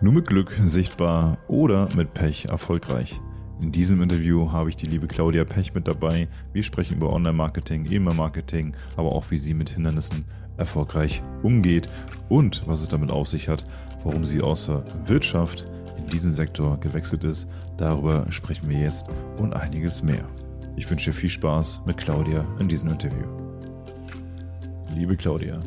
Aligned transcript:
Nur 0.00 0.12
mit 0.12 0.28
Glück 0.28 0.52
sichtbar 0.64 1.38
oder 1.48 1.88
mit 1.96 2.14
Pech 2.14 2.46
erfolgreich. 2.50 3.20
In 3.60 3.72
diesem 3.72 4.00
Interview 4.00 4.52
habe 4.52 4.68
ich 4.68 4.76
die 4.76 4.86
liebe 4.86 5.08
Claudia 5.08 5.44
Pech 5.44 5.74
mit 5.74 5.88
dabei. 5.88 6.28
Wir 6.52 6.62
sprechen 6.62 6.98
über 6.98 7.12
Online-Marketing, 7.12 7.84
E-Mail-Marketing, 7.90 8.74
aber 8.96 9.10
auch 9.10 9.32
wie 9.32 9.38
sie 9.38 9.54
mit 9.54 9.70
Hindernissen 9.70 10.24
erfolgreich 10.56 11.20
umgeht 11.42 11.88
und 12.28 12.62
was 12.68 12.80
es 12.80 12.86
damit 12.86 13.10
auf 13.10 13.26
sich 13.26 13.48
hat, 13.48 13.66
warum 14.04 14.24
sie 14.24 14.40
außer 14.40 14.84
Wirtschaft 15.06 15.66
in 15.96 16.06
diesen 16.06 16.32
Sektor 16.32 16.78
gewechselt 16.78 17.24
ist. 17.24 17.48
Darüber 17.76 18.24
sprechen 18.30 18.68
wir 18.70 18.78
jetzt 18.78 19.06
und 19.38 19.52
einiges 19.56 20.04
mehr. 20.04 20.28
Ich 20.76 20.88
wünsche 20.88 21.10
viel 21.10 21.30
Spaß 21.30 21.82
mit 21.86 21.96
Claudia 21.96 22.46
in 22.60 22.68
diesem 22.68 22.90
Interview. 22.90 23.26
Liebe 24.94 25.16
Claudia, 25.16 25.58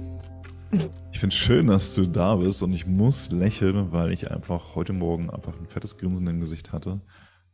ich 1.12 1.20
finde 1.20 1.34
es 1.34 1.36
schön, 1.36 1.68
dass 1.68 1.96
du 1.96 2.06
da 2.06 2.36
bist 2.38 2.64
und 2.64 2.74
ich 2.74 2.86
muss 2.86 3.32
lächeln, 3.32 3.92
weil 3.92 4.12
ich 4.12 4.32
einfach 4.32 4.76
heute 4.76 4.94
Morgen 4.94 5.30
einfach 5.30 5.58
ein 5.58 5.68
fettes 5.68 5.98
Grinsen 5.98 6.28
im 6.28 6.40
Gesicht 6.40 6.72
hatte, 6.72 7.02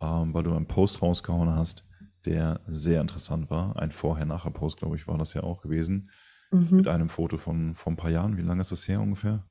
ähm, 0.02 0.34
weil 0.34 0.44
du 0.44 0.56
einen 0.56 0.68
Post 0.68 1.02
rausgehauen 1.02 1.56
hast, 1.56 1.86
der 2.26 2.62
sehr 2.68 3.02
interessant 3.02 3.50
war. 3.50 3.78
Ein 3.78 3.92
Vorher-Nachher-Post, 3.92 4.78
glaube 4.78 4.96
ich, 4.96 5.08
war 5.08 5.18
das 5.18 5.34
ja 5.34 5.44
auch 5.44 5.62
gewesen. 5.62 6.10
Mhm. 6.52 6.68
Mit 6.72 6.88
einem 6.88 7.10
Foto 7.10 7.38
von 7.38 7.76
vor 7.76 7.94
ein 7.94 7.98
paar 7.98 8.12
Jahren. 8.12 8.38
Wie 8.38 8.42
lange 8.42 8.62
ist 8.62 8.72
das 8.72 8.88
her 8.88 9.02
ungefähr? 9.02 9.44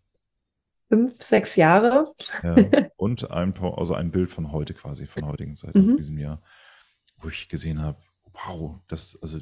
Fünf, 0.88 1.20
sechs 1.20 1.56
Jahre. 1.56 2.06
Ja. 2.42 2.54
Und 2.96 3.30
ein, 3.30 3.54
also 3.58 3.94
ein 3.94 4.10
Bild 4.10 4.30
von 4.30 4.52
heute 4.52 4.74
quasi, 4.74 5.06
von 5.06 5.26
heutigen 5.26 5.56
Zeit, 5.56 5.74
mhm. 5.74 5.96
diesem 5.96 6.18
Jahr, 6.18 6.40
wo 7.18 7.28
ich 7.28 7.48
gesehen 7.48 7.82
habe, 7.82 7.98
wow, 8.32 8.78
das, 8.86 9.18
also 9.20 9.40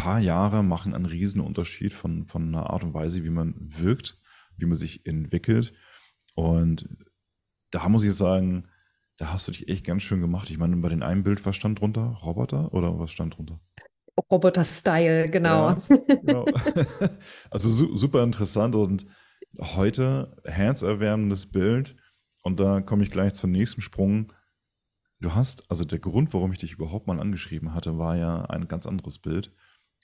paar 0.00 0.18
Jahre 0.18 0.62
machen 0.62 0.94
einen 0.94 1.04
riesen 1.04 1.42
Unterschied 1.42 1.92
von, 1.92 2.24
von 2.26 2.48
einer 2.48 2.70
Art 2.70 2.84
und 2.84 2.94
Weise, 2.94 3.22
wie 3.22 3.30
man 3.30 3.54
wirkt, 3.58 4.18
wie 4.56 4.64
man 4.64 4.76
sich 4.76 5.04
entwickelt. 5.04 5.74
Und 6.34 6.88
da 7.70 7.86
muss 7.88 8.02
ich 8.02 8.14
sagen, 8.14 8.68
da 9.18 9.30
hast 9.30 9.46
du 9.46 9.52
dich 9.52 9.68
echt 9.68 9.84
ganz 9.84 10.02
schön 10.02 10.22
gemacht. 10.22 10.48
Ich 10.48 10.56
meine, 10.56 10.74
bei 10.76 10.88
den 10.88 11.02
einen 11.02 11.22
Bild, 11.22 11.44
was 11.44 11.54
stand 11.54 11.80
drunter? 11.80 12.18
Roboter 12.22 12.72
oder 12.72 12.98
was 12.98 13.10
stand 13.10 13.36
drunter? 13.36 13.60
Roboter-Style, 14.30 15.28
genau. 15.28 15.70
Ja, 15.70 15.82
genau. 16.06 16.46
also 17.50 17.68
su 17.68 17.94
super 17.94 18.22
interessant 18.22 18.76
und 18.76 19.04
heute 19.60 20.34
herzerwärmendes 20.44 21.44
Bild. 21.52 21.94
Und 22.42 22.58
da 22.58 22.80
komme 22.80 23.02
ich 23.02 23.10
gleich 23.10 23.34
zum 23.34 23.50
nächsten 23.50 23.82
Sprung. 23.82 24.32
Du 25.20 25.34
hast, 25.34 25.70
also 25.70 25.84
der 25.84 25.98
Grund, 25.98 26.32
warum 26.32 26.52
ich 26.52 26.58
dich 26.58 26.72
überhaupt 26.72 27.06
mal 27.06 27.20
angeschrieben 27.20 27.74
hatte, 27.74 27.98
war 27.98 28.16
ja 28.16 28.46
ein 28.46 28.66
ganz 28.66 28.86
anderes 28.86 29.18
Bild 29.18 29.52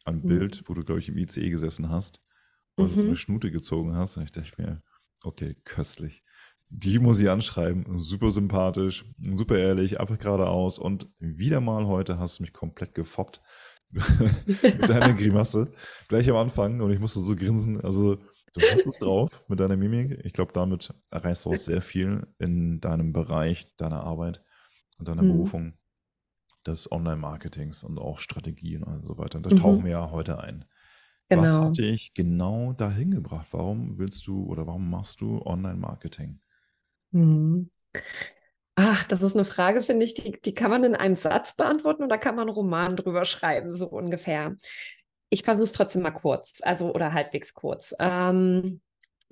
ein 0.07 0.23
mhm. 0.23 0.29
Bild, 0.29 0.63
wo 0.67 0.75
du, 0.75 0.83
glaube 0.83 1.01
ich, 1.01 1.09
im 1.09 1.19
ICE 1.19 1.51
gesessen 1.51 1.89
hast 1.91 2.21
und 2.77 2.97
mhm. 2.97 3.07
eine 3.07 3.17
Schnute 3.17 3.51
gezogen 3.51 3.95
hast. 3.95 4.17
Und 4.17 4.25
ich 4.25 4.33
dachte 4.33 4.61
mir, 4.61 4.83
okay, 5.25 5.57
köstlich. 5.65 6.23
Die 6.69 6.99
muss 6.99 7.21
ich 7.21 7.31
anschreiben. 7.31 7.99
Super 7.99 8.31
sympathisch, 8.31 9.05
super 9.33 9.59
ehrlich, 9.59 10.01
einfach 10.01 10.19
geradeaus. 10.19 10.79
Und 10.79 11.09
wieder 11.19 11.61
mal 11.61 11.87
heute 11.87 12.19
hast 12.19 12.39
du 12.39 12.43
mich 12.43 12.53
komplett 12.53 12.95
gefoppt 12.95 13.41
mit 13.91 14.89
deiner 14.89 15.13
Grimasse. 15.15 15.73
Gleich 16.09 16.29
am 16.29 16.37
Anfang. 16.37 16.81
Und 16.81 16.91
ich 16.91 16.99
musste 16.99 17.21
so 17.21 17.37
grinsen. 17.37 17.81
Also, 17.81 18.17
du 18.17 18.61
hast 18.73 18.87
es 18.87 18.99
drauf 18.99 19.45
mit 19.49 19.61
deiner 19.61 19.77
Mimik. 19.77 20.25
Ich 20.25 20.33
glaube, 20.33 20.53
damit 20.53 20.93
erreichst 21.11 21.45
du 21.45 21.51
auch 21.51 21.57
sehr 21.57 21.83
viel 21.83 22.27
in 22.39 22.81
deinem 22.81 23.13
Bereich, 23.13 23.77
deiner 23.77 24.03
Arbeit 24.03 24.43
und 24.99 25.07
deiner 25.09 25.23
mhm. 25.23 25.29
Berufung 25.29 25.79
des 26.67 26.91
Online-Marketings 26.91 27.85
und 27.85 27.99
auch 27.99 28.19
Strategien 28.19 28.83
und 28.83 29.05
so 29.05 29.19
weiter. 29.19 29.41
Da 29.41 29.51
mhm. 29.51 29.61
tauchen 29.61 29.85
wir 29.85 29.93
ja 29.93 30.11
heute 30.11 30.41
ein. 30.41 30.65
Genau. 31.29 31.43
Was 31.43 31.59
hat 31.59 31.79
dich 31.79 32.15
genau 32.15 32.73
dahin 32.73 33.11
gebracht? 33.11 33.49
Warum 33.51 33.99
willst 33.99 34.27
du 34.27 34.45
oder 34.45 34.67
warum 34.67 34.89
machst 34.91 35.21
du 35.21 35.43
Online-Marketing? 35.43 36.41
Mhm. 37.11 37.71
Ach, 38.77 39.05
das 39.05 39.23
ist 39.23 39.35
eine 39.35 39.45
Frage, 39.45 39.83
finde 39.83 40.05
ich, 40.05 40.15
die, 40.15 40.41
die 40.41 40.55
kann 40.55 40.71
man 40.71 40.85
in 40.85 40.95
einem 40.95 41.15
Satz 41.15 41.57
beantworten 41.57 42.05
oder 42.05 42.19
kann 42.19 42.37
man 42.37 42.49
einen 42.49 42.55
Roman 42.55 42.97
drüber 42.97 43.25
schreiben, 43.25 43.75
so 43.75 43.87
ungefähr. 43.87 44.55
Ich 45.31 45.43
versuche 45.43 45.65
es 45.65 45.73
trotzdem 45.73 46.03
mal 46.03 46.11
kurz, 46.11 46.61
also 46.63 46.95
oder 46.95 47.13
halbwegs 47.13 47.55
kurz. 47.55 47.95
Ähm, 47.99 48.81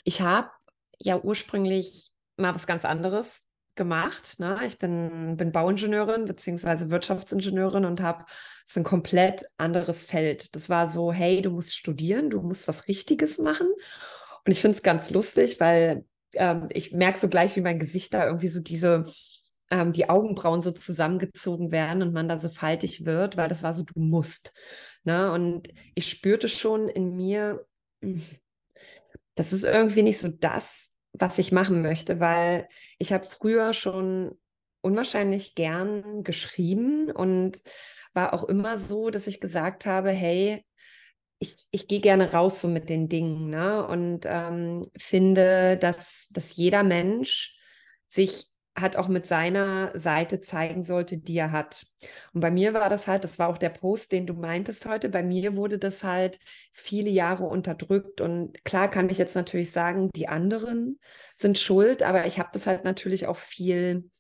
ich 0.03 0.21
habe 0.21 0.51
ja 0.99 1.21
ursprünglich 1.21 2.11
mal 2.37 2.55
was 2.55 2.67
ganz 2.67 2.85
anderes 2.85 3.47
gemacht. 3.77 4.39
Ne? 4.39 4.61
Ich 4.65 4.79
bin, 4.79 5.37
bin 5.37 5.53
Bauingenieurin 5.53 6.25
bzw. 6.27 6.91
Wirtschaftsingenieurin 6.91 7.85
und 7.85 8.01
habe 8.01 8.25
so 8.67 8.81
ein 8.81 8.85
komplett 8.85 9.47
anderes 9.57 10.05
Feld. 10.05 10.55
Das 10.55 10.69
war 10.69 10.89
so, 10.89 11.13
hey, 11.13 11.43
du 11.43 11.51
musst 11.51 11.75
studieren, 11.75 12.31
du 12.31 12.41
musst 12.41 12.69
was 12.69 12.89
Richtiges 12.89 13.39
machen. 13.39 13.67
Und 14.47 14.53
ich 14.53 14.61
finde 14.61 14.77
es 14.77 14.83
ganz 14.83 15.11
lustig, 15.11 15.61
weil 15.61 16.05
ähm, 16.35 16.69
ich 16.71 16.93
merke 16.93 17.21
so 17.21 17.29
gleich, 17.29 17.57
wie 17.57 17.61
mein 17.61 17.79
Gesicht 17.79 18.15
da 18.15 18.27
irgendwie 18.27 18.49
so 18.49 18.61
diese, 18.61 19.05
ähm, 19.71 19.93
die 19.93 20.09
Augenbrauen 20.09 20.63
so 20.63 20.71
zusammengezogen 20.71 21.71
werden 21.73 22.03
und 22.03 22.13
man 22.13 22.29
da 22.29 22.39
so 22.39 22.49
faltig 22.49 23.05
wird, 23.05 23.37
weil 23.37 23.49
das 23.49 23.63
war 23.63 23.75
so, 23.75 23.83
du 23.83 23.99
musst. 23.99 24.53
Ne? 25.05 25.31
Und 25.33 25.69
ich 25.95 26.09
spürte 26.09 26.49
schon 26.49 26.89
in 26.89 27.17
mir, 27.17 27.67
das 29.35 29.53
ist 29.53 29.65
irgendwie 29.65 30.03
nicht 30.03 30.21
so 30.21 30.29
das, 30.29 30.94
was 31.15 31.39
ich 31.39 31.53
machen 31.53 31.81
möchte, 31.81 32.21
weil 32.21 32.69
ich 32.99 33.13
habe 33.13 33.27
früher 33.27 33.73
schon 33.73 34.37
unwahrscheinlich 34.81 35.55
gern 35.55 36.25
geschrieben 36.25 37.11
und 37.11 37.63
war 38.13 38.35
auch 38.35 38.45
immer 38.45 38.79
so, 38.79 39.11
dass 39.11 39.27
ich 39.27 39.41
gesagt 39.41 39.87
habe, 39.87 40.11
hey, 40.11 40.65
ich, 41.39 41.67
ich 41.71 41.89
gehe 41.89 42.01
gerne 42.01 42.33
raus 42.33 42.61
so 42.61 42.69
mit 42.69 42.89
den 42.89 43.09
Dingen 43.09 43.51
ne? 43.51 43.87
und 43.87 44.21
ähm, 44.25 44.87
finde, 44.97 45.77
dass, 45.77 46.29
dass 46.33 46.57
jeder 46.57 46.83
Mensch 46.83 47.57
sich 48.09 48.47
hat 48.77 48.97
auch 48.97 49.09
mit 49.09 49.27
seiner 49.27 49.97
Seite 49.99 50.41
zeigen 50.41 50.85
sollte, 50.85 51.19
die 51.19 51.37
er 51.37 51.53
hat. 51.53 51.87
Und 52.33 52.41
bei 52.41 52.51
mir 52.51 52.75
war 52.75 52.89
das 52.91 53.07
halt, 53.07 53.23
das 53.23 53.39
war 53.39 53.49
auch 53.49 53.59
der 53.59 53.69
Post, 53.69 54.11
den 54.11 54.27
du 54.27 54.35
meintest 54.35 54.87
heute, 54.87 55.09
bei 55.09 55.23
mir 55.23 55.55
wurde 55.55 55.79
das 55.79 56.03
halt 56.03 56.39
viele 56.73 57.11
Jahre 57.11 57.45
unterdrückt. 57.45 58.21
Und 58.21 58.65
klar 58.65 58.91
kann 58.91 59.09
ich 59.11 59.19
jetzt 59.19 59.37
natürlich 59.37 59.71
sagen, 59.71 60.11
die 60.15 60.29
anderen 60.29 60.99
sind 61.37 61.59
schuld, 61.59 62.03
aber 62.03 62.27
ich 62.27 62.39
habe 62.39 62.51
das 62.53 62.67
halt 62.67 62.85
natürlich 62.85 63.27
auch 63.29 63.37
viel, 63.37 64.11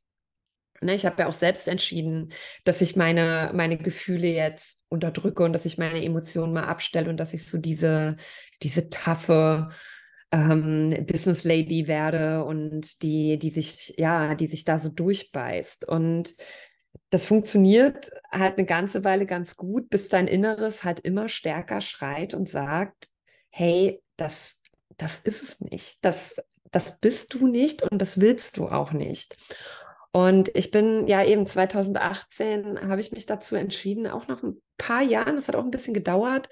ne, 0.81 0.95
ich 0.95 1.05
habe 1.05 1.23
ja 1.23 1.29
auch 1.29 1.33
selbst 1.33 1.67
entschieden, 1.67 2.33
dass 2.65 2.81
ich 2.81 2.95
meine, 2.95 3.51
meine 3.55 3.77
Gefühle 3.77 4.29
jetzt 4.29 4.85
unterdrücke 4.89 5.43
und 5.43 5.53
dass 5.53 5.65
ich 5.65 5.79
meine 5.79 6.05
Emotionen 6.05 6.53
mal 6.53 6.65
abstelle 6.65 7.11
und 7.11 7.17
dass 7.17 7.35
ich 7.35 7.47
so 7.47 7.59
diese, 7.59 8.17
diese 8.63 8.89
taffe, 8.89 9.71
ähm, 10.35 11.07
Business 11.07 11.45
Lady 11.45 11.87
werde 11.87 12.45
und 12.45 13.03
die, 13.03 13.39
die 13.39 13.51
sich, 13.51 13.95
ja, 13.97 14.35
die 14.35 14.49
sich 14.49 14.65
da 14.65 14.81
so 14.81 14.89
durchbeißt. 14.89 15.87
Und 15.87 16.35
das 17.11 17.27
funktioniert 17.27 18.11
halt 18.33 18.59
eine 18.59 18.67
ganze 18.67 19.05
Weile 19.05 19.27
ganz 19.27 19.57
gut, 19.57 19.89
bis 19.91 20.09
dein 20.09 20.27
Inneres 20.27 20.83
halt 20.83 21.01
immer 21.01 21.29
stärker 21.29 21.81
schreit 21.81 22.35
und 22.35 22.49
sagt, 22.49 23.09
hey, 23.51 24.03
das, 24.17 24.57
das 24.97 25.21
ist 25.21 25.43
es 25.43 25.61
nicht. 25.61 26.05
Das, 26.05 26.35
das 26.73 26.99
bist 26.99 27.35
du 27.35 27.47
nicht 27.47 27.83
und 27.85 28.03
das 28.03 28.21
willst 28.21 28.57
du 28.57 28.67
auch 28.67 28.91
nicht. 28.91 29.37
Und 30.11 30.51
ich 30.55 30.73
bin 30.73 31.07
ja 31.07 31.25
eben 31.25 31.47
2018 31.47 32.89
habe 32.89 33.01
ich 33.01 33.13
mich 33.13 33.27
dazu 33.27 33.55
entschieden, 33.55 34.09
auch 34.09 34.27
nach 34.27 34.43
ein 34.43 34.61
paar 34.79 35.03
Jahren, 35.03 35.37
das 35.37 35.47
hat 35.47 35.57
auch 35.57 35.65
ein 35.65 35.71
bisschen 35.71 35.95
gedauert, 35.95 36.49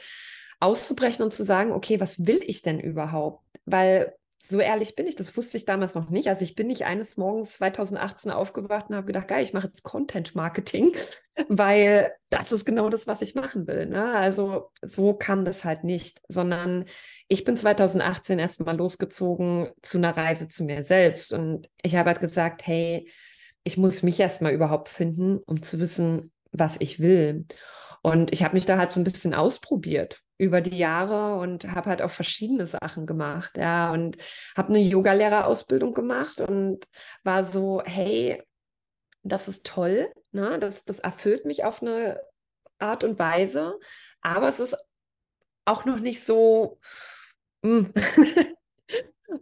auszubrechen 0.62 1.24
und 1.24 1.34
zu 1.34 1.44
sagen, 1.44 1.72
okay, 1.72 2.00
was 2.00 2.26
will 2.26 2.40
ich 2.46 2.62
denn 2.62 2.78
überhaupt? 2.78 3.44
Weil 3.64 4.14
so 4.44 4.58
ehrlich 4.58 4.96
bin 4.96 5.06
ich, 5.06 5.14
das 5.14 5.36
wusste 5.36 5.56
ich 5.56 5.64
damals 5.64 5.94
noch 5.94 6.10
nicht. 6.10 6.28
Also 6.28 6.42
ich 6.42 6.56
bin 6.56 6.66
nicht 6.66 6.84
eines 6.84 7.16
Morgens 7.16 7.58
2018 7.58 8.30
aufgewacht 8.32 8.86
und 8.88 8.96
habe 8.96 9.06
gedacht, 9.06 9.28
geil, 9.28 9.44
ich 9.44 9.52
mache 9.52 9.68
jetzt 9.68 9.84
Content 9.84 10.34
Marketing, 10.34 10.92
weil 11.48 12.12
das 12.28 12.50
ist 12.50 12.64
genau 12.64 12.88
das, 12.90 13.06
was 13.06 13.22
ich 13.22 13.34
machen 13.34 13.66
will. 13.68 13.86
Ne? 13.86 14.12
Also 14.14 14.70
so 14.82 15.14
kam 15.14 15.44
das 15.44 15.64
halt 15.64 15.84
nicht, 15.84 16.20
sondern 16.28 16.86
ich 17.28 17.44
bin 17.44 17.56
2018 17.56 18.40
erstmal 18.40 18.76
losgezogen 18.76 19.70
zu 19.80 19.98
einer 19.98 20.16
Reise 20.16 20.48
zu 20.48 20.64
mir 20.64 20.82
selbst 20.82 21.32
und 21.32 21.68
ich 21.82 21.94
habe 21.94 22.10
halt 22.10 22.20
gesagt, 22.20 22.66
hey, 22.66 23.08
ich 23.62 23.76
muss 23.76 24.02
mich 24.02 24.18
erstmal 24.18 24.52
überhaupt 24.52 24.88
finden, 24.88 25.38
um 25.38 25.62
zu 25.62 25.78
wissen, 25.78 26.32
was 26.50 26.76
ich 26.80 26.98
will. 26.98 27.46
Und 28.02 28.32
ich 28.32 28.42
habe 28.42 28.54
mich 28.54 28.66
da 28.66 28.76
halt 28.76 28.90
so 28.90 28.98
ein 28.98 29.04
bisschen 29.04 29.34
ausprobiert 29.34 30.20
über 30.38 30.60
die 30.60 30.76
Jahre 30.76 31.36
und 31.36 31.70
habe 31.72 31.90
halt 31.90 32.02
auch 32.02 32.10
verschiedene 32.10 32.66
Sachen 32.66 33.06
gemacht, 33.06 33.52
ja, 33.56 33.92
und 33.92 34.16
habe 34.56 34.70
eine 34.70 34.80
Yogalehrerausbildung 34.80 35.94
gemacht 35.94 36.40
und 36.40 36.86
war 37.22 37.44
so, 37.44 37.82
hey, 37.84 38.42
das 39.22 39.48
ist 39.48 39.66
toll, 39.66 40.12
ne? 40.32 40.58
das, 40.58 40.84
das 40.84 40.98
erfüllt 40.98 41.44
mich 41.44 41.64
auf 41.64 41.82
eine 41.82 42.20
Art 42.78 43.04
und 43.04 43.18
Weise, 43.18 43.78
aber 44.20 44.48
es 44.48 44.58
ist 44.58 44.76
auch 45.64 45.84
noch 45.84 46.00
nicht 46.00 46.24
so. 46.24 46.80
Mm. 47.62 47.84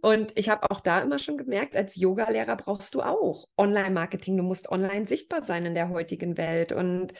Und 0.02 0.32
ich 0.38 0.48
habe 0.48 0.70
auch 0.70 0.80
da 0.80 1.00
immer 1.00 1.18
schon 1.18 1.36
gemerkt, 1.36 1.74
als 1.74 1.96
Yogalehrer 1.96 2.56
brauchst 2.56 2.94
du 2.94 3.02
auch 3.02 3.46
Online-Marketing. 3.58 4.36
Du 4.36 4.42
musst 4.42 4.70
online 4.70 5.08
sichtbar 5.08 5.42
sein 5.42 5.66
in 5.66 5.74
der 5.74 5.88
heutigen 5.88 6.36
Welt. 6.36 6.70
Und 6.72 7.12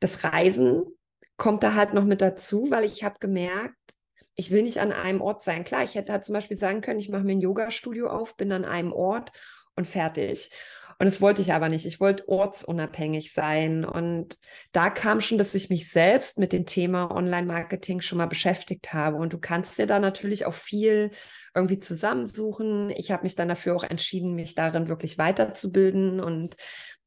das 0.00 0.24
Reisen 0.24 0.84
kommt 1.38 1.62
da 1.62 1.74
halt 1.74 1.94
noch 1.94 2.04
mit 2.04 2.20
dazu, 2.20 2.66
weil 2.70 2.84
ich 2.84 3.04
habe 3.04 3.18
gemerkt, 3.20 3.76
ich 4.34 4.50
will 4.50 4.62
nicht 4.62 4.80
an 4.80 4.92
einem 4.92 5.20
Ort 5.20 5.42
sein. 5.42 5.64
Klar, 5.64 5.82
ich 5.82 5.94
hätte 5.94 6.12
halt 6.12 6.24
zum 6.24 6.34
Beispiel 6.34 6.58
sagen 6.58 6.80
können, 6.80 7.00
ich 7.00 7.08
mache 7.08 7.24
mir 7.24 7.32
ein 7.32 7.40
Yoga-Studio 7.40 8.10
auf, 8.10 8.36
bin 8.36 8.52
an 8.52 8.64
einem 8.64 8.92
Ort 8.92 9.32
und 9.74 9.88
fertig. 9.88 10.50
Und 11.00 11.06
das 11.06 11.20
wollte 11.20 11.42
ich 11.42 11.52
aber 11.52 11.68
nicht. 11.68 11.86
Ich 11.86 12.00
wollte 12.00 12.28
ortsunabhängig 12.28 13.32
sein. 13.32 13.84
Und 13.84 14.36
da 14.72 14.90
kam 14.90 15.20
schon, 15.20 15.38
dass 15.38 15.54
ich 15.54 15.70
mich 15.70 15.92
selbst 15.92 16.38
mit 16.38 16.52
dem 16.52 16.66
Thema 16.66 17.12
Online-Marketing 17.12 18.00
schon 18.00 18.18
mal 18.18 18.26
beschäftigt 18.26 18.92
habe. 18.92 19.16
Und 19.16 19.32
du 19.32 19.38
kannst 19.38 19.78
dir 19.78 19.86
da 19.86 20.00
natürlich 20.00 20.44
auch 20.44 20.54
viel 20.54 21.12
irgendwie 21.54 21.78
zusammensuchen. 21.78 22.90
Ich 22.90 23.12
habe 23.12 23.22
mich 23.22 23.36
dann 23.36 23.48
dafür 23.48 23.76
auch 23.76 23.84
entschieden, 23.84 24.34
mich 24.34 24.56
darin 24.56 24.88
wirklich 24.88 25.18
weiterzubilden 25.18 26.18
und 26.18 26.56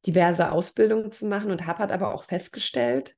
diverse 0.06 0.52
Ausbildungen 0.52 1.12
zu 1.12 1.26
machen 1.26 1.50
und 1.50 1.66
habe 1.66 1.80
halt 1.80 1.92
aber 1.92 2.14
auch 2.14 2.24
festgestellt, 2.24 3.14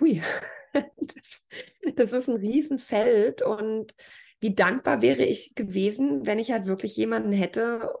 hui, 0.00 0.22
das, 0.72 1.46
das 1.94 2.12
ist 2.12 2.28
ein 2.28 2.36
Riesenfeld 2.36 3.42
und 3.42 3.94
wie 4.40 4.54
dankbar 4.54 5.02
wäre 5.02 5.22
ich 5.22 5.54
gewesen, 5.54 6.26
wenn 6.26 6.38
ich 6.38 6.52
halt 6.52 6.66
wirklich 6.66 6.96
jemanden 6.96 7.32
hätte 7.32 7.92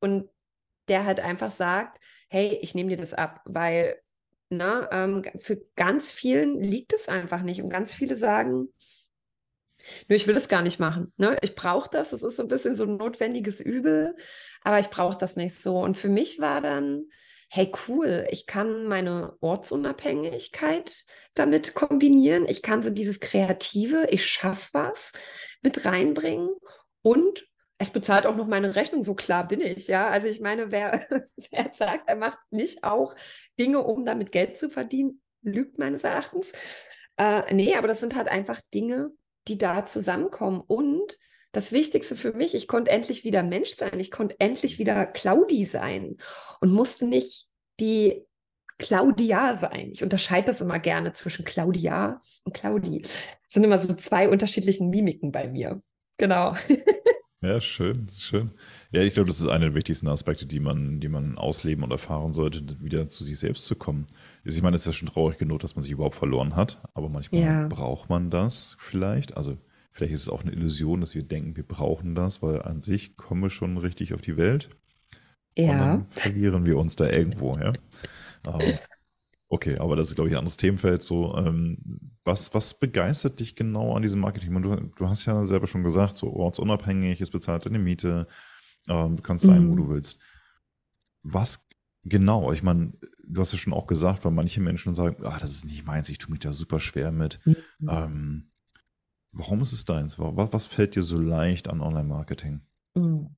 und 0.00 0.28
der 0.88 1.04
halt 1.04 1.20
einfach 1.20 1.50
sagt, 1.50 2.00
hey, 2.28 2.58
ich 2.60 2.74
nehme 2.74 2.90
dir 2.90 2.96
das 2.96 3.14
ab, 3.14 3.40
weil 3.44 4.00
ne, 4.50 4.88
ähm, 4.92 5.22
für 5.38 5.62
ganz 5.76 6.12
vielen 6.12 6.60
liegt 6.60 6.92
es 6.92 7.08
einfach 7.08 7.42
nicht 7.42 7.62
und 7.62 7.70
ganz 7.70 7.94
viele 7.94 8.16
sagen, 8.16 8.68
nur 10.08 10.16
ich 10.16 10.26
will 10.26 10.34
das 10.34 10.48
gar 10.48 10.62
nicht 10.62 10.78
machen. 10.78 11.12
Ne? 11.16 11.36
Ich 11.42 11.54
brauche 11.54 11.90
das, 11.90 12.12
es 12.12 12.22
ist 12.22 12.36
so 12.36 12.42
ein 12.42 12.48
bisschen 12.48 12.74
so 12.76 12.84
ein 12.84 12.96
notwendiges 12.96 13.60
Übel, 13.60 14.16
aber 14.62 14.78
ich 14.78 14.88
brauche 14.88 15.18
das 15.18 15.36
nicht 15.36 15.56
so. 15.56 15.78
Und 15.80 15.96
für 15.96 16.08
mich 16.08 16.40
war 16.40 16.60
dann, 16.60 17.04
hey 17.54 17.70
cool, 17.86 18.26
ich 18.30 18.48
kann 18.48 18.88
meine 18.88 19.36
Ortsunabhängigkeit 19.40 21.04
damit 21.34 21.74
kombinieren. 21.74 22.48
Ich 22.48 22.62
kann 22.62 22.82
so 22.82 22.90
dieses 22.90 23.20
Kreative, 23.20 24.08
ich 24.10 24.26
schaffe 24.26 24.70
was 24.72 25.12
mit 25.62 25.86
reinbringen 25.86 26.50
und 27.02 27.46
es 27.78 27.90
bezahlt 27.90 28.26
auch 28.26 28.34
noch 28.34 28.48
meine 28.48 28.74
Rechnung, 28.74 29.04
so 29.04 29.14
klar 29.14 29.46
bin 29.46 29.60
ich, 29.60 29.86
ja. 29.86 30.08
Also 30.08 30.26
ich 30.26 30.40
meine, 30.40 30.72
wer, 30.72 31.06
wer 31.52 31.70
sagt, 31.72 32.08
er 32.08 32.16
macht 32.16 32.38
nicht 32.50 32.82
auch 32.82 33.14
Dinge, 33.56 33.84
um 33.84 34.04
damit 34.04 34.32
Geld 34.32 34.58
zu 34.58 34.68
verdienen, 34.68 35.22
lügt 35.42 35.78
meines 35.78 36.02
Erachtens. 36.02 36.50
Äh, 37.18 37.54
nee, 37.54 37.76
aber 37.76 37.86
das 37.86 38.00
sind 38.00 38.16
halt 38.16 38.26
einfach 38.26 38.60
Dinge, 38.74 39.12
die 39.46 39.58
da 39.58 39.86
zusammenkommen. 39.86 40.60
Und 40.60 41.16
das 41.54 41.72
Wichtigste 41.72 42.16
für 42.16 42.32
mich, 42.32 42.54
ich 42.54 42.68
konnte 42.68 42.90
endlich 42.90 43.24
wieder 43.24 43.42
Mensch 43.42 43.76
sein, 43.76 43.98
ich 43.98 44.10
konnte 44.10 44.38
endlich 44.40 44.78
wieder 44.78 45.06
Claudi 45.06 45.64
sein 45.64 46.16
und 46.60 46.72
musste 46.72 47.06
nicht 47.06 47.48
die 47.80 48.22
Claudia 48.78 49.56
sein. 49.56 49.90
Ich 49.92 50.02
unterscheide 50.02 50.48
das 50.48 50.60
immer 50.60 50.80
gerne 50.80 51.12
zwischen 51.12 51.44
Claudia 51.44 52.20
und 52.42 52.54
Claudi. 52.54 53.02
Das 53.02 53.18
sind 53.46 53.64
immer 53.64 53.78
so 53.78 53.94
zwei 53.94 54.28
unterschiedlichen 54.28 54.90
Mimiken 54.90 55.32
bei 55.32 55.48
mir. 55.48 55.80
Genau. 56.18 56.56
Ja, 57.44 57.60
schön, 57.60 58.08
schön. 58.16 58.52
Ja, 58.90 59.02
ich 59.02 59.12
glaube, 59.12 59.26
das 59.26 59.38
ist 59.38 59.48
einer 59.48 59.66
der 59.66 59.74
wichtigsten 59.74 60.08
Aspekte, 60.08 60.46
die 60.46 60.60
man, 60.60 60.98
die 61.00 61.08
man 61.08 61.36
ausleben 61.36 61.84
und 61.84 61.90
erfahren 61.90 62.32
sollte, 62.32 62.62
wieder 62.80 63.06
zu 63.06 63.22
sich 63.22 63.38
selbst 63.38 63.66
zu 63.66 63.76
kommen. 63.76 64.06
Ich 64.44 64.62
meine, 64.62 64.76
es 64.76 64.82
ist 64.82 64.86
ja 64.86 64.92
schon 64.94 65.08
traurig 65.08 65.36
genug, 65.36 65.60
dass 65.60 65.76
man 65.76 65.82
sich 65.82 65.92
überhaupt 65.92 66.14
verloren 66.14 66.56
hat, 66.56 66.80
aber 66.94 67.10
manchmal 67.10 67.42
ja. 67.42 67.68
braucht 67.68 68.08
man 68.08 68.30
das 68.30 68.78
vielleicht. 68.78 69.36
Also 69.36 69.58
vielleicht 69.94 70.12
ist 70.12 70.22
es 70.22 70.28
auch 70.28 70.42
eine 70.42 70.52
Illusion, 70.52 71.00
dass 71.00 71.14
wir 71.14 71.22
denken, 71.22 71.56
wir 71.56 71.66
brauchen 71.66 72.14
das, 72.14 72.42
weil 72.42 72.60
an 72.62 72.80
sich 72.80 73.16
kommen 73.16 73.42
wir 73.42 73.50
schon 73.50 73.78
richtig 73.78 74.12
auf 74.12 74.20
die 74.20 74.36
Welt. 74.36 74.68
Ja. 75.56 75.70
Und 75.70 75.78
dann 75.78 76.06
verlieren 76.10 76.66
wir 76.66 76.76
uns 76.76 76.96
da 76.96 77.08
irgendwo, 77.08 77.56
ja. 77.56 77.72
Okay, 79.48 79.78
aber 79.78 79.94
das 79.94 80.08
ist, 80.08 80.16
glaube 80.16 80.28
ich, 80.28 80.34
ein 80.34 80.38
anderes 80.38 80.56
Themenfeld. 80.56 81.02
So, 81.02 81.36
ähm, 81.36 81.78
was, 82.24 82.52
was 82.54 82.74
begeistert 82.74 83.38
dich 83.38 83.54
genau 83.54 83.94
an 83.94 84.02
diesem 84.02 84.20
Marketing? 84.20 84.60
Du, 84.60 84.74
du 84.74 85.08
hast 85.08 85.26
ja 85.26 85.44
selber 85.44 85.68
schon 85.68 85.84
gesagt, 85.84 86.14
so 86.14 86.32
ortsunabhängig, 86.32 87.20
es 87.20 87.30
bezahlt 87.30 87.64
deine 87.64 87.78
Miete, 87.78 88.26
ähm, 88.88 89.16
du 89.16 89.22
kannst 89.22 89.44
sein, 89.44 89.64
mhm. 89.64 89.70
wo 89.70 89.74
du 89.76 89.88
willst. 89.90 90.18
Was 91.22 91.64
genau? 92.02 92.52
Ich 92.52 92.64
meine, 92.64 92.94
du 93.24 93.40
hast 93.40 93.52
ja 93.52 93.58
schon 93.58 93.72
auch 93.72 93.86
gesagt, 93.86 94.24
weil 94.24 94.32
manche 94.32 94.60
Menschen 94.60 94.92
sagen, 94.94 95.24
ah, 95.24 95.38
das 95.38 95.52
ist 95.52 95.66
nicht 95.66 95.86
meins, 95.86 96.08
ich 96.08 96.18
tue 96.18 96.32
mich 96.32 96.40
da 96.40 96.52
super 96.52 96.80
schwer 96.80 97.12
mit. 97.12 97.38
Mhm. 97.44 97.56
Ähm, 97.88 98.50
warum 99.34 99.60
ist 99.60 99.72
es 99.72 99.84
deins? 99.84 100.18
Was, 100.18 100.52
was 100.52 100.66
fällt 100.66 100.96
dir 100.96 101.02
so 101.02 101.20
leicht 101.20 101.68
an 101.68 101.80
Online-Marketing? 101.80 102.62
Mhm. 102.94 103.36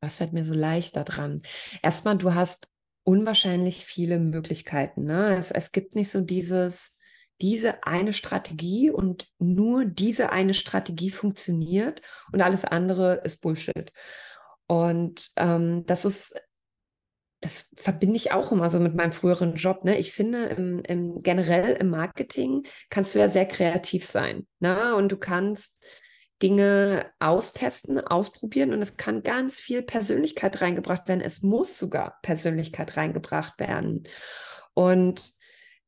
Was 0.00 0.18
fällt 0.18 0.32
mir 0.32 0.44
so 0.44 0.54
leicht 0.54 0.96
daran? 0.96 1.42
Erstmal, 1.82 2.16
du 2.16 2.34
hast 2.34 2.68
unwahrscheinlich 3.04 3.84
viele 3.84 4.18
Möglichkeiten. 4.18 5.04
Ne? 5.04 5.36
Es, 5.36 5.50
es 5.50 5.72
gibt 5.72 5.94
nicht 5.94 6.10
so 6.10 6.20
dieses, 6.20 6.96
diese 7.40 7.84
eine 7.84 8.12
Strategie 8.12 8.90
und 8.90 9.28
nur 9.38 9.84
diese 9.84 10.30
eine 10.30 10.54
Strategie 10.54 11.10
funktioniert 11.10 12.02
und 12.32 12.42
alles 12.42 12.64
andere 12.64 13.22
ist 13.24 13.40
Bullshit. 13.40 13.92
Und 14.66 15.30
ähm, 15.36 15.84
das 15.86 16.04
ist, 16.04 16.34
das 17.40 17.70
verbinde 17.76 18.16
ich 18.16 18.32
auch 18.32 18.50
immer 18.50 18.68
so 18.68 18.80
mit 18.80 18.94
meinem 18.94 19.12
früheren 19.12 19.54
Job. 19.54 19.84
Ne? 19.84 19.98
Ich 19.98 20.12
finde, 20.12 20.46
im, 20.46 20.80
im, 20.80 21.20
generell 21.20 21.74
im 21.74 21.88
Marketing 21.90 22.64
kannst 22.90 23.14
du 23.14 23.20
ja 23.20 23.28
sehr 23.28 23.46
kreativ 23.46 24.04
sein. 24.04 24.46
Ne? 24.58 24.94
Und 24.96 25.10
du 25.12 25.16
kannst 25.16 25.76
Dinge 26.42 27.10
austesten, 27.18 27.98
ausprobieren 28.00 28.72
und 28.72 28.80
es 28.80 28.96
kann 28.96 29.22
ganz 29.22 29.60
viel 29.60 29.82
Persönlichkeit 29.82 30.60
reingebracht 30.60 31.08
werden. 31.08 31.20
Es 31.20 31.42
muss 31.42 31.78
sogar 31.78 32.18
Persönlichkeit 32.22 32.96
reingebracht 32.96 33.58
werden. 33.58 34.04
Und 34.74 35.32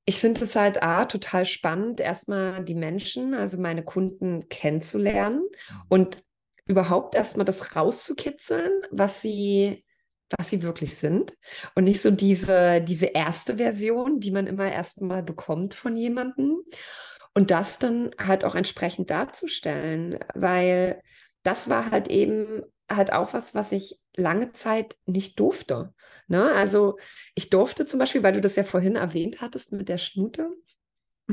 ich 0.05 0.19
finde 0.19 0.43
es 0.43 0.57
halt 0.57 0.83
A, 0.83 1.05
total 1.05 1.47
spannend, 1.47 2.01
erstmal 2.01 2.65
die 2.65 2.75
Menschen, 2.75 3.35
also 3.35 3.59
meine 3.59 3.85
Kunden 3.85 4.49
kennenzulernen 4.49 5.43
und 5.89 6.25
überhaupt 6.65 7.15
erstmal 7.15 7.45
das 7.47 7.77
rauszukitzeln, 7.77 8.73
was 8.91 9.21
sie, 9.21 9.85
was 10.39 10.51
sie 10.51 10.63
wirklich 10.63 10.97
sind. 10.97 11.35
Und 11.75 11.85
nicht 11.85 12.03
so 12.03 12.11
diese, 12.11 12.81
diese 12.81 13.07
erste 13.07 13.57
Version, 13.57 14.21
die 14.21 14.31
man 14.31 14.47
immer 14.47 14.71
erstmal 14.71 15.23
bekommt 15.23 15.75
von 15.75 15.97
jemandem. 15.97 16.59
Und 17.35 17.51
das 17.51 17.79
dann 17.79 18.11
halt 18.19 18.45
auch 18.45 18.55
entsprechend 18.55 19.11
darzustellen, 19.11 20.19
weil 20.35 21.01
das 21.43 21.69
war 21.69 21.91
halt 21.91 22.09
eben 22.09 22.63
halt 22.91 23.13
auch 23.13 23.33
was, 23.33 23.55
was 23.55 23.73
ich 23.73 24.01
lange 24.17 24.53
Zeit 24.53 24.97
nicht 25.07 25.39
durfte. 25.39 25.95
Ne? 26.27 26.53
Also 26.53 26.99
ich 27.35 27.49
durfte 27.49 27.87
zum 27.87 28.01
Beispiel, 28.01 28.23
weil 28.23 28.33
du 28.33 28.41
das 28.41 28.57
ja 28.57 28.65
vorhin 28.65 28.97
erwähnt 28.97 29.41
hattest 29.41 29.73
mit 29.73 29.89
der 29.89 29.99
Schnute, 29.99 30.51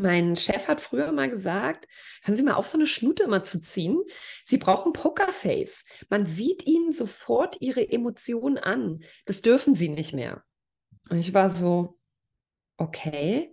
mein 0.02 0.36
Chef 0.36 0.68
hat 0.68 0.82
früher 0.82 1.12
mal 1.12 1.30
gesagt, 1.30 1.88
hören 2.24 2.36
Sie 2.36 2.44
mal 2.44 2.54
auf, 2.54 2.68
so 2.68 2.78
eine 2.78 2.88
Schnute 2.88 3.24
immer 3.24 3.44
zu 3.44 3.62
ziehen. 3.62 4.02
Sie 4.46 4.58
brauchen 4.58 4.94
Pokerface. 4.94 5.86
Man 6.10 6.26
sieht 6.26 6.66
Ihnen 6.66 6.94
sofort 6.94 7.58
Ihre 7.62 7.90
Emotionen 7.90 8.58
an. 8.58 9.04
Das 9.26 9.42
dürfen 9.42 9.76
Sie 9.76 9.90
nicht 9.90 10.14
mehr. 10.14 10.44
Und 11.10 11.20
ich 11.20 11.34
war 11.34 11.50
so, 11.50 11.98
okay 12.78 13.52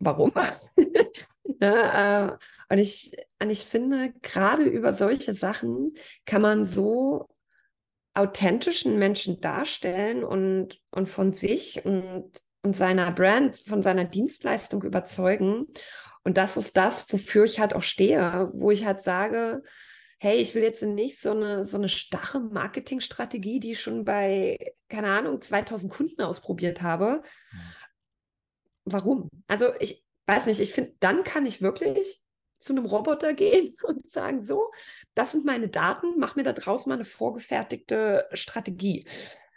warum? 0.00 0.32
äh, 1.60 2.30
und, 2.68 2.78
ich, 2.78 3.12
und 3.38 3.50
ich 3.50 3.64
finde, 3.64 4.12
gerade 4.22 4.64
über 4.64 4.94
solche 4.94 5.34
Sachen 5.34 5.94
kann 6.26 6.42
man 6.42 6.66
so 6.66 7.28
authentischen 8.14 8.98
Menschen 8.98 9.40
darstellen 9.40 10.24
und, 10.24 10.80
und 10.90 11.08
von 11.08 11.32
sich 11.32 11.84
und, 11.84 12.32
und 12.62 12.76
seiner 12.76 13.10
Brand, 13.12 13.56
von 13.66 13.82
seiner 13.82 14.04
Dienstleistung 14.04 14.82
überzeugen. 14.82 15.66
Und 16.24 16.36
das 16.36 16.56
ist 16.56 16.76
das, 16.76 17.10
wofür 17.12 17.44
ich 17.44 17.60
halt 17.60 17.74
auch 17.74 17.82
stehe, 17.82 18.50
wo 18.52 18.70
ich 18.70 18.84
halt 18.84 19.02
sage, 19.02 19.62
hey, 20.18 20.36
ich 20.36 20.54
will 20.54 20.62
jetzt 20.62 20.82
nicht 20.82 21.20
so 21.22 21.30
eine, 21.30 21.64
so 21.64 21.78
eine 21.78 21.88
starre 21.88 22.40
Marketingstrategie, 22.40 23.58
die 23.58 23.72
ich 23.72 23.80
schon 23.80 24.04
bei, 24.04 24.74
keine 24.88 25.10
Ahnung, 25.10 25.40
2000 25.40 25.90
Kunden 25.90 26.20
ausprobiert 26.20 26.82
habe. 26.82 27.22
Mhm 27.52 27.58
warum? 28.92 29.30
Also 29.46 29.72
ich 29.78 30.04
weiß 30.26 30.46
nicht, 30.46 30.60
ich 30.60 30.72
finde, 30.72 30.94
dann 31.00 31.24
kann 31.24 31.46
ich 31.46 31.62
wirklich 31.62 32.22
zu 32.58 32.74
einem 32.74 32.86
Roboter 32.86 33.34
gehen 33.34 33.76
und 33.84 34.08
sagen, 34.10 34.44
so, 34.44 34.70
das 35.14 35.32
sind 35.32 35.44
meine 35.44 35.68
Daten, 35.68 36.18
mach 36.18 36.36
mir 36.36 36.44
da 36.44 36.52
draußen 36.52 36.88
mal 36.88 36.96
eine 36.96 37.04
vorgefertigte 37.04 38.28
Strategie. 38.32 39.06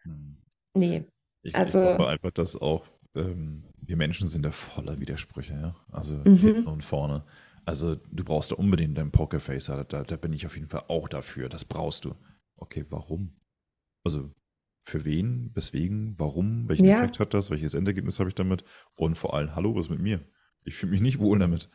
Hm. 0.03 0.37
Nee. 0.75 1.05
Ich, 1.41 1.55
also, 1.55 1.79
ich 1.79 1.95
glaube 1.97 2.07
einfach, 2.07 2.31
dass 2.31 2.59
auch 2.59 2.85
ähm, 3.15 3.63
wir 3.81 3.97
Menschen 3.97 4.27
sind 4.27 4.45
ja 4.45 4.51
voller 4.51 4.99
Widersprüche, 4.99 5.53
ja. 5.53 5.75
Also 5.91 6.17
mhm. 6.17 6.35
hinten 6.35 6.67
und 6.67 6.83
vorne. 6.83 7.25
Also 7.65 7.95
du 7.95 8.23
brauchst 8.23 8.51
da 8.51 8.55
unbedingt 8.55 8.97
dein 8.97 9.11
Pokerface, 9.11 9.65
da, 9.65 9.83
da 9.83 10.17
bin 10.17 10.33
ich 10.33 10.45
auf 10.45 10.55
jeden 10.55 10.67
Fall 10.67 10.83
auch 10.87 11.07
dafür. 11.07 11.49
Das 11.49 11.65
brauchst 11.65 12.05
du. 12.05 12.15
Okay, 12.57 12.85
warum? 12.89 13.35
Also 14.03 14.31
für 14.85 15.05
wen, 15.05 15.51
weswegen, 15.53 16.15
warum, 16.17 16.67
welchen 16.67 16.85
ja. 16.85 16.97
Effekt 16.97 17.19
hat 17.19 17.33
das, 17.33 17.49
welches 17.49 17.73
Endergebnis 17.73 18.19
habe 18.19 18.29
ich 18.29 18.35
damit 18.35 18.65
und 18.95 19.17
vor 19.17 19.33
allem, 19.33 19.55
hallo, 19.55 19.75
was 19.75 19.89
mit 19.89 19.99
mir? 19.99 20.19
Ich 20.65 20.75
fühle 20.75 20.91
mich 20.91 21.01
nicht 21.01 21.19
wohl 21.19 21.39
damit. 21.39 21.69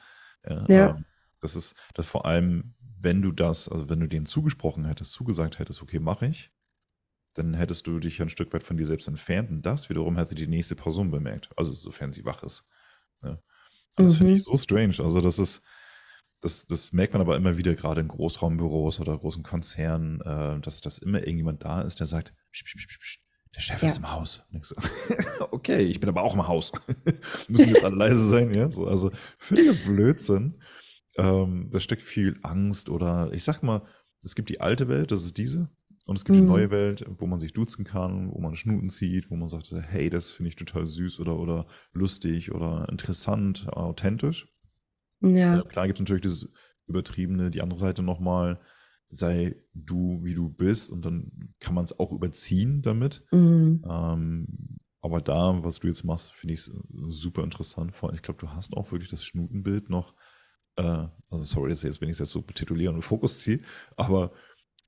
Ja, 0.46 0.66
ja. 0.68 0.90
Ähm, 0.90 1.04
das 1.40 1.56
ist 1.56 1.74
das 1.94 2.06
vor 2.06 2.26
allem, 2.26 2.74
wenn 3.00 3.22
du 3.22 3.32
das, 3.32 3.68
also 3.68 3.88
wenn 3.88 4.00
du 4.00 4.08
denen 4.08 4.26
zugesprochen 4.26 4.84
hättest, 4.84 5.12
zugesagt 5.12 5.58
hättest, 5.58 5.82
okay, 5.82 6.00
mache 6.00 6.26
ich, 6.26 6.52
dann 7.34 7.54
hättest 7.54 7.86
du 7.86 7.98
dich 7.98 8.20
ein 8.20 8.28
Stück 8.28 8.52
weit 8.52 8.64
von 8.64 8.76
dir 8.76 8.86
selbst 8.86 9.08
entfernt 9.08 9.50
und 9.50 9.62
das 9.62 9.88
wiederum 9.88 10.16
hätte 10.16 10.34
die 10.34 10.46
nächste 10.46 10.76
Person 10.76 11.10
bemerkt, 11.10 11.50
also 11.56 11.72
sofern 11.72 12.12
sie 12.12 12.24
wach 12.24 12.42
ist. 12.42 12.66
Ja. 13.22 13.38
Und 13.96 14.04
das 14.04 14.14
mhm. 14.14 14.18
finde 14.18 14.34
ich 14.34 14.44
so 14.44 14.56
strange. 14.56 14.96
Also 14.98 15.20
das 15.20 15.38
ist, 15.38 15.62
das, 16.40 16.66
das 16.66 16.92
merkt 16.92 17.12
man 17.12 17.22
aber 17.22 17.36
immer 17.36 17.56
wieder, 17.56 17.74
gerade 17.74 18.00
in 18.00 18.08
Großraumbüros 18.08 19.00
oder 19.00 19.18
großen 19.18 19.42
Konzernen, 19.42 20.20
äh, 20.20 20.60
dass, 20.60 20.80
dass 20.80 20.98
immer 20.98 21.18
irgendjemand 21.18 21.64
da 21.64 21.82
ist, 21.82 22.00
der 22.00 22.06
sagt, 22.06 22.32
psch, 22.52 22.64
psch, 22.64 22.76
psch, 22.76 22.98
psch, 22.98 23.18
der 23.54 23.60
Chef 23.60 23.82
ja. 23.82 23.88
ist 23.88 23.98
im 23.98 24.10
Haus. 24.10 24.44
So, 24.60 24.76
okay, 25.50 25.80
ich 25.80 25.98
bin 26.00 26.08
aber 26.08 26.22
auch 26.22 26.34
im 26.34 26.46
Haus. 26.46 26.72
Müssen 27.48 27.70
jetzt 27.70 27.84
alle 27.84 27.96
leise 27.96 28.28
sein, 28.28 28.54
ja? 28.54 28.70
So, 28.70 28.86
also 28.86 29.10
völliger 29.38 29.74
Blödsinn. 29.84 30.60
Ähm, 31.16 31.68
da 31.72 31.80
steckt 31.80 32.02
viel 32.02 32.38
Angst 32.42 32.88
oder 32.88 33.32
ich 33.32 33.42
sag 33.42 33.62
mal, 33.62 33.82
es 34.22 34.34
gibt 34.34 34.50
die 34.50 34.60
alte 34.60 34.88
Welt, 34.88 35.10
das 35.10 35.24
ist 35.24 35.38
diese. 35.38 35.68
Und 36.08 36.16
es 36.16 36.24
gibt 36.24 36.38
mhm. 36.38 36.40
die 36.40 36.48
neue 36.48 36.70
Welt, 36.70 37.04
wo 37.18 37.26
man 37.26 37.38
sich 37.38 37.52
duzen 37.52 37.84
kann, 37.84 38.32
wo 38.32 38.40
man 38.40 38.56
Schnuten 38.56 38.88
zieht, 38.88 39.30
wo 39.30 39.36
man 39.36 39.50
sagt, 39.50 39.70
hey, 39.72 40.08
das 40.08 40.32
finde 40.32 40.48
ich 40.48 40.56
total 40.56 40.86
süß 40.86 41.20
oder, 41.20 41.38
oder 41.38 41.66
lustig 41.92 42.50
oder 42.50 42.88
interessant, 42.88 43.68
authentisch. 43.68 44.48
Ja. 45.20 45.58
Äh, 45.58 45.64
klar 45.64 45.86
gibt 45.86 45.98
es 45.98 46.00
natürlich 46.00 46.22
dieses 46.22 46.50
übertriebene, 46.86 47.50
die 47.50 47.60
andere 47.60 47.78
Seite 47.78 48.02
nochmal, 48.02 48.58
sei 49.10 49.56
du, 49.74 50.20
wie 50.22 50.32
du 50.32 50.48
bist 50.48 50.90
und 50.90 51.04
dann 51.04 51.52
kann 51.60 51.74
man 51.74 51.84
es 51.84 51.98
auch 51.98 52.10
überziehen 52.10 52.80
damit. 52.80 53.22
Mhm. 53.30 53.84
Ähm, 53.86 54.78
aber 55.02 55.20
da, 55.20 55.62
was 55.62 55.78
du 55.80 55.88
jetzt 55.88 56.04
machst, 56.04 56.32
finde 56.32 56.54
ich 56.54 56.70
super 57.08 57.44
interessant. 57.44 57.94
Vor 57.94 58.08
allem, 58.08 58.16
ich 58.16 58.22
glaube, 58.22 58.40
du 58.40 58.48
hast 58.48 58.74
auch 58.74 58.92
wirklich 58.92 59.10
das 59.10 59.26
Schnutenbild 59.26 59.90
noch, 59.90 60.14
äh, 60.76 61.06
also 61.28 61.44
sorry, 61.44 61.68
jetzt, 61.68 62.00
wenn 62.00 62.08
ich 62.08 62.14
es 62.14 62.20
jetzt 62.20 62.30
so 62.30 62.40
titulieren 62.40 62.94
und 62.94 63.02
Fokus 63.02 63.40
ziehe, 63.40 63.60
aber 63.94 64.32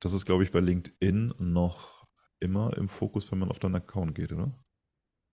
das 0.00 0.12
ist, 0.12 0.26
glaube 0.26 0.42
ich, 0.42 0.50
bei 0.50 0.60
LinkedIn 0.60 1.34
noch 1.38 2.06
immer 2.40 2.76
im 2.76 2.88
Fokus, 2.88 3.30
wenn 3.30 3.38
man 3.38 3.50
auf 3.50 3.58
deinen 3.58 3.76
Account 3.76 4.14
geht, 4.14 4.32
oder? 4.32 4.52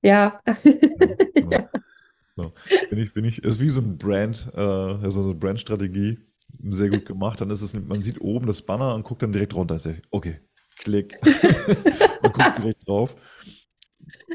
Ja. 0.04 0.40
ja. 1.50 1.70
So. 2.38 2.54
Bin 2.92 3.00
ich, 3.00 3.16
bin 3.16 3.26
ich, 3.26 3.44
ist 3.44 3.60
wie 3.60 3.70
so 3.70 3.82
ein 3.82 3.98
Brand, 3.98 4.52
äh, 4.54 4.60
also 4.60 5.24
eine 5.24 5.34
Brandstrategie, 5.34 6.20
sehr 6.70 6.90
gut 6.90 7.04
gemacht. 7.04 7.42
Dann 7.42 7.50
ist 7.50 7.64
es, 7.64 7.74
man 7.74 8.00
sieht 8.00 8.22
oben 8.22 8.46
das 8.46 8.62
Banner 8.62 8.94
und 8.94 9.04
guckt 9.04 9.24
dann 9.24 9.32
direkt 9.32 9.56
runter. 9.56 9.80
Okay, 10.12 10.40
klick. 10.78 11.16
und 12.22 12.34
guckt 12.34 12.60
direkt 12.60 12.88
drauf. 12.88 13.16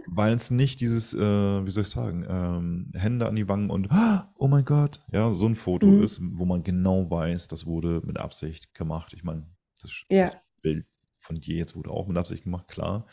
Weil 0.06 0.34
es 0.34 0.50
nicht 0.50 0.80
dieses, 0.80 1.14
äh, 1.14 1.20
wie 1.20 1.70
soll 1.70 1.82
ich 1.82 1.90
sagen, 1.90 2.26
ähm, 2.28 2.90
Hände 2.92 3.28
an 3.28 3.36
die 3.36 3.48
Wangen 3.48 3.70
und 3.70 3.88
oh 4.36 4.48
mein 4.48 4.64
Gott, 4.64 5.00
ja, 5.12 5.30
so 5.30 5.46
ein 5.46 5.54
Foto 5.54 5.86
mhm. 5.86 6.02
ist, 6.02 6.20
wo 6.20 6.44
man 6.44 6.64
genau 6.64 7.08
weiß, 7.08 7.46
das 7.46 7.66
wurde 7.66 8.02
mit 8.04 8.18
Absicht 8.18 8.74
gemacht. 8.74 9.12
Ich 9.14 9.22
meine, 9.22 9.46
das, 9.82 10.02
ja. 10.08 10.22
das 10.22 10.36
Bild 10.62 10.86
von 11.20 11.36
dir 11.36 11.56
jetzt 11.56 11.76
wurde 11.76 11.90
auch 11.90 12.06
mit 12.08 12.16
Absicht 12.16 12.44
gemacht, 12.44 12.68
klar. 12.68 13.06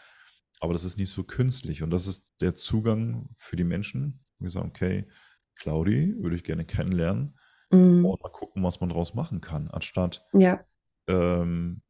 Aber 0.59 0.73
das 0.73 0.83
ist 0.83 0.97
nicht 0.97 1.11
so 1.11 1.23
künstlich. 1.23 1.83
Und 1.83 1.91
das 1.91 2.07
ist 2.07 2.27
der 2.41 2.55
Zugang 2.55 3.29
für 3.37 3.55
die 3.55 3.63
Menschen. 3.63 4.23
Wir 4.39 4.49
sagen, 4.49 4.69
okay, 4.69 5.07
Claudi 5.55 6.15
würde 6.19 6.35
ich 6.35 6.43
gerne 6.43 6.65
kennenlernen 6.65 7.37
mhm. 7.71 8.05
und 8.05 8.21
mal 8.21 8.29
gucken, 8.29 8.63
was 8.63 8.79
man 8.79 8.89
daraus 8.89 9.13
machen 9.13 9.41
kann. 9.41 9.69
Anstatt 9.69 10.25
ja. 10.33 10.63
ähm, 11.07 11.81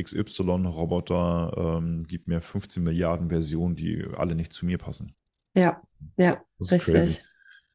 XY-Roboter 0.00 1.78
ähm, 1.78 2.02
gibt 2.04 2.28
mir 2.28 2.40
15 2.40 2.82
Milliarden 2.82 3.28
Versionen, 3.28 3.76
die 3.76 4.04
alle 4.16 4.34
nicht 4.34 4.52
zu 4.52 4.66
mir 4.66 4.78
passen. 4.78 5.14
Ja, 5.54 5.82
ja, 6.16 6.42
richtig. 6.60 7.22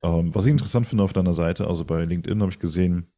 Ähm, 0.04 0.34
was 0.34 0.46
ich 0.46 0.52
interessant 0.52 0.88
finde 0.88 1.04
auf 1.04 1.14
deiner 1.14 1.34
Seite, 1.34 1.68
also 1.68 1.86
bei 1.86 2.04
LinkedIn 2.04 2.42
habe 2.42 2.52
ich 2.52 2.60
gesehen, 2.60 3.11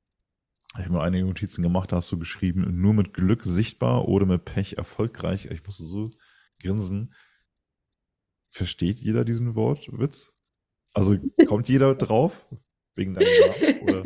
ich 0.79 0.85
habe 0.85 0.93
mir 0.93 1.01
einige 1.01 1.25
Notizen 1.25 1.61
gemacht, 1.61 1.91
da 1.91 1.97
hast 1.97 2.11
du 2.11 2.17
geschrieben, 2.17 2.81
nur 2.81 2.93
mit 2.93 3.13
Glück 3.13 3.43
sichtbar 3.43 4.07
oder 4.07 4.25
mit 4.25 4.45
Pech 4.45 4.77
erfolgreich. 4.77 5.45
Ich 5.45 5.63
musste 5.65 5.83
so 5.83 6.09
grinsen. 6.59 7.13
Versteht 8.49 8.97
jeder 8.99 9.23
diesen 9.23 9.55
Wortwitz? 9.55 10.33
Also 10.93 11.17
kommt 11.47 11.69
jeder 11.69 11.95
drauf 11.95 12.45
wegen 12.95 13.13
deinem 13.13 13.27
Namen? 13.39 13.79
Oder? 13.81 14.03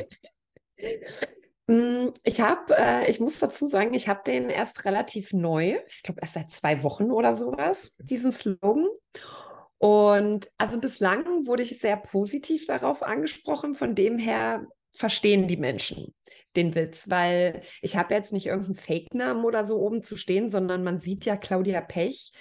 Mm, 1.70 2.12
ich 2.24 2.40
habe, 2.40 2.74
äh, 2.78 3.10
ich 3.10 3.20
muss 3.20 3.40
dazu 3.40 3.68
sagen, 3.68 3.94
ich 3.94 4.08
habe 4.08 4.22
den 4.26 4.50
erst 4.50 4.86
relativ 4.86 5.34
neu, 5.34 5.78
ich 5.86 6.02
glaube 6.02 6.22
erst 6.22 6.36
seit 6.36 6.50
zwei 6.50 6.82
Wochen 6.82 7.12
oder 7.12 7.36
sowas, 7.36 7.98
diesen 8.00 8.32
Slogan. 8.32 8.88
Und 9.78 10.50
also 10.58 10.80
bislang 10.80 11.46
wurde 11.46 11.64
ich 11.64 11.80
sehr 11.80 11.98
positiv 11.98 12.66
darauf 12.66 13.04
angesprochen. 13.04 13.76
Von 13.76 13.96
dem 13.96 14.18
her 14.18 14.66
verstehen 14.98 15.48
die 15.48 15.58
Menschen 15.58 16.14
den 16.56 16.76
Witz, 16.76 17.06
weil 17.08 17.62
ich 17.82 17.96
habe 17.96 18.14
jetzt 18.14 18.34
nicht 18.34 18.48
irgendeinen 18.48 18.76
Fake-Namen 18.76 19.46
oder 19.46 19.66
so 19.66 19.78
oben 19.80 20.04
zu 20.04 20.18
stehen, 20.18 20.50
sondern 20.50 20.84
man 20.84 21.00
sieht 21.00 21.24
ja 21.26 21.38
Claudia 21.38 21.82
Pech. 21.82 22.32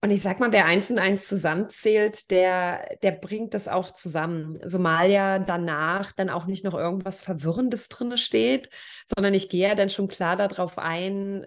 Und 0.00 0.10
ich 0.10 0.22
sag 0.22 0.38
mal, 0.38 0.52
wer 0.52 0.66
eins 0.66 0.90
und 0.90 0.98
eins 0.98 1.26
zusammenzählt, 1.26 2.30
der, 2.30 2.96
der 3.02 3.12
bringt 3.12 3.54
das 3.54 3.66
auch 3.66 3.92
zusammen. 3.92 4.58
Somalia 4.64 5.40
danach 5.40 6.12
dann 6.12 6.30
auch 6.30 6.46
nicht 6.46 6.64
noch 6.64 6.74
irgendwas 6.74 7.20
Verwirrendes 7.20 7.88
drin 7.88 8.16
steht, 8.16 8.68
sondern 9.12 9.34
ich 9.34 9.48
gehe 9.48 9.68
ja 9.68 9.74
dann 9.74 9.90
schon 9.90 10.06
klar 10.06 10.36
darauf 10.36 10.78
ein, 10.78 11.46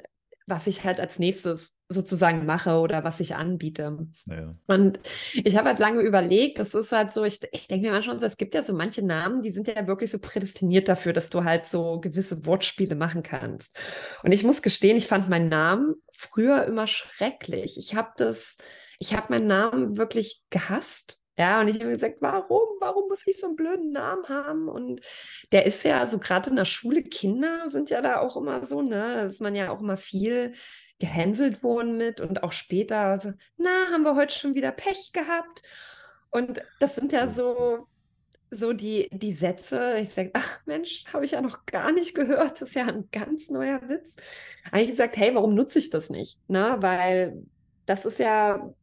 was 0.51 0.67
ich 0.67 0.83
halt 0.83 0.99
als 0.99 1.17
nächstes 1.17 1.75
sozusagen 1.89 2.45
mache 2.45 2.79
oder 2.79 3.03
was 3.03 3.19
ich 3.19 3.35
anbiete. 3.35 4.05
Ja. 4.25 4.51
Und 4.67 4.99
ich 5.33 5.55
habe 5.55 5.69
halt 5.69 5.79
lange 5.79 6.01
überlegt, 6.01 6.59
das 6.59 6.75
ist 6.75 6.91
halt 6.91 7.13
so, 7.13 7.23
ich, 7.23 7.39
ich 7.51 7.67
denke 7.67 7.87
mir 7.87 7.93
manchmal, 7.93 8.21
es 8.21 8.37
gibt 8.37 8.53
ja 8.53 8.61
so 8.61 8.73
manche 8.73 9.03
Namen, 9.03 9.41
die 9.41 9.51
sind 9.51 9.67
ja 9.67 9.87
wirklich 9.87 10.11
so 10.11 10.19
prädestiniert 10.19 10.87
dafür, 10.87 11.13
dass 11.13 11.29
du 11.29 11.43
halt 11.43 11.67
so 11.67 11.99
gewisse 11.99 12.45
Wortspiele 12.45 12.95
machen 12.95 13.23
kannst. 13.23 13.77
Und 14.23 14.33
ich 14.33 14.43
muss 14.43 14.61
gestehen, 14.61 14.97
ich 14.97 15.07
fand 15.07 15.29
meinen 15.29 15.49
Namen 15.49 15.95
früher 16.11 16.65
immer 16.65 16.85
schrecklich. 16.85 17.77
Ich 17.77 17.95
habe 17.95 18.11
das, 18.17 18.57
ich 18.99 19.15
habe 19.15 19.33
meinen 19.33 19.47
Namen 19.47 19.97
wirklich 19.97 20.43
gehasst. 20.49 21.20
Ja, 21.37 21.61
und 21.61 21.69
ich 21.69 21.79
habe 21.79 21.91
gesagt, 21.91 22.17
warum? 22.19 22.67
Warum 22.79 23.07
muss 23.07 23.25
ich 23.25 23.39
so 23.39 23.47
einen 23.47 23.55
blöden 23.55 23.91
Namen 23.91 24.27
haben? 24.27 24.67
Und 24.67 25.01
der 25.51 25.65
ist 25.65 25.83
ja, 25.83 25.99
also 25.99 26.19
gerade 26.19 26.49
in 26.49 26.55
der 26.55 26.65
Schule, 26.65 27.03
Kinder 27.03 27.69
sind 27.69 27.89
ja 27.89 28.01
da 28.01 28.19
auch 28.19 28.35
immer 28.35 28.65
so, 28.67 28.81
ne? 28.81 29.15
Da 29.15 29.21
ist 29.23 29.41
man 29.41 29.55
ja 29.55 29.71
auch 29.71 29.79
immer 29.79 29.97
viel 29.97 30.53
gehänselt 30.99 31.63
worden 31.63 31.97
mit 31.97 32.19
und 32.19 32.43
auch 32.43 32.51
später, 32.51 32.97
also, 32.99 33.31
na, 33.57 33.87
haben 33.91 34.03
wir 34.03 34.15
heute 34.15 34.35
schon 34.35 34.55
wieder 34.55 34.71
Pech 34.71 35.11
gehabt. 35.13 35.63
Und 36.31 36.61
das 36.79 36.95
sind 36.95 37.11
ja 37.11 37.27
so, 37.27 37.87
so 38.51 38.73
die, 38.73 39.07
die 39.11 39.33
Sätze, 39.33 39.97
ich 39.99 40.09
sage, 40.09 40.31
ach 40.33 40.59
Mensch, 40.65 41.05
habe 41.13 41.25
ich 41.25 41.31
ja 41.31 41.41
noch 41.41 41.65
gar 41.65 41.91
nicht 41.91 42.13
gehört, 42.13 42.61
das 42.61 42.69
ist 42.69 42.75
ja 42.75 42.85
ein 42.85 43.09
ganz 43.11 43.49
neuer 43.49 43.81
Witz. 43.87 44.17
Habe 44.65 44.81
ich 44.81 44.89
gesagt, 44.89 45.17
hey, 45.17 45.33
warum 45.33 45.55
nutze 45.55 45.79
ich 45.79 45.89
das 45.89 46.09
nicht? 46.09 46.37
Ne? 46.49 46.75
Weil 46.79 47.45
das 47.85 48.05
ist 48.05 48.19
ja 48.19 48.73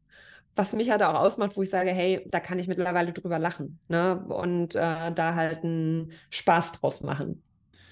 was 0.59 0.73
mich 0.73 0.91
halt 0.91 1.03
auch 1.05 1.15
ausmacht, 1.15 1.57
wo 1.57 1.63
ich 1.63 1.71
sage, 1.71 1.91
hey, 1.91 2.27
da 2.27 2.41
kann 2.41 2.59
ich 2.59 2.67
mittlerweile 2.67 3.13
drüber 3.13 3.39
lachen 3.39 3.79
ne? 3.89 4.19
und 4.19 4.75
äh, 4.75 5.13
da 5.15 5.35
halt 5.37 5.63
einen 5.63 6.11
Spaß 6.31 6.73
draus 6.73 7.01
machen. 7.01 7.43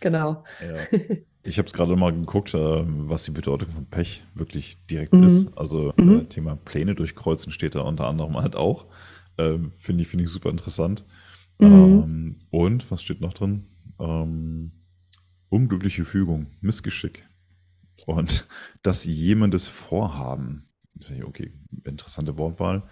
Genau. 0.01 0.45
Ja. 0.61 0.99
Ich 1.49 1.59
habe 1.59 1.67
es 1.67 1.73
gerade 1.73 1.95
mal 1.95 2.13
geguckt, 2.13 2.55
äh, 2.55 2.59
was 2.59 3.23
die 3.23 3.31
Bedeutung 3.31 3.69
von 3.71 3.87
Pech 3.87 4.25
wirklich 4.35 4.85
direkt 4.91 5.15
mhm. 5.15 5.23
ist. 5.23 5.57
Also 5.57 5.93
äh, 5.97 6.03
mhm. 6.03 6.21
äh, 6.23 6.25
Thema 6.25 6.57
Pläne 6.57 6.97
durchkreuzen 6.97 7.53
steht 7.53 7.77
da 7.77 7.83
unter 7.83 8.09
anderem 8.09 8.37
halt 8.37 8.57
auch. 8.57 8.87
Ähm, 9.39 9.71
Finde 9.77 10.03
ich, 10.03 10.09
find 10.09 10.25
ich 10.25 10.29
super 10.29 10.51
interessant. 10.51 11.05
Mhm. 11.61 11.67
Ähm, 11.67 12.37
und 12.51 12.91
was 12.91 13.01
steht 13.01 13.21
noch 13.21 13.33
drin? 13.33 13.65
Ähm, 14.01 14.73
unglückliche 15.49 16.05
Fügung, 16.05 16.49
Missgeschick. 16.63 17.25
Und 18.09 18.49
dass 18.83 19.05
jemandes 19.05 19.69
Vorhaben 19.69 20.66
okay, 21.25 21.53
interessante 21.85 22.39
Wortwahl. 22.39 22.83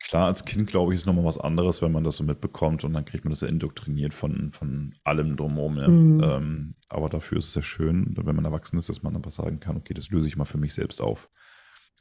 Klar, 0.00 0.26
als 0.26 0.44
Kind, 0.44 0.68
glaube 0.68 0.92
ich, 0.92 1.00
ist 1.00 1.06
nochmal 1.06 1.24
was 1.24 1.38
anderes, 1.38 1.80
wenn 1.80 1.92
man 1.92 2.04
das 2.04 2.16
so 2.16 2.24
mitbekommt 2.24 2.84
und 2.84 2.92
dann 2.92 3.06
kriegt 3.06 3.24
man 3.24 3.30
das 3.30 3.40
ja 3.40 3.48
indoktriniert 3.48 4.12
von, 4.12 4.52
von 4.52 4.94
allem 5.02 5.36
drumherum. 5.36 5.78
Ja. 5.78 5.88
Mhm. 5.88 6.22
Ähm, 6.22 6.74
aber 6.88 7.08
dafür 7.08 7.38
ist 7.38 7.46
es 7.46 7.52
sehr 7.54 7.62
schön, 7.62 8.14
wenn 8.14 8.36
man 8.36 8.44
erwachsen 8.44 8.78
ist, 8.78 8.90
dass 8.90 9.02
man 9.02 9.16
einfach 9.16 9.30
sagen 9.30 9.60
kann, 9.60 9.76
okay, 9.76 9.94
das 9.94 10.10
löse 10.10 10.28
ich 10.28 10.36
mal 10.36 10.44
für 10.44 10.58
mich 10.58 10.74
selbst 10.74 11.00
auf 11.00 11.30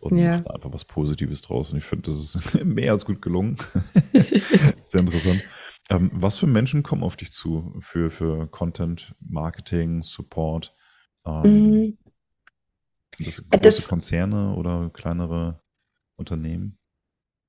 und 0.01 0.17
ja. 0.17 0.37
mache 0.37 0.53
einfach 0.53 0.73
was 0.73 0.83
Positives 0.83 1.41
draus. 1.41 1.71
Und 1.71 1.77
ich 1.77 1.85
finde, 1.85 2.11
das 2.11 2.19
ist 2.19 2.65
mehr 2.65 2.91
als 2.91 3.05
gut 3.05 3.21
gelungen. 3.21 3.55
sehr 4.83 4.99
interessant. 4.99 5.41
Ähm, 5.89 6.11
was 6.13 6.37
für 6.37 6.47
Menschen 6.47 6.83
kommen 6.83 7.03
auf 7.03 7.15
dich 7.15 7.31
zu 7.31 7.73
für, 7.79 8.09
für 8.09 8.47
Content, 8.47 9.15
Marketing, 9.21 10.01
Support? 10.01 10.75
Ähm, 11.25 11.71
mhm. 11.71 11.97
Sind 13.15 13.27
das 13.27 13.39
äh, 13.39 13.43
große 13.49 13.61
das, 13.61 13.87
Konzerne 13.87 14.55
oder 14.55 14.89
kleinere 14.93 15.61
Unternehmen? 16.15 16.77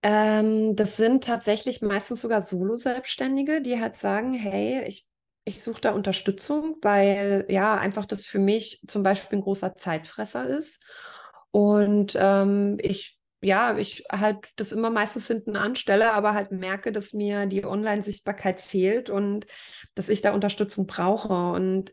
Ähm, 0.03 0.77
das 0.77 0.97
sind 0.97 1.25
tatsächlich 1.25 1.81
meistens 1.81 2.21
sogar 2.21 2.43
Solo-Selbstständige, 2.43 3.63
die 3.63 3.81
halt 3.81 3.97
sagen, 3.97 4.35
hey, 4.35 4.85
ich, 4.87 5.07
ich 5.45 5.63
suche 5.63 5.81
da 5.81 5.93
Unterstützung, 5.93 6.77
weil 6.83 7.47
ja 7.49 7.77
einfach 7.77 8.05
das 8.05 8.27
für 8.27 8.39
mich 8.39 8.83
zum 8.87 9.03
Beispiel 9.03 9.39
ein 9.39 9.43
großer 9.43 9.77
Zeitfresser 9.77 10.47
ist. 10.47 10.83
Und 11.51 12.17
ähm, 12.19 12.79
ich 12.81 13.19
ja, 13.45 13.77
ich 13.77 14.05
halt 14.11 14.39
das 14.57 14.73
immer 14.73 14.91
meistens 14.91 15.27
hinten 15.27 15.57
anstelle, 15.57 16.13
aber 16.13 16.35
halt 16.35 16.51
merke, 16.51 16.93
dass 16.93 17.13
mir 17.13 17.47
die 17.47 17.65
Online-Sichtbarkeit 17.65 18.61
fehlt 18.61 19.11
und 19.11 19.47
dass 19.95 20.09
ich 20.09 20.23
da 20.23 20.33
Unterstützung 20.33 20.87
brauche. 20.87 21.53
Und 21.53 21.93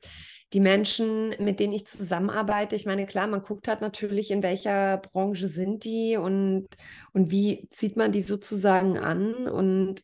die 0.53 0.59
Menschen, 0.59 1.29
mit 1.39 1.59
denen 1.59 1.73
ich 1.73 1.87
zusammenarbeite, 1.87 2.75
ich 2.75 2.85
meine, 2.85 3.05
klar, 3.05 3.27
man 3.27 3.41
guckt 3.43 3.67
halt 3.67 3.81
natürlich, 3.81 4.31
in 4.31 4.43
welcher 4.43 4.97
Branche 4.97 5.47
sind 5.47 5.85
die 5.85 6.17
und, 6.17 6.67
und 7.13 7.31
wie 7.31 7.69
zieht 7.71 7.95
man 7.95 8.11
die 8.11 8.21
sozusagen 8.21 8.97
an. 8.97 9.47
Und 9.47 10.03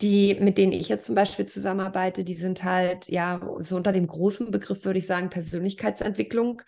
die, 0.00 0.34
mit 0.34 0.58
denen 0.58 0.72
ich 0.72 0.88
jetzt 0.88 1.06
zum 1.06 1.14
Beispiel 1.14 1.46
zusammenarbeite, 1.46 2.22
die 2.22 2.36
sind 2.36 2.64
halt, 2.64 3.08
ja, 3.08 3.40
so 3.60 3.76
unter 3.76 3.92
dem 3.92 4.06
großen 4.06 4.50
Begriff 4.50 4.84
würde 4.84 4.98
ich 4.98 5.06
sagen, 5.06 5.30
Persönlichkeitsentwicklung 5.30 6.62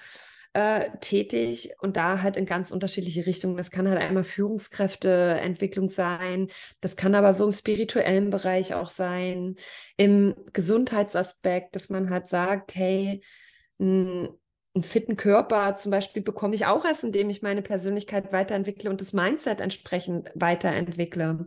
äh, 0.53 0.91
tätig 1.01 1.73
und 1.81 1.97
da 1.97 2.23
halt 2.23 2.37
in 2.37 2.47
ganz 2.47 2.71
unterschiedliche 2.71 3.27
Richtungen. 3.27 3.57
Das 3.57 3.71
kann 3.71 3.89
halt 3.89 4.01
einmal 4.01 4.25
Führungskräfteentwicklung 4.25 5.89
sein, 5.89 6.49
das 6.81 6.97
kann 6.97 7.15
aber 7.15 7.35
so 7.35 7.47
im 7.47 7.53
spirituellen 7.53 8.31
Bereich 8.31 8.75
auch 8.75 8.91
sein, 8.91 9.57
im 9.97 10.35
Gesundheitsaspekt, 10.53 11.77
dass 11.77 11.89
man 11.89 12.11
halt 12.11 12.29
sagt, 12.29 12.75
hey, 12.75 13.23
einen 13.79 14.85
fitten 14.85 15.17
Körper 15.17 15.77
zum 15.77 15.91
Beispiel 15.91 16.23
bekomme 16.23 16.55
ich 16.55 16.67
auch 16.67 16.85
erst, 16.85 17.03
indem 17.03 17.31
ich 17.31 17.43
meine 17.43 17.63
Persönlichkeit 17.63 18.33
weiterentwickle 18.33 18.91
und 18.91 19.01
das 19.01 19.13
Mindset 19.13 19.61
entsprechend 19.61 20.31
weiterentwickle. 20.35 21.47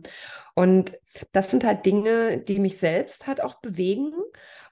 Und 0.54 0.98
das 1.32 1.50
sind 1.50 1.64
halt 1.64 1.86
Dinge, 1.86 2.38
die 2.38 2.58
mich 2.58 2.78
selbst 2.78 3.26
halt 3.26 3.42
auch 3.42 3.60
bewegen, 3.60 4.12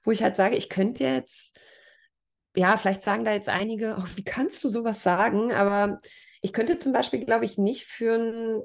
wo 0.03 0.11
ich 0.11 0.23
halt 0.23 0.35
sage, 0.35 0.55
ich 0.55 0.69
könnte 0.69 1.03
jetzt 1.03 1.52
ja, 2.55 2.77
vielleicht 2.77 3.03
sagen 3.03 3.25
da 3.25 3.33
jetzt 3.33 3.49
einige, 3.49 3.97
oh, 3.99 4.05
wie 4.15 4.23
kannst 4.23 4.63
du 4.63 4.69
sowas 4.69 5.03
sagen? 5.03 5.51
Aber 5.51 5.99
ich 6.41 6.53
könnte 6.53 6.79
zum 6.79 6.93
Beispiel, 6.93 7.25
glaube 7.25 7.45
ich, 7.45 7.57
nicht 7.57 7.85
für 7.85 8.15
ein 8.15 8.61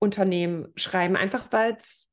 IT-Unternehmen 0.00 0.72
schreiben, 0.76 1.16
einfach 1.16 1.52
weil 1.52 1.74
es 1.76 2.10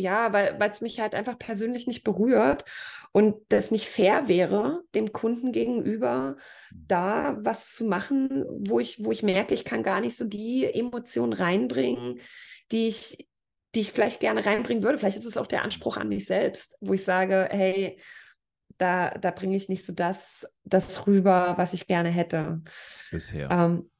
ja, 0.00 0.32
weil 0.32 0.58
es 0.70 0.80
mich 0.80 1.00
halt 1.00 1.14
einfach 1.14 1.38
persönlich 1.38 1.86
nicht 1.86 2.02
berührt 2.04 2.64
und 3.12 3.36
das 3.48 3.70
nicht 3.70 3.88
fair 3.88 4.28
wäre, 4.28 4.82
dem 4.94 5.12
Kunden 5.12 5.52
gegenüber 5.52 6.36
da 6.72 7.36
was 7.40 7.72
zu 7.72 7.84
machen, 7.84 8.44
wo 8.48 8.80
ich, 8.80 9.04
wo 9.04 9.12
ich 9.12 9.22
merke, 9.22 9.54
ich 9.54 9.64
kann 9.64 9.82
gar 9.82 10.00
nicht 10.00 10.16
so 10.16 10.24
die 10.24 10.64
Emotionen 10.64 11.32
reinbringen, 11.32 12.20
die 12.72 12.88
ich, 12.88 13.28
die 13.74 13.80
ich 13.80 13.92
vielleicht 13.92 14.20
gerne 14.20 14.44
reinbringen 14.44 14.82
würde. 14.82 14.98
Vielleicht 14.98 15.18
ist 15.18 15.26
es 15.26 15.36
auch 15.36 15.46
der 15.46 15.62
Anspruch 15.62 15.96
an 15.96 16.08
mich 16.08 16.26
selbst, 16.26 16.76
wo 16.80 16.94
ich 16.94 17.04
sage, 17.04 17.48
hey, 17.50 17.98
da, 18.80 19.10
da 19.10 19.30
bringe 19.30 19.56
ich 19.56 19.68
nicht 19.68 19.84
so 19.84 19.92
das, 19.92 20.46
das 20.64 21.06
rüber, 21.06 21.54
was 21.56 21.72
ich 21.72 21.86
gerne 21.86 22.08
hätte. 22.08 22.62
Bisher. 23.10 23.50
Ähm, 23.50 23.90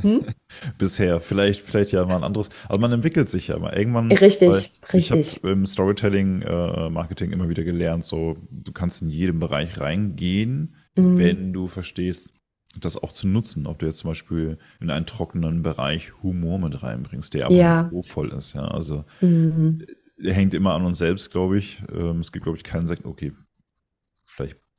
hm? 0.00 0.26
Bisher, 0.78 1.20
vielleicht, 1.20 1.62
vielleicht 1.62 1.92
ja 1.92 2.04
mal 2.04 2.16
ein 2.16 2.24
anderes. 2.24 2.50
Aber 2.68 2.78
man 2.80 2.92
entwickelt 2.92 3.30
sich 3.30 3.48
ja 3.48 3.56
immer. 3.56 3.76
Irgendwann. 3.76 4.12
Richtig, 4.12 4.48
richtig. 4.92 4.92
Ich 4.92 5.10
habe 5.10 5.50
im 5.50 5.66
Storytelling, 5.66 6.42
äh, 6.42 6.90
Marketing 6.90 7.32
immer 7.32 7.48
wieder 7.48 7.64
gelernt, 7.64 8.04
so 8.04 8.36
du 8.50 8.72
kannst 8.72 9.02
in 9.02 9.08
jedem 9.08 9.40
Bereich 9.40 9.80
reingehen, 9.80 10.76
mhm. 10.96 11.18
wenn 11.18 11.52
du 11.52 11.66
verstehst, 11.66 12.30
das 12.78 13.02
auch 13.02 13.12
zu 13.12 13.26
nutzen. 13.26 13.66
Ob 13.66 13.78
du 13.78 13.86
jetzt 13.86 13.98
zum 13.98 14.10
Beispiel 14.10 14.58
in 14.80 14.90
einen 14.90 15.06
trockenen 15.06 15.62
Bereich 15.62 16.12
Humor 16.22 16.58
mit 16.58 16.82
reinbringst, 16.82 17.32
der 17.32 17.46
aber 17.46 17.54
ja. 17.54 17.90
voll 18.02 18.32
ist. 18.32 18.52
Ja, 18.52 18.68
also 18.68 19.04
mhm. 19.22 19.86
hängt 20.22 20.52
immer 20.52 20.74
an 20.74 20.84
uns 20.84 20.98
selbst, 20.98 21.30
glaube 21.30 21.56
ich. 21.56 21.82
Ähm, 21.90 22.20
es 22.20 22.32
gibt, 22.32 22.44
glaube 22.44 22.58
ich, 22.58 22.64
keinen 22.64 22.86
Sekt. 22.86 23.06
Okay, 23.06 23.32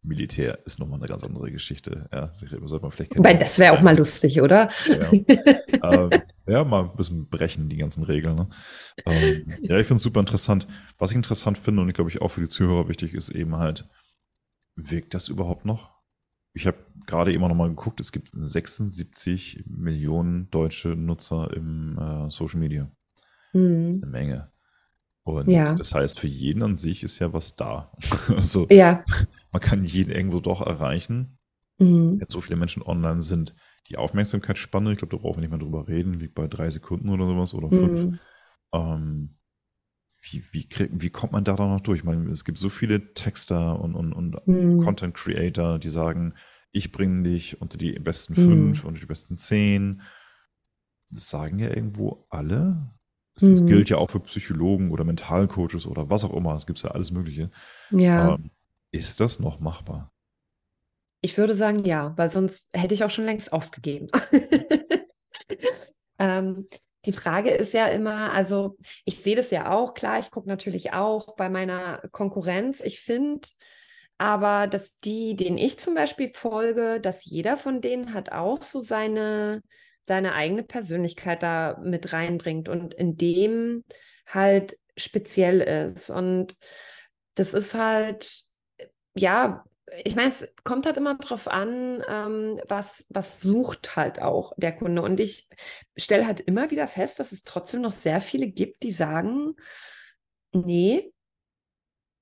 Militär 0.08 0.60
ist 0.66 0.80
nochmal 0.80 1.00
eine 1.00 1.08
ganz 1.08 1.24
andere 1.24 1.52
Geschichte. 1.52 2.08
Ja, 2.12 2.32
sollte 2.64 2.82
man 2.82 2.92
vielleicht 2.92 3.18
Wobei, 3.18 3.34
das 3.34 3.60
wäre 3.60 3.74
auch 3.74 3.82
mal 3.82 3.96
lustig, 3.96 4.42
oder? 4.42 4.70
Ja. 4.88 5.12
ähm, 5.12 6.10
ja, 6.48 6.64
mal 6.64 6.86
ein 6.86 6.96
bisschen 6.96 7.28
brechen, 7.28 7.70
die 7.70 7.78
ganzen 7.78 8.04
Regeln. 8.04 8.36
Ne? 8.36 8.50
Ähm, 9.06 9.54
ja, 9.62 9.78
ich 9.78 9.88
finde 9.88 9.98
es 9.98 10.04
super 10.04 10.22
interessant. 10.22 10.68
Was 10.98 11.12
ich 11.12 11.18
interessant 11.18 11.58
finde 11.58 11.82
und 11.82 11.90
ich 11.90 11.94
glaube 11.94 12.10
ich 12.10 12.22
auch 12.22 12.30
für 12.30 12.42
die 12.42 12.48
Zuhörer 12.48 12.88
wichtig 12.88 13.14
ist 13.14 13.30
eben 13.30 13.58
halt, 13.58 13.88
wirkt 14.76 15.14
das 15.14 15.28
überhaupt 15.28 15.66
noch? 15.66 15.92
Ich 16.54 16.66
habe 16.66 16.78
gerade 17.06 17.34
eben 17.34 17.48
noch 17.48 17.54
mal 17.54 17.70
geguckt, 17.70 18.00
es 18.00 18.12
gibt 18.12 18.30
76 18.34 19.66
Millionen 19.68 20.50
deutsche 20.50 20.90
Nutzer 20.90 21.54
im 21.54 21.98
äh, 22.00 22.32
Social 22.32 22.60
Media. 22.60 22.90
Mhm. 23.54 23.86
Das 23.86 23.96
ist 23.96 24.04
eine 24.04 24.12
Menge. 24.12 24.52
Und 25.28 25.50
ja. 25.50 25.74
das 25.74 25.94
heißt, 25.94 26.20
für 26.20 26.28
jeden 26.28 26.64
an 26.64 26.76
sich 26.76 27.04
ist 27.04 27.20
ja 27.20 27.34
was 27.34 27.56
da. 27.56 27.92
also 28.36 28.68
ja. 28.70 29.04
man 29.52 29.62
kann 29.62 29.86
jeden 29.86 30.14
irgendwo 30.14 30.40
doch 30.40 30.62
erreichen. 30.62 31.38
Mhm. 31.80 32.18
Jetzt 32.20 32.34
so 32.34 32.42
viele 32.42 32.58
Menschen 32.58 32.82
online 32.82 33.22
sind. 33.22 33.56
Die 33.90 33.98
Aufmerksamkeitsspanne, 33.98 34.92
ich 34.92 34.98
glaube, 34.98 35.16
da 35.16 35.22
brauchen 35.22 35.38
wir 35.38 35.42
nicht 35.42 35.52
mehr 35.52 35.60
drüber 35.60 35.88
reden, 35.88 36.16
liegt 36.16 36.36
bei 36.36 36.48
drei 36.48 36.70
Sekunden 36.70 37.10
oder 37.10 37.28
sowas 37.28 37.54
oder 37.54 37.70
fünf. 37.70 38.12
Mhm. 38.12 38.20
Ähm, 38.74 39.38
wie, 40.22 40.44
wie, 40.52 40.68
krieg, 40.68 40.90
wie 40.94 41.10
kommt 41.10 41.34
man 41.34 41.44
da 41.44 41.56
dann 41.56 41.70
noch 41.70 41.82
durch? 41.82 42.00
Ich 42.00 42.06
meine, 42.06 42.30
es 42.32 42.44
gibt 42.44 42.58
so 42.58 42.70
viele 42.70 43.14
Texter 43.14 43.80
und, 43.80 43.96
und, 43.96 44.14
und 44.14 44.48
mhm. 44.48 44.82
Content 44.84 45.14
Creator, 45.14 45.80
die 45.80 45.90
sagen, 45.90 46.34
ich 46.72 46.92
bringe 46.92 47.24
dich 47.24 47.62
unter 47.62 47.78
die 47.78 47.94
besten 47.94 48.36
fünf, 48.36 48.84
mhm. 48.84 48.90
unter 48.90 49.00
die 49.00 49.06
besten 49.06 49.38
zehn. 49.38 50.02
Das 51.10 51.30
sagen 51.30 51.60
ja 51.60 51.70
irgendwo 51.70 52.26
alle. 52.30 52.92
Das, 53.40 53.50
mhm. 53.50 53.68
gilt 53.68 53.90
ja 53.90 53.98
auch 53.98 54.10
für 54.10 54.20
Psychologen 54.20 54.92
oder 54.92 55.04
Mentalcoaches 55.04 55.86
oder 55.86 56.10
was 56.10 56.24
auch 56.24 56.34
immer. 56.34 56.56
Es 56.56 56.66
gibt 56.66 56.82
ja 56.82 56.92
alles 56.92 57.12
Mögliche. 57.12 57.50
Ja. 57.92 58.36
Ähm, 58.36 58.52
ist 58.92 59.20
das 59.20 59.40
noch 59.40 59.60
machbar? 59.60 60.12
Ich 61.22 61.38
würde 61.38 61.56
sagen, 61.56 61.86
ja, 61.86 62.14
weil 62.16 62.30
sonst 62.30 62.70
hätte 62.74 62.94
ich 62.94 63.04
auch 63.04 63.10
schon 63.10 63.26
längst 63.26 63.52
aufgegeben. 63.54 64.08
ähm, 66.20 66.68
die 67.06 67.14
Frage 67.14 67.52
ist 67.52 67.74
ja 67.74 67.88
immer, 67.88 68.34
also 68.34 68.78
ich 69.06 69.22
sehe 69.22 69.36
das 69.36 69.50
ja 69.52 69.72
auch, 69.72 69.94
klar, 69.94 70.20
ich 70.20 70.30
gucke 70.30 70.48
natürlich 70.48 70.94
auch 70.94 71.36
bei 71.36 71.50
meiner 71.50 72.00
Konkurrenz. 72.12 72.82
Ich 72.82 73.00
finde 73.00 73.48
aber, 74.18 74.68
dass 74.68 75.00
die, 75.00 75.36
denen 75.36 75.58
ich 75.58 75.80
zum 75.80 75.96
Beispiel 75.96 76.32
folge, 76.34 77.00
dass 77.00 77.24
jeder 77.24 77.56
von 77.56 77.82
denen 77.82 78.14
hat 78.14 78.32
auch 78.32 78.64
so 78.64 78.82
seine, 78.82 79.62
seine 80.08 80.34
eigene 80.34 80.64
Persönlichkeit 80.64 81.44
da 81.44 81.80
mit 81.84 82.14
reinbringt 82.14 82.70
und 82.70 82.94
in 82.94 83.18
dem 83.18 83.84
halt 84.26 84.78
speziell 84.96 85.62
ist. 85.62 86.10
Und 86.10 86.56
das 87.36 87.54
ist 87.54 87.74
halt, 87.74 88.44
ja, 89.16 89.64
ich 90.04 90.16
meine, 90.16 90.30
es 90.30 90.48
kommt 90.64 90.86
halt 90.86 90.98
immer 90.98 91.16
drauf 91.18 91.48
an, 91.48 92.04
ähm, 92.08 92.60
was, 92.68 93.06
was 93.10 93.40
sucht 93.40 93.96
halt 93.96 94.22
auch 94.22 94.54
der 94.58 94.76
Kunde. 94.76 95.02
Und 95.02 95.20
ich 95.20 95.48
stelle 95.96 96.28
halt 96.28 96.40
immer 96.42 96.72
wieder 96.72 96.88
fest, 96.88 97.20
dass 97.20 97.32
es 97.32 97.44
trotzdem 97.44 97.82
noch 97.82 97.92
sehr 97.92 98.22
viele 98.22 98.48
gibt, 98.48 98.84
die 98.84 98.92
sagen, 98.92 99.56
nee, 100.52 101.14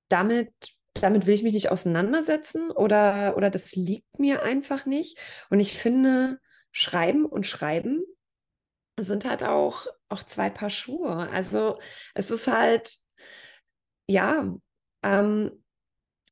damit, 0.10 0.52
damit 0.94 1.26
will 1.26 1.34
ich 1.34 1.44
mich 1.44 1.54
nicht 1.54 1.72
auseinandersetzen 1.72 2.72
oder, 2.72 3.36
oder 3.36 3.50
das 3.50 3.76
liegt 3.76 4.20
mir 4.20 4.44
einfach 4.44 4.86
nicht. 4.86 5.18
Und 5.50 5.60
ich 5.60 5.78
finde, 5.78 6.40
Schreiben 6.78 7.26
und 7.26 7.48
Schreiben 7.48 8.04
sind 9.00 9.24
halt 9.24 9.44
auch, 9.44 9.88
auch 10.10 10.24
zwei 10.24 10.50
Paar 10.50 10.70
Schuhe. 10.70 11.30
Also 11.32 11.80
es 12.14 12.32
ist 12.32 12.48
halt, 12.48 12.98
ja, 14.08 14.54
ähm, 15.02 15.64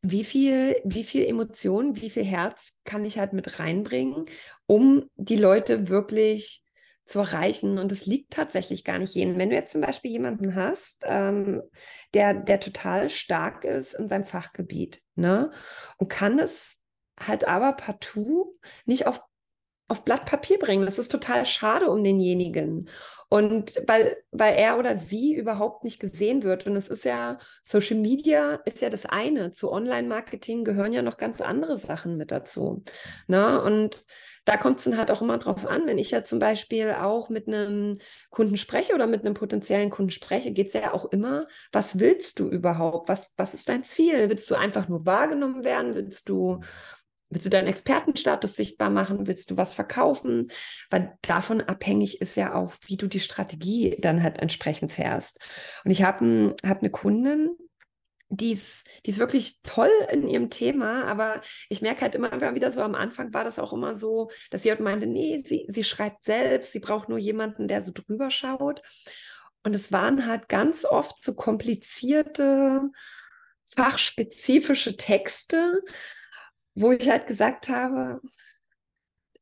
wie 0.02 0.26
viel, 0.26 0.76
wie 0.84 1.06
viel 1.06 1.26
Emotion, 1.26 1.96
wie 1.96 2.10
viel 2.10 2.26
Herz 2.26 2.74
kann 2.84 3.06
ich 3.06 3.20
halt 3.20 3.32
mit 3.32 3.58
reinbringen, 3.58 4.26
um 4.66 5.10
die 5.16 5.38
Leute 5.38 5.88
wirklich 5.88 6.62
zu 7.06 7.20
erreichen. 7.20 7.80
Und 7.80 7.90
es 7.94 8.06
liegt 8.06 8.34
tatsächlich 8.34 8.84
gar 8.84 9.00
nicht 9.00 9.16
jedem. 9.16 9.40
Wenn 9.40 9.50
du 9.50 9.56
jetzt 9.56 9.72
zum 9.72 9.80
Beispiel 9.80 10.12
jemanden 10.12 10.56
hast, 10.56 11.04
ähm, 11.06 11.62
der, 12.14 12.34
der 12.34 12.60
total 12.60 13.10
stark 13.10 13.64
ist 13.64 13.94
in 13.94 14.10
seinem 14.10 14.26
Fachgebiet, 14.26 15.02
ne, 15.16 15.52
und 15.98 16.10
kann 16.10 16.38
es 16.38 16.82
halt 17.18 17.48
aber 17.48 17.72
partout 17.72 18.60
nicht 18.86 19.08
auf 19.08 19.22
auf 19.94 20.04
Blatt 20.04 20.26
Papier 20.26 20.58
bringen. 20.58 20.86
Das 20.86 20.98
ist 20.98 21.12
total 21.12 21.46
schade 21.46 21.90
um 21.90 22.04
denjenigen. 22.04 22.90
Und 23.30 23.82
weil, 23.88 24.18
weil 24.32 24.56
er 24.56 24.78
oder 24.78 24.98
sie 24.98 25.34
überhaupt 25.34 25.84
nicht 25.84 26.00
gesehen 26.00 26.44
wird. 26.44 26.68
Und 26.68 26.76
es 26.76 26.90
ist 26.90 27.06
ja, 27.06 27.40
Social 27.64 27.98
Media 27.98 28.56
ist 28.66 28.82
ja 28.82 28.90
das 28.90 29.06
eine. 29.06 29.52
Zu 29.52 29.72
Online-Marketing 29.72 30.64
gehören 30.64 30.94
ja 30.94 31.02
noch 31.02 31.18
ganz 31.18 31.42
andere 31.42 31.78
Sachen 31.78 32.18
mit 32.18 32.32
dazu. 32.32 32.84
Ne? 33.28 33.62
Und 33.62 34.06
da 34.46 34.58
kommt 34.58 34.80
es 34.80 34.84
dann 34.84 34.98
halt 34.98 35.10
auch 35.10 35.22
immer 35.22 35.38
drauf 35.38 35.66
an, 35.66 35.88
wenn 35.88 35.98
ich 35.98 36.12
ja 36.12 36.24
zum 36.24 36.40
Beispiel 36.40 36.92
auch 36.92 37.30
mit 37.30 37.48
einem 37.48 37.98
Kunden 38.30 38.58
spreche 38.58 38.94
oder 38.94 39.08
mit 39.08 39.26
einem 39.26 39.34
potenziellen 39.34 39.90
Kunden 39.90 40.12
spreche, 40.12 40.52
geht 40.52 40.68
es 40.68 40.74
ja 40.74 40.94
auch 40.94 41.06
immer, 41.06 41.48
was 41.72 42.00
willst 42.00 42.40
du 42.40 42.50
überhaupt? 42.50 43.10
Was, 43.10 43.32
was 43.38 43.54
ist 43.54 43.70
dein 43.70 43.84
Ziel? 43.84 44.30
Willst 44.30 44.50
du 44.52 44.56
einfach 44.56 44.90
nur 44.90 45.06
wahrgenommen 45.06 45.64
werden? 45.64 45.96
Willst 45.96 46.28
du 46.30 46.60
Willst 47.34 47.46
du 47.46 47.50
deinen 47.50 47.68
Expertenstatus 47.68 48.56
sichtbar 48.56 48.90
machen? 48.90 49.28
Willst 49.28 49.52
du 49.52 49.58
was 49.58 49.74
verkaufen? 49.74 50.52
Weil 50.90 51.18
davon 51.22 51.62
abhängig 51.62 52.22
ist 52.22 52.36
ja 52.36 52.54
auch, 52.54 52.74
wie 52.86 52.98
du 52.98 53.08
die 53.08 53.20
Strategie 53.20 53.98
dann 54.00 54.24
halt 54.24 54.40
entsprechend 54.40 54.92
fährst. 54.92 55.40
Und 55.84 55.92
ich 55.92 56.04
habe 56.04 56.56
hab 56.66 56.80
eine 56.80 56.92
Kundin, 56.92 57.58
die 58.30 58.54
ist, 58.54 58.88
die 59.06 59.12
ist 59.12 59.20
wirklich 59.20 59.62
toll 59.62 59.92
in 60.12 60.28
ihrem 60.28 60.50
Thema, 60.50 61.06
aber 61.06 61.42
ich 61.70 61.82
merke 61.82 62.02
halt 62.02 62.16
immer 62.16 62.32
wieder 62.56 62.72
so, 62.72 62.82
am 62.82 62.96
Anfang 62.96 63.34
war 63.34 63.44
das 63.44 63.60
auch 63.60 63.74
immer 63.74 63.96
so, 63.96 64.32
dass 64.50 64.64
sie 64.64 64.70
halt 64.70 64.80
meinte, 64.80 65.06
nee, 65.06 65.42
sie, 65.44 65.66
sie 65.68 65.84
schreibt 65.84 66.24
selbst, 66.24 66.72
sie 66.72 66.80
braucht 66.80 67.10
nur 67.10 67.20
jemanden, 67.20 67.68
der 67.68 67.84
so 67.84 67.92
drüber 67.94 68.30
schaut. 68.30 68.82
Und 69.64 69.76
es 69.76 69.92
waren 69.92 70.26
halt 70.26 70.50
ganz 70.50 70.84
oft 70.84 71.24
so 71.24 71.36
komplizierte 71.36 72.82
fachspezifische 73.66 74.98
Texte, 74.98 75.82
wo 76.76 76.92
ich 76.92 77.10
halt 77.10 77.28
gesagt 77.28 77.70
habe, 77.70 78.22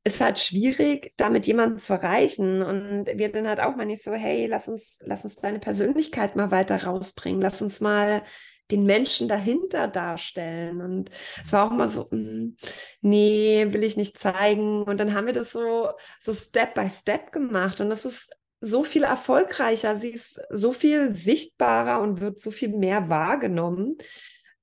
ist 0.03 0.19
halt 0.19 0.39
schwierig, 0.39 1.13
damit 1.17 1.45
jemanden 1.45 1.77
zu 1.79 1.93
erreichen. 1.93 2.61
Und 2.61 3.05
wir 3.13 3.31
dann 3.31 3.47
halt 3.47 3.59
auch 3.59 3.75
mal 3.75 3.85
nicht 3.85 4.03
so, 4.03 4.13
hey, 4.13 4.47
lass 4.47 4.67
uns, 4.67 4.99
lass 5.01 5.23
uns 5.23 5.35
deine 5.35 5.59
Persönlichkeit 5.59 6.35
mal 6.35 6.51
weiter 6.51 6.83
rausbringen, 6.83 7.41
lass 7.41 7.61
uns 7.61 7.81
mal 7.81 8.23
den 8.71 8.85
Menschen 8.85 9.27
dahinter 9.27 9.87
darstellen. 9.87 10.81
Und 10.81 11.11
es 11.45 11.51
war 11.51 11.65
auch 11.65 11.71
mal 11.71 11.89
so, 11.89 12.07
mm, 12.09 12.55
nee, 13.01 13.67
will 13.69 13.83
ich 13.83 13.97
nicht 13.97 14.17
zeigen. 14.17 14.83
Und 14.83 14.99
dann 14.99 15.13
haben 15.13 15.27
wir 15.27 15.33
das 15.33 15.51
so, 15.51 15.91
so 16.21 16.33
Step 16.33 16.73
by 16.73 16.89
Step 16.89 17.31
gemacht. 17.31 17.79
Und 17.79 17.89
das 17.89 18.05
ist 18.05 18.31
so 18.59 18.83
viel 18.83 19.03
erfolgreicher. 19.03 19.97
Sie 19.97 20.09
ist 20.09 20.41
so 20.49 20.71
viel 20.71 21.13
sichtbarer 21.13 22.01
und 22.01 22.21
wird 22.21 22.39
so 22.39 22.49
viel 22.49 22.69
mehr 22.69 23.09
wahrgenommen 23.09 23.97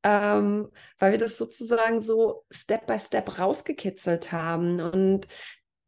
ähm, 0.03 0.71
weil 0.99 1.13
wir 1.13 1.19
das 1.19 1.39
sozusagen 1.39 2.01
so 2.01 2.45
Step 2.51 2.87
by 2.87 2.99
Step 2.99 3.39
rausgekitzelt 3.39 4.33
haben. 4.33 4.81
Und 4.81 5.27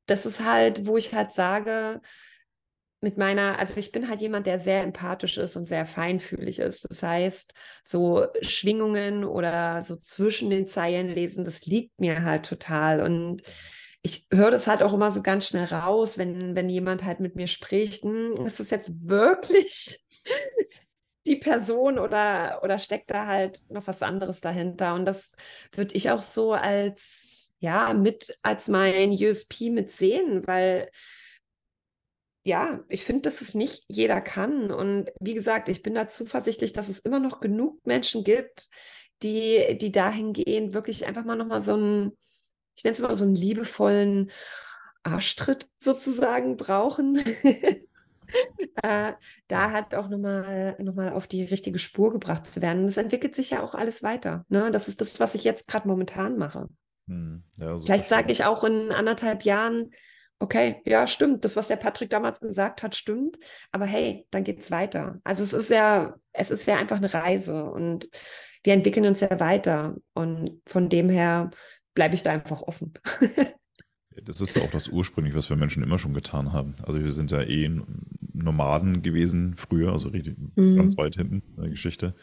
das 0.07 0.27
ist 0.27 0.45
halt, 0.45 0.87
wo 0.87 0.97
ich 0.97 1.15
halt 1.15 1.33
sage, 1.33 2.01
mit 3.03 3.17
meiner, 3.17 3.59
also 3.59 3.79
ich 3.79 3.93
bin 3.93 4.09
halt 4.09 4.21
jemand, 4.21 4.47
der 4.47 4.61
sehr 4.61 4.83
empathisch 4.83 5.39
ist 5.39 5.57
und 5.57 5.65
sehr 5.67 5.87
feinfühlig 5.87 6.59
ist. 6.59 6.87
Das 6.89 7.03
heißt, 7.03 7.55
so 7.83 8.27
Schwingungen 8.43 9.25
oder 9.25 9.85
so 9.85 9.97
zwischen 9.97 10.51
den 10.51 10.67
Zeilen 10.67 11.09
lesen, 11.09 11.45
das 11.45 11.65
liegt 11.65 11.99
mir 11.99 12.23
halt 12.23 12.45
total. 12.45 13.01
Und 13.01 13.43
ich 14.03 14.27
höre 14.31 14.51
das 14.51 14.67
halt 14.67 14.83
auch 14.83 14.93
immer 14.93 15.13
so 15.13 15.23
ganz 15.23 15.47
schnell 15.47 15.65
raus, 15.65 16.19
wenn, 16.19 16.55
wenn 16.55 16.69
jemand 16.69 17.05
halt 17.05 17.21
mit 17.21 17.37
mir 17.37 17.47
spricht, 17.47 18.05
hm, 18.05 18.35
ist 18.47 18.61
das 18.61 18.71
jetzt 18.71 18.91
wirklich 19.03 19.99
die 21.31 21.37
Person 21.37 21.99
oder, 21.99 22.61
oder 22.63 22.79
steckt 22.79 23.11
da 23.11 23.27
halt 23.27 23.63
noch 23.71 23.87
was 23.87 24.03
anderes 24.03 24.41
dahinter? 24.41 24.95
Und 24.95 25.07
das 25.07 25.33
würde 25.73 25.95
ich 25.95 26.11
auch 26.11 26.23
so 26.23 26.53
als, 26.53 27.53
ja, 27.61 27.95
mit 27.95 28.37
als 28.43 28.69
mein 28.69 29.13
USP 29.13 29.71
mitsehen, 29.71 30.47
weil 30.47 30.91
ja, 32.43 32.83
ich 32.89 33.05
finde, 33.05 33.23
dass 33.23 33.41
es 33.41 33.55
nicht 33.55 33.85
jeder 33.89 34.21
kann. 34.21 34.71
Und 34.71 35.11
wie 35.21 35.35
gesagt, 35.35 35.69
ich 35.69 35.83
bin 35.83 35.95
da 35.95 36.09
zuversichtlich, 36.09 36.73
dass 36.73 36.89
es 36.89 37.01
immer 37.01 37.21
noch 37.21 37.41
genug 37.41 37.85
Menschen 37.87 38.25
gibt, 38.25 38.69
die, 39.23 39.77
die 39.79 39.93
dahingehend 39.93 40.73
wirklich 40.75 41.07
einfach 41.07 41.25
mal 41.25 41.37
nochmal 41.37 41.63
so 41.63 41.75
einen, 41.75 42.17
ich 42.77 42.85
nenne 42.85 42.95
es 42.95 43.01
mal 43.01 43.17
so 43.17 43.25
einen 43.25 43.35
liebevollen 43.35 44.31
Arschtritt 45.03 45.69
sozusagen 45.81 46.57
brauchen. 46.57 47.23
äh, 48.83 49.13
da 49.49 49.71
hat 49.71 49.95
auch 49.95 50.09
nochmal 50.09 50.77
noch 50.79 50.95
mal 50.95 51.13
auf 51.13 51.27
die 51.27 51.45
richtige 51.45 51.79
Spur 51.79 52.13
gebracht 52.13 52.47
zu 52.47 52.63
werden. 52.63 52.83
Und 52.83 52.89
es 52.89 52.97
entwickelt 52.97 53.35
sich 53.35 53.51
ja 53.51 53.63
auch 53.63 53.75
alles 53.75 54.03
weiter. 54.03 54.45
Ne? 54.49 54.71
Das 54.71 54.89
ist 54.89 55.01
das, 55.01 55.21
was 55.21 55.35
ich 55.35 55.45
jetzt 55.45 55.69
gerade 55.69 55.89
momentan 55.89 56.39
mache. 56.39 56.69
Hm, 57.09 57.43
ja, 57.57 57.77
Vielleicht 57.79 58.09
sage 58.09 58.33
ich 58.33 58.45
auch 58.45 58.65
in 58.65 58.93
anderthalb 58.93 59.45
Jahren, 59.45 59.91
okay, 60.39 60.81
ja, 60.85 61.07
stimmt, 61.07 61.45
das, 61.45 61.57
was 61.57 61.69
der 61.69 61.77
Patrick 61.77 62.11
damals 62.11 62.41
gesagt 62.41 62.83
hat, 62.83 62.97
stimmt. 62.97 63.39
Aber 63.73 63.87
hey, 63.87 64.27
dann 64.31 64.45
geht 64.45 64.61
es 64.61 64.71
weiter. 64.71 65.21
Also 65.25 65.43
es 65.43 65.53
ist 65.53 65.71
ja, 65.71 66.15
es 66.33 66.51
ist 66.51 66.67
ja 66.67 66.77
einfach 66.77 66.97
eine 66.97 67.13
Reise 67.13 67.65
und 67.65 68.09
wir 68.65 68.75
entwickeln 68.75 69.07
uns 69.07 69.21
ja 69.21 69.41
weiter. 69.41 69.97
Und 70.15 70.61
von 70.67 70.89
dem 70.89 71.09
her 71.09 71.51
bleibe 71.95 72.15
ich 72.15 72.23
da 72.23 72.31
einfach 72.31 72.63
offen. 72.63 72.95
Das 74.25 74.41
ist 74.41 74.59
auch 74.59 74.71
das 74.71 74.89
ursprünglich, 74.89 75.35
was 75.35 75.51
wir 75.51 75.57
Menschen 75.57 75.83
immer 75.83 75.99
schon 75.99 76.15
getan 76.15 76.53
haben. 76.53 76.75
Also 76.83 77.01
wir 77.01 77.13
sind 77.13 77.31
ja 77.31 77.43
eh 77.43 77.71
Nomaden 78.33 79.03
gewesen 79.03 79.55
früher, 79.57 79.93
also 79.93 80.09
richtig 80.09 80.37
mhm. 80.57 80.75
ganz 80.75 80.97
weit 80.97 81.17
hinten 81.17 81.43
in 81.57 81.63
der 81.63 81.71
Geschichte 81.71 82.15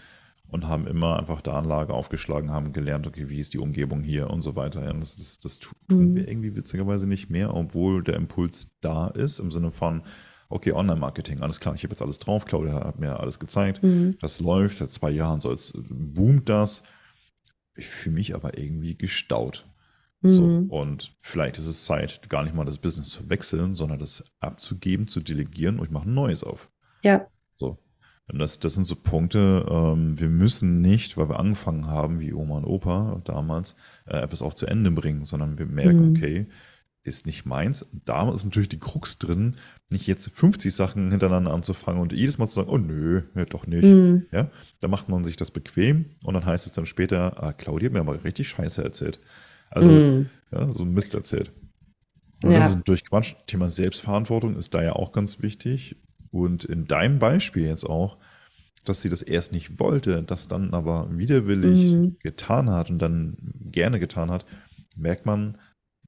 und 0.50 0.68
haben 0.68 0.88
immer 0.88 1.18
einfach 1.18 1.42
da 1.42 1.58
Anlage 1.58 1.94
aufgeschlagen, 1.94 2.52
haben 2.52 2.74
gelernt, 2.74 3.08
okay, 3.08 3.30
wie 3.30 3.40
ist 3.40 3.54
die 3.54 3.60
Umgebung 3.60 4.02
hier 4.02 4.30
und 4.30 4.42
so 4.42 4.56
weiter. 4.56 4.84
Ja, 4.84 4.94
das, 4.94 5.16
das, 5.16 5.40
das 5.40 5.60
tun 5.60 5.76
mhm. 5.88 6.16
wir 6.16 6.28
irgendwie 6.28 6.56
witzigerweise 6.56 7.08
nicht 7.08 7.30
mehr, 7.30 7.54
obwohl 7.54 8.04
der 8.04 8.16
Impuls 8.16 8.78
da 8.82 9.08
ist, 9.08 9.40
im 9.40 9.52
Sinne 9.52 9.72
von, 9.72 10.04
okay, 10.50 10.72
Online-Marketing, 10.72 11.42
alles 11.42 11.60
klar, 11.60 11.76
ich 11.76 11.84
habe 11.84 11.92
jetzt 11.92 12.02
alles 12.02 12.20
drauf, 12.20 12.46
Claudia 12.46 12.86
hat 12.86 13.00
mir 13.00 13.20
alles 13.20 13.40
gezeigt, 13.40 13.84
mhm. 13.84 14.18
das 14.22 14.40
läuft, 14.40 14.78
seit 14.78 14.90
zwei 14.90 15.10
Jahren 15.10 15.40
soll 15.40 15.54
es, 15.54 15.74
boomt 15.90 16.50
das. 16.50 16.84
Ich 17.76 17.88
fühle 17.88 18.16
mich 18.16 18.34
aber 18.34 18.58
irgendwie 18.58 18.96
gestaut. 18.96 19.68
So, 20.24 20.42
mhm. 20.42 20.70
und 20.72 21.16
vielleicht 21.22 21.58
ist 21.60 21.68
es 21.68 21.86
Zeit, 21.86 22.28
gar 22.30 22.44
nicht 22.44 22.56
mal 22.56 22.66
das 22.66 22.80
Business 22.80 23.10
zu 23.10 23.30
wechseln, 23.30 23.74
sondern 23.74 24.00
das 24.00 24.24
abzugeben, 24.40 25.08
zu 25.08 25.20
delegieren 25.20 25.80
und 25.80 25.86
ich 25.86 25.92
mache 25.92 26.10
ein 26.10 26.14
neues 26.16 26.44
auf. 26.44 26.72
Ja. 27.04 27.28
So. 27.54 27.78
Und 28.30 28.40
das, 28.40 28.60
das 28.60 28.74
sind 28.74 28.84
so 28.84 28.96
Punkte, 28.96 29.66
ähm, 29.70 30.20
wir 30.20 30.28
müssen 30.28 30.82
nicht, 30.82 31.18
weil 31.18 31.30
wir 31.30 31.40
angefangen 31.40 31.88
haben, 31.88 32.20
wie 32.20 32.34
Oma 32.34 32.58
und 32.58 32.66
Opa 32.66 33.22
damals, 33.24 33.76
äh, 34.06 34.18
etwas 34.18 34.42
auch 34.42 34.54
zu 34.54 34.66
Ende 34.66 34.92
bringen, 34.92 35.24
sondern 35.24 35.58
wir 35.58 35.66
merken, 35.66 36.10
mhm. 36.10 36.16
okay, 36.16 36.48
ist 37.04 37.26
nicht 37.26 37.46
meins. 37.46 37.88
Da 38.06 38.30
ist 38.34 38.44
natürlich 38.44 38.68
die 38.68 38.80
Krux 38.80 39.18
drin, 39.18 39.56
nicht 39.90 40.08
jetzt 40.08 40.30
50 40.30 40.76
Sachen 40.76 41.10
hintereinander 41.10 41.54
anzufangen 41.54 42.02
und 42.02 42.12
jedes 42.12 42.38
Mal 42.38 42.48
zu 42.48 42.56
sagen, 42.56 42.70
oh 42.70 42.78
nö, 42.78 43.22
ja, 43.34 43.46
doch 43.46 43.66
nicht. 43.66 43.86
Mhm. 43.86 44.26
Ja, 44.32 44.50
da 44.82 44.90
macht 44.90 45.08
man 45.08 45.24
sich 45.24 45.38
das 45.38 45.52
bequem 45.52 46.06
und 46.24 46.34
dann 46.34 46.46
heißt 46.46 46.68
es 46.68 46.74
dann 46.74 46.86
später, 46.86 47.42
ah, 47.42 47.54
Claudia 47.54 47.88
hat 47.88 47.94
mir 47.94 48.02
aber 48.02 48.24
richtig 48.26 48.50
Scheiße 48.50 48.84
erzählt. 48.84 49.22
Also 49.70 49.92
mm. 49.92 50.30
ja, 50.52 50.72
so 50.72 50.84
ein 50.84 50.94
Mist 50.94 51.14
erzählt. 51.14 51.52
Und 52.44 52.52
ja. 52.52 52.60
das 52.60 52.76
ist 52.76 52.88
durch 52.88 53.06
Quatsch. 53.06 53.36
Thema 53.48 53.70
Selbstverantwortung 53.70 54.56
ist 54.56 54.74
da 54.74 54.84
ja 54.84 54.94
auch 54.94 55.12
ganz 55.12 55.42
wichtig. 55.42 55.98
Und 56.32 56.66
in 56.66 56.86
deinem 56.86 57.20
Beispiel 57.20 57.66
jetzt 57.66 57.86
auch, 57.86 58.18
dass 58.86 59.02
sie 59.02 59.10
das 59.10 59.22
erst 59.22 59.52
nicht 59.52 59.80
wollte, 59.80 60.24
das 60.24 60.48
dann 60.48 60.74
aber 60.74 61.08
widerwillig 61.12 61.94
mm. 61.94 62.18
getan 62.20 62.70
hat 62.70 62.90
und 62.90 63.00
dann 63.00 63.38
gerne 63.72 64.00
getan 64.00 64.32
hat, 64.32 64.46
merkt 64.96 65.26
man, 65.26 65.58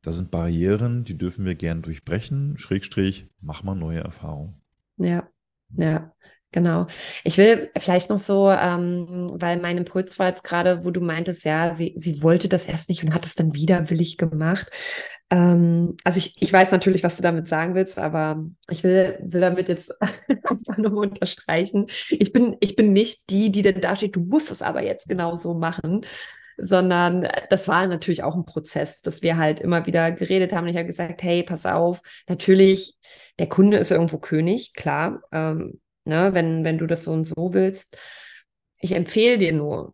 da 0.01 0.13
sind 0.13 0.31
Barrieren, 0.31 1.03
die 1.03 1.17
dürfen 1.17 1.45
wir 1.45 1.55
gern 1.55 1.81
durchbrechen. 1.81 2.57
Schrägstrich, 2.57 3.27
mach 3.41 3.63
mal 3.63 3.75
neue 3.75 3.99
Erfahrungen. 3.99 4.53
Ja, 4.97 5.27
ja. 5.75 6.13
Genau. 6.51 6.87
Ich 7.23 7.37
will 7.37 7.69
vielleicht 7.77 8.09
noch 8.09 8.17
so, 8.17 8.49
ähm, 8.49 9.29
weil 9.33 9.59
mein 9.59 9.77
Impuls 9.77 10.17
war 10.17 10.29
jetzt 10.29 10.43
gerade, 10.43 10.83
wo 10.83 10.89
du 10.89 10.99
meintest, 10.99 11.45
ja, 11.45 11.75
sie, 11.75 11.93
sie 11.95 12.23
wollte 12.23 12.49
das 12.49 12.65
erst 12.65 12.89
nicht 12.89 13.03
und 13.03 13.13
hat 13.13 13.25
es 13.27 13.35
dann 13.35 13.53
widerwillig 13.53 14.17
gemacht. 14.17 14.67
Ähm, 15.29 15.95
also 16.03 16.17
ich, 16.17 16.41
ich 16.41 16.51
weiß 16.51 16.71
natürlich, 16.71 17.03
was 17.03 17.17
du 17.17 17.21
damit 17.21 17.47
sagen 17.47 17.75
willst, 17.75 17.99
aber 17.99 18.43
ich 18.67 18.83
will, 18.83 19.19
will 19.21 19.41
damit 19.41 19.69
jetzt 19.69 19.93
einfach 20.01 20.77
nochmal 20.77 21.09
unterstreichen. 21.09 21.85
Ich 22.09 22.33
bin, 22.33 22.57
ich 22.61 22.75
bin 22.75 22.93
nicht 22.93 23.29
die, 23.29 23.51
die 23.51 23.61
dann 23.61 23.79
da 23.79 23.95
steht, 23.95 24.15
du 24.15 24.21
musst 24.21 24.49
es 24.49 24.63
aber 24.63 24.81
jetzt 24.81 25.07
genau 25.07 25.37
so 25.37 25.53
machen, 25.53 26.03
sondern 26.57 27.27
das 27.51 27.67
war 27.67 27.85
natürlich 27.85 28.23
auch 28.23 28.35
ein 28.35 28.45
Prozess, 28.45 29.01
dass 29.01 29.21
wir 29.21 29.37
halt 29.37 29.61
immer 29.61 29.85
wieder 29.85 30.11
geredet 30.11 30.51
haben. 30.51 30.67
Ich 30.67 30.75
habe 30.75 30.87
gesagt, 30.87 31.21
hey, 31.21 31.43
pass 31.43 31.67
auf, 31.67 32.01
natürlich, 32.27 32.97
der 33.37 33.47
Kunde 33.47 33.77
ist 33.77 33.91
irgendwo 33.91 34.17
König, 34.17 34.73
klar. 34.73 35.21
Ähm, 35.31 35.79
ne, 36.09 36.33
wenn, 36.33 36.63
wenn 36.65 36.77
du 36.77 36.87
das 36.87 37.05
so 37.05 37.13
und 37.13 37.25
so 37.25 37.53
willst. 37.53 37.97
Ich 38.79 38.93
empfehle 38.93 39.37
dir 39.37 39.53
nur, 39.53 39.93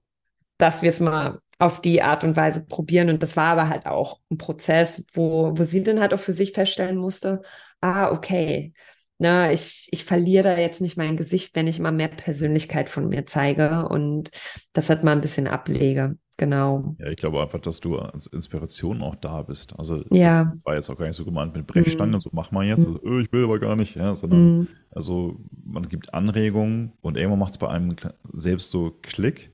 dass 0.57 0.81
wir 0.81 0.89
es 0.89 0.99
mal 0.99 1.39
auf 1.59 1.81
die 1.81 2.01
Art 2.01 2.23
und 2.23 2.35
Weise 2.35 2.65
probieren. 2.65 3.09
Und 3.09 3.23
das 3.23 3.37
war 3.37 3.51
aber 3.53 3.69
halt 3.69 3.85
auch 3.85 4.19
ein 4.31 4.37
Prozess, 4.37 5.05
wo, 5.13 5.57
wo 5.57 5.65
sie 5.65 5.83
dann 5.83 5.99
halt 6.01 6.13
auch 6.13 6.19
für 6.19 6.33
sich 6.33 6.53
feststellen 6.53 6.97
musste, 6.97 7.41
ah, 7.81 8.11
okay, 8.11 8.73
na, 9.17 9.51
ich, 9.51 9.87
ich 9.91 10.03
verliere 10.05 10.43
da 10.43 10.57
jetzt 10.57 10.81
nicht 10.81 10.97
mein 10.97 11.15
Gesicht, 11.17 11.55
wenn 11.55 11.67
ich 11.67 11.79
immer 11.79 11.91
mehr 11.91 12.09
Persönlichkeit 12.09 12.89
von 12.89 13.07
mir 13.07 13.25
zeige 13.25 13.87
und 13.87 14.29
das 14.73 14.89
hat 14.89 15.03
mal 15.03 15.13
ein 15.13 15.21
bisschen 15.21 15.47
ablege. 15.47 16.17
Genau. 16.37 16.95
Ja, 16.99 17.07
ich 17.07 17.15
glaube 17.15 17.41
einfach, 17.41 17.61
dass 17.61 17.79
du 17.79 17.97
als 17.97 18.27
Inspiration 18.27 19.01
auch 19.01 19.15
da 19.15 19.41
bist. 19.43 19.77
Also 19.79 20.03
ja. 20.11 20.51
das 20.53 20.65
war 20.65 20.75
jetzt 20.75 20.89
auch 20.89 20.97
gar 20.97 21.07
nicht 21.07 21.15
so 21.15 21.23
gemeint 21.23 21.55
mit 21.55 21.65
Brechstange, 21.65 22.17
mm. 22.17 22.21
so 22.21 22.29
mach 22.33 22.51
mal 22.51 22.65
jetzt, 22.65 22.85
also, 22.85 22.99
oh, 23.03 23.19
ich 23.19 23.31
will 23.31 23.45
aber 23.45 23.57
gar 23.59 23.77
nicht, 23.77 23.95
ja, 23.95 24.15
sondern 24.15 24.59
mm. 24.59 24.67
also 24.91 25.39
man 25.63 25.87
gibt 25.87 26.13
Anregungen 26.13 26.91
und 27.01 27.15
irgendwann 27.15 27.39
macht 27.39 27.53
es 27.53 27.57
bei 27.57 27.69
einem 27.69 27.95
selbst 28.33 28.69
so 28.69 28.97
Klick. 29.01 29.53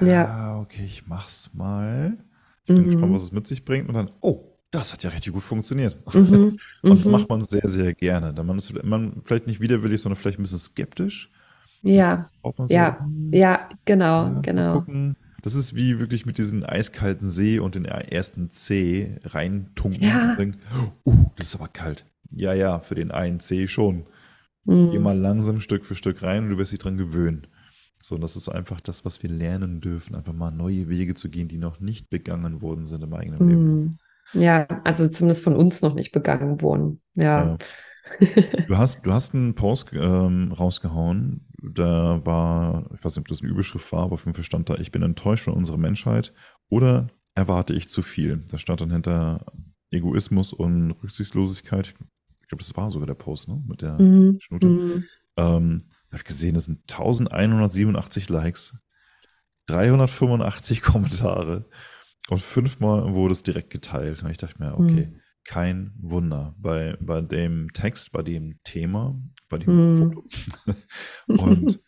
Ja, 0.00 0.06
ja, 0.06 0.60
okay, 0.60 0.84
ich 0.84 1.06
mach's 1.06 1.52
mal. 1.54 2.18
Ich 2.64 2.74
bin 2.74 2.82
mhm. 2.82 2.90
gespannt, 2.90 3.14
was 3.14 3.22
es 3.24 3.32
mit 3.32 3.46
sich 3.46 3.64
bringt 3.64 3.88
und 3.88 3.94
dann, 3.94 4.10
oh, 4.20 4.50
das 4.70 4.92
hat 4.92 5.02
ja 5.02 5.10
richtig 5.10 5.32
gut 5.32 5.42
funktioniert. 5.42 5.98
Mhm. 6.14 6.58
und 6.82 6.90
das 6.90 7.04
mhm. 7.04 7.10
macht 7.12 7.28
man 7.28 7.40
sehr, 7.44 7.66
sehr 7.68 7.94
gerne. 7.94 8.32
Dann 8.32 8.46
man 8.46 8.58
ist 8.58 8.72
man 8.84 9.22
vielleicht 9.24 9.46
nicht 9.46 9.60
widerwillig, 9.60 10.00
sondern 10.00 10.16
vielleicht 10.16 10.38
ein 10.38 10.42
bisschen 10.42 10.58
skeptisch. 10.58 11.30
Ja. 11.82 12.26
So, 12.42 12.66
ja, 12.68 13.06
ja, 13.30 13.68
genau, 13.84 14.26
ja, 14.26 14.40
genau. 14.42 14.74
Gucken, 14.80 15.16
das 15.42 15.54
ist 15.54 15.74
wie 15.74 15.98
wirklich 15.98 16.26
mit 16.26 16.38
diesem 16.38 16.64
eiskalten 16.64 17.28
See 17.28 17.58
und 17.58 17.74
den 17.74 17.84
ersten 17.84 18.50
C 18.50 19.18
reintunken 19.24 20.02
ja. 20.02 20.30
und 20.30 20.38
denken, 20.38 20.60
uh, 21.04 21.26
das 21.36 21.48
ist 21.48 21.54
aber 21.54 21.68
kalt. 21.68 22.04
Ja, 22.30 22.52
ja, 22.52 22.80
für 22.80 22.94
den 22.94 23.10
einen 23.10 23.40
C 23.40 23.66
schon. 23.66 24.04
Mhm. 24.64 24.90
Geh 24.92 24.98
mal 24.98 25.18
langsam 25.18 25.60
Stück 25.60 25.84
für 25.84 25.94
Stück 25.94 26.22
rein 26.22 26.44
und 26.44 26.50
du 26.50 26.58
wirst 26.58 26.72
dich 26.72 26.78
dran 26.78 26.96
gewöhnen. 26.96 27.46
So, 28.02 28.16
das 28.16 28.36
ist 28.36 28.48
einfach 28.48 28.80
das, 28.80 29.04
was 29.04 29.22
wir 29.22 29.30
lernen 29.30 29.80
dürfen, 29.80 30.14
einfach 30.14 30.32
mal 30.32 30.50
neue 30.50 30.88
Wege 30.88 31.14
zu 31.14 31.28
gehen, 31.28 31.48
die 31.48 31.58
noch 31.58 31.80
nicht 31.80 32.08
begangen 32.08 32.62
worden 32.62 32.86
sind 32.86 33.02
im 33.02 33.12
eigenen 33.12 33.42
mhm. 33.42 33.48
Leben. 33.48 33.98
Ja, 34.32 34.66
also 34.84 35.08
zumindest 35.08 35.42
von 35.42 35.56
uns 35.56 35.82
noch 35.82 35.94
nicht 35.94 36.12
begangen 36.12 36.60
wurden. 36.62 37.00
Ja. 37.14 37.44
ja. 37.44 37.58
Du 38.66 38.76
hast, 38.78 39.04
du 39.04 39.12
hast 39.12 39.34
einen 39.34 39.54
Post 39.54 39.90
ähm, 39.92 40.52
rausgehauen, 40.52 41.46
da 41.62 42.24
war, 42.24 42.90
ich 42.94 43.04
weiß 43.04 43.16
nicht, 43.16 43.20
ob 43.24 43.28
das 43.28 43.42
eine 43.42 43.50
Überschrift 43.50 43.90
war, 43.92 44.04
aber 44.04 44.14
auf 44.14 44.24
jeden 44.24 44.34
Fall 44.34 44.44
stand 44.44 44.70
da, 44.70 44.76
ich 44.76 44.90
bin 44.90 45.02
enttäuscht 45.02 45.44
von 45.44 45.54
unserer 45.54 45.76
Menschheit 45.76 46.32
oder 46.68 47.08
erwarte 47.34 47.74
ich 47.74 47.88
zu 47.88 48.02
viel. 48.02 48.44
Da 48.50 48.58
stand 48.58 48.80
dann 48.80 48.90
hinter 48.90 49.44
Egoismus 49.90 50.52
und 50.52 50.92
Rücksichtslosigkeit. 50.92 51.88
Ich 52.42 52.48
glaube, 52.48 52.62
das 52.64 52.76
war 52.76 52.90
sogar 52.90 53.06
der 53.06 53.14
Post, 53.14 53.48
ne? 53.48 53.62
Mit 53.66 53.82
der 53.82 54.00
Mhm. 54.00 54.38
Schnute. 54.40 54.66
Mhm. 54.66 55.04
Ähm, 55.36 55.84
da 56.08 56.14
habe 56.14 56.18
ich 56.18 56.24
gesehen, 56.24 56.54
das 56.54 56.64
sind 56.64 56.88
1187 56.88 58.28
Likes, 58.28 58.76
385 59.66 60.82
Kommentare 60.82 61.66
und 62.28 62.40
fünfmal 62.40 63.12
wurde 63.14 63.32
es 63.32 63.42
direkt 63.42 63.70
geteilt. 63.70 64.22
Und 64.22 64.30
ich 64.30 64.38
dachte 64.38 64.60
mir, 64.62 64.74
okay, 64.78 65.06
Mhm. 65.06 65.19
Kein 65.44 65.92
Wunder. 65.98 66.54
Bei, 66.58 66.96
bei 67.00 67.20
dem 67.20 67.72
Text, 67.72 68.12
bei 68.12 68.22
dem 68.22 68.60
Thema, 68.62 69.20
bei 69.48 69.58
dem 69.58 69.68
Mhm. 69.70 69.96
Foto. 69.96 70.24
Und 71.36 71.80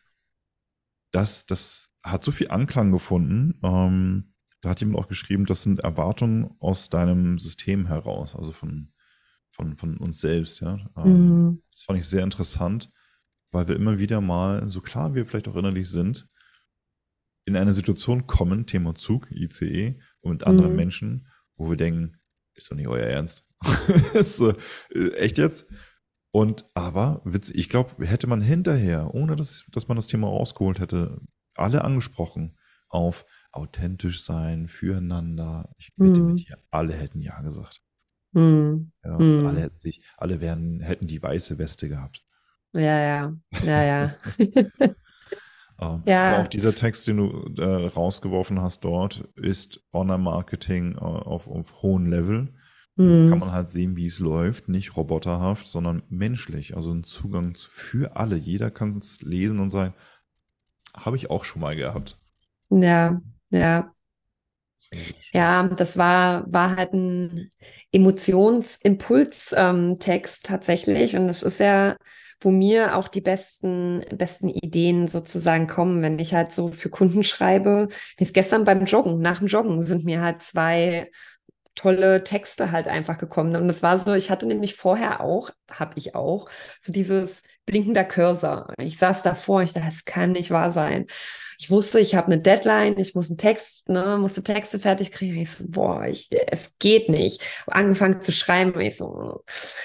das, 1.12 1.46
das 1.46 1.90
hat 2.02 2.24
so 2.24 2.32
viel 2.32 2.48
Anklang 2.50 2.90
gefunden. 2.92 3.58
Ähm, 3.62 4.34
da 4.60 4.70
hat 4.70 4.80
jemand 4.80 4.98
auch 4.98 5.08
geschrieben, 5.08 5.46
das 5.46 5.62
sind 5.62 5.80
Erwartungen 5.80 6.54
aus 6.60 6.88
deinem 6.88 7.38
System 7.38 7.86
heraus, 7.86 8.34
also 8.34 8.52
von, 8.52 8.92
von, 9.50 9.76
von 9.76 9.96
uns 9.98 10.20
selbst. 10.20 10.60
Ja? 10.60 10.78
Ähm, 10.96 11.44
Mhm. 11.52 11.62
das 11.72 11.82
fand 11.82 11.98
ich 11.98 12.06
sehr 12.06 12.24
interessant, 12.24 12.90
weil 13.50 13.68
wir 13.68 13.76
immer 13.76 13.98
wieder 13.98 14.20
mal, 14.20 14.68
so 14.70 14.80
klar 14.80 15.14
wir 15.14 15.26
vielleicht 15.26 15.48
auch 15.48 15.56
innerlich 15.56 15.88
sind, 15.90 16.28
in 17.44 17.56
eine 17.56 17.72
Situation 17.72 18.26
kommen, 18.26 18.66
Thema 18.66 18.94
Zug, 18.94 19.30
ICE, 19.32 19.98
und 20.20 20.32
mit 20.32 20.44
anderen 20.44 20.70
Mhm. 20.70 20.76
Menschen, 20.76 21.28
wo 21.56 21.68
wir 21.68 21.76
denken, 21.76 22.20
ist 22.54 22.70
doch 22.70 22.76
nicht 22.76 22.88
euer 22.88 23.06
Ernst. 23.06 23.44
so, 24.20 24.54
äh, 24.94 25.10
echt 25.14 25.38
jetzt? 25.38 25.66
Und 26.32 26.64
aber, 26.74 27.20
witzig, 27.24 27.58
ich 27.58 27.68
glaube, 27.68 28.06
hätte 28.06 28.26
man 28.26 28.40
hinterher, 28.40 29.14
ohne 29.14 29.36
dass, 29.36 29.64
dass 29.70 29.88
man 29.88 29.96
das 29.96 30.06
Thema 30.06 30.28
rausgeholt 30.28 30.80
hätte, 30.80 31.20
alle 31.54 31.84
angesprochen 31.84 32.56
auf 32.88 33.26
authentisch 33.52 34.24
sein, 34.24 34.68
füreinander. 34.68 35.74
Ich 35.78 35.90
wette 35.96 36.20
Mhm. 36.20 36.26
mit 36.28 36.48
dir, 36.48 36.58
alle 36.70 36.94
hätten 36.94 37.20
Ja 37.20 37.40
gesagt. 37.42 37.82
Mhm. 38.32 38.92
Ja, 39.04 39.18
Mhm. 39.18 39.46
alle 39.46 39.60
hätten 39.60 39.78
sich, 39.78 40.02
alle 40.16 40.40
wären, 40.40 40.80
hätten 40.80 41.06
die 41.06 41.22
weiße 41.22 41.58
Weste 41.58 41.88
gehabt. 41.88 42.24
Ja, 42.72 42.80
ja, 42.98 43.36
ja, 43.62 43.82
ja. 43.84 44.14
Ähm, 45.82 46.02
Ja. 46.06 46.32
Aber 46.32 46.42
auch 46.42 46.48
dieser 46.48 46.74
Text, 46.74 47.06
den 47.08 47.16
du 47.18 47.54
äh, 47.62 47.86
rausgeworfen 47.88 48.60
hast 48.62 48.84
dort, 48.84 49.28
ist 49.36 49.80
Online-Marketing 49.92 50.94
äh, 50.96 51.00
auf, 51.00 51.46
auf 51.48 51.82
hohem 51.82 52.06
Level. 52.06 52.48
Da 53.04 53.04
Mhm. 53.04 53.30
kann 53.30 53.38
man 53.40 53.52
halt 53.52 53.68
sehen, 53.68 53.96
wie 53.96 54.06
es 54.06 54.18
läuft, 54.20 54.68
nicht 54.68 54.96
roboterhaft, 54.96 55.66
sondern 55.66 56.02
menschlich. 56.08 56.76
Also 56.76 56.92
ein 56.92 57.04
Zugang 57.04 57.54
zu- 57.54 57.70
für 57.70 58.16
alle. 58.16 58.36
Jeder 58.36 58.70
kann 58.70 58.96
es 58.98 59.20
lesen 59.22 59.58
und 59.60 59.70
sagen, 59.70 59.94
habe 60.96 61.16
ich 61.16 61.30
auch 61.30 61.44
schon 61.44 61.62
mal 61.62 61.76
gehabt. 61.76 62.18
Ja, 62.70 63.20
ja. 63.50 63.92
Ja, 65.32 65.66
das 65.68 65.96
war, 65.96 66.44
war 66.52 66.76
halt 66.76 66.92
ein 66.92 67.50
Emotionsimpuls-Text 67.92 70.44
tatsächlich. 70.46 71.16
Und 71.16 71.28
es 71.28 71.42
ist 71.42 71.60
ja, 71.60 71.96
wo 72.44 72.50
mir 72.50 72.96
auch 72.96 73.08
die 73.08 73.20
besten, 73.20 74.04
besten 74.16 74.48
Ideen 74.48 75.08
sozusagen 75.08 75.66
kommen, 75.66 76.02
wenn 76.02 76.18
ich 76.18 76.34
halt 76.34 76.52
so 76.52 76.68
für 76.68 76.90
Kunden 76.90 77.24
schreibe. 77.24 77.88
Wie 78.16 78.24
es 78.24 78.32
gestern 78.32 78.64
beim 78.64 78.84
Joggen, 78.84 79.20
nach 79.20 79.38
dem 79.38 79.48
Joggen 79.48 79.82
sind 79.82 80.04
mir 80.04 80.20
halt 80.20 80.42
zwei 80.42 81.10
tolle 81.74 82.22
Texte 82.24 82.72
halt 82.72 82.88
einfach 82.88 83.18
gekommen. 83.18 83.56
Und 83.56 83.68
es 83.70 83.82
war 83.82 83.98
so, 83.98 84.12
ich 84.14 84.30
hatte 84.30 84.46
nämlich 84.46 84.76
vorher 84.76 85.20
auch, 85.20 85.50
habe 85.70 85.94
ich 85.96 86.14
auch, 86.14 86.48
so 86.80 86.92
dieses 86.92 87.42
blinkender 87.64 88.04
Cursor. 88.04 88.72
Ich 88.78 88.98
saß 88.98 89.22
davor, 89.22 89.62
ich 89.62 89.72
dachte, 89.72 89.88
das 89.88 90.04
kann 90.04 90.32
nicht 90.32 90.50
wahr 90.50 90.70
sein. 90.70 91.06
Ich 91.58 91.70
wusste, 91.70 92.00
ich 92.00 92.14
habe 92.14 92.26
eine 92.26 92.40
Deadline, 92.40 92.98
ich 92.98 93.14
muss 93.14 93.28
einen 93.30 93.38
Text, 93.38 93.88
ne, 93.88 94.16
musste 94.18 94.42
Texte 94.42 94.78
fertig 94.80 95.12
kriegen. 95.12 95.38
Ich 95.38 95.50
so, 95.52 95.64
boah, 95.68 96.04
ich, 96.06 96.28
es 96.50 96.76
geht 96.78 97.08
nicht. 97.08 97.40
Angefangen 97.66 98.20
zu 98.22 98.32
schreiben, 98.32 98.78
ich 98.80 98.96
so, 98.96 99.44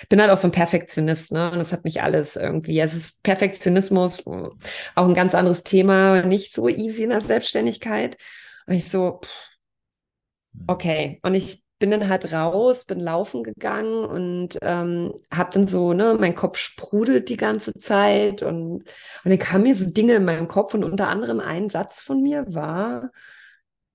bin 0.09 0.19
halt 0.19 0.31
auch 0.31 0.37
so 0.37 0.47
ein 0.47 0.51
Perfektionist, 0.51 1.31
ne, 1.31 1.51
und 1.51 1.59
das 1.59 1.71
hat 1.71 1.83
mich 1.83 2.01
alles 2.01 2.35
irgendwie, 2.35 2.79
es 2.79 2.93
ist 2.95 3.23
Perfektionismus, 3.23 4.25
auch 4.25 5.07
ein 5.07 5.13
ganz 5.13 5.35
anderes 5.35 5.63
Thema, 5.63 6.23
nicht 6.23 6.53
so 6.53 6.67
easy 6.67 7.03
in 7.03 7.11
der 7.11 7.21
Selbstständigkeit. 7.21 8.17
Und 8.65 8.73
ich 8.73 8.89
so, 8.89 9.21
Okay, 10.65 11.19
und 11.23 11.35
ich 11.35 11.63
bin 11.79 11.91
dann 11.91 12.09
halt 12.09 12.31
raus, 12.33 12.85
bin 12.85 12.99
laufen 12.99 13.43
gegangen 13.43 14.05
und 14.05 14.57
ähm, 14.61 15.13
habe 15.31 15.51
dann 15.53 15.67
so, 15.67 15.93
ne, 15.93 16.15
mein 16.19 16.35
Kopf 16.35 16.57
sprudelt 16.57 17.29
die 17.29 17.37
ganze 17.37 17.73
Zeit 17.79 18.41
und, 18.43 18.81
und 18.81 18.85
dann 19.23 19.39
kamen 19.39 19.63
mir 19.63 19.75
so 19.75 19.89
Dinge 19.89 20.15
in 20.15 20.25
meinem 20.25 20.47
Kopf 20.47 20.73
und 20.73 20.83
unter 20.83 21.07
anderem 21.07 21.39
ein 21.39 21.69
Satz 21.69 22.01
von 22.01 22.21
mir 22.21 22.45
war, 22.53 23.11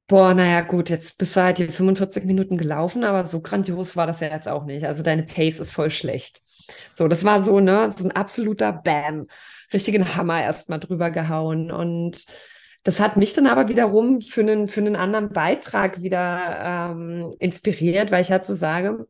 boah, 0.09 0.35
naja, 0.35 0.61
gut, 0.61 0.91
jetzt 0.91 1.17
bist 1.19 1.37
du 1.37 1.43
halt 1.43 1.59
die 1.59 1.69
45 1.69 2.25
Minuten 2.25 2.59
gelaufen, 2.59 3.05
aber 3.05 3.25
so 3.25 3.41
grandios 3.41 3.97
war 3.97 4.07
das 4.07 4.21
ja 4.21 4.29
jetzt 4.29 4.49
auch 4.49 4.65
nicht. 4.65 4.87
Also 4.87 5.03
deine 5.03 5.23
Pace 5.23 5.59
ist 5.61 5.71
voll 5.71 5.91
schlecht. 5.91 6.41
So, 6.95 7.09
das 7.09 7.25
war 7.25 7.43
so, 7.43 7.61
ne, 7.61 7.93
so 7.97 8.05
ein 8.05 8.13
absoluter 8.13 8.73
Bam, 8.73 9.27
richtigen 9.73 10.15
Hammer 10.17 10.43
erstmal 10.43 10.81
drüber 10.81 11.11
gehauen 11.11 11.71
und 11.71 12.27
das 12.83 13.01
hat 13.01 13.17
mich 13.17 13.35
dann 13.35 13.47
aber 13.47 13.69
wiederum 13.69 14.21
für 14.21 14.41
einen, 14.41 14.69
für 14.69 14.81
einen 14.81 14.97
anderen 14.97 15.33
Beitrag 15.33 16.03
wieder 16.03 16.91
ähm, 16.93 17.35
inspiriert, 17.39 18.11
weil 18.11 18.23
ich 18.23 18.33
halt 18.33 18.45
so 18.45 18.55
sage, 18.55 19.07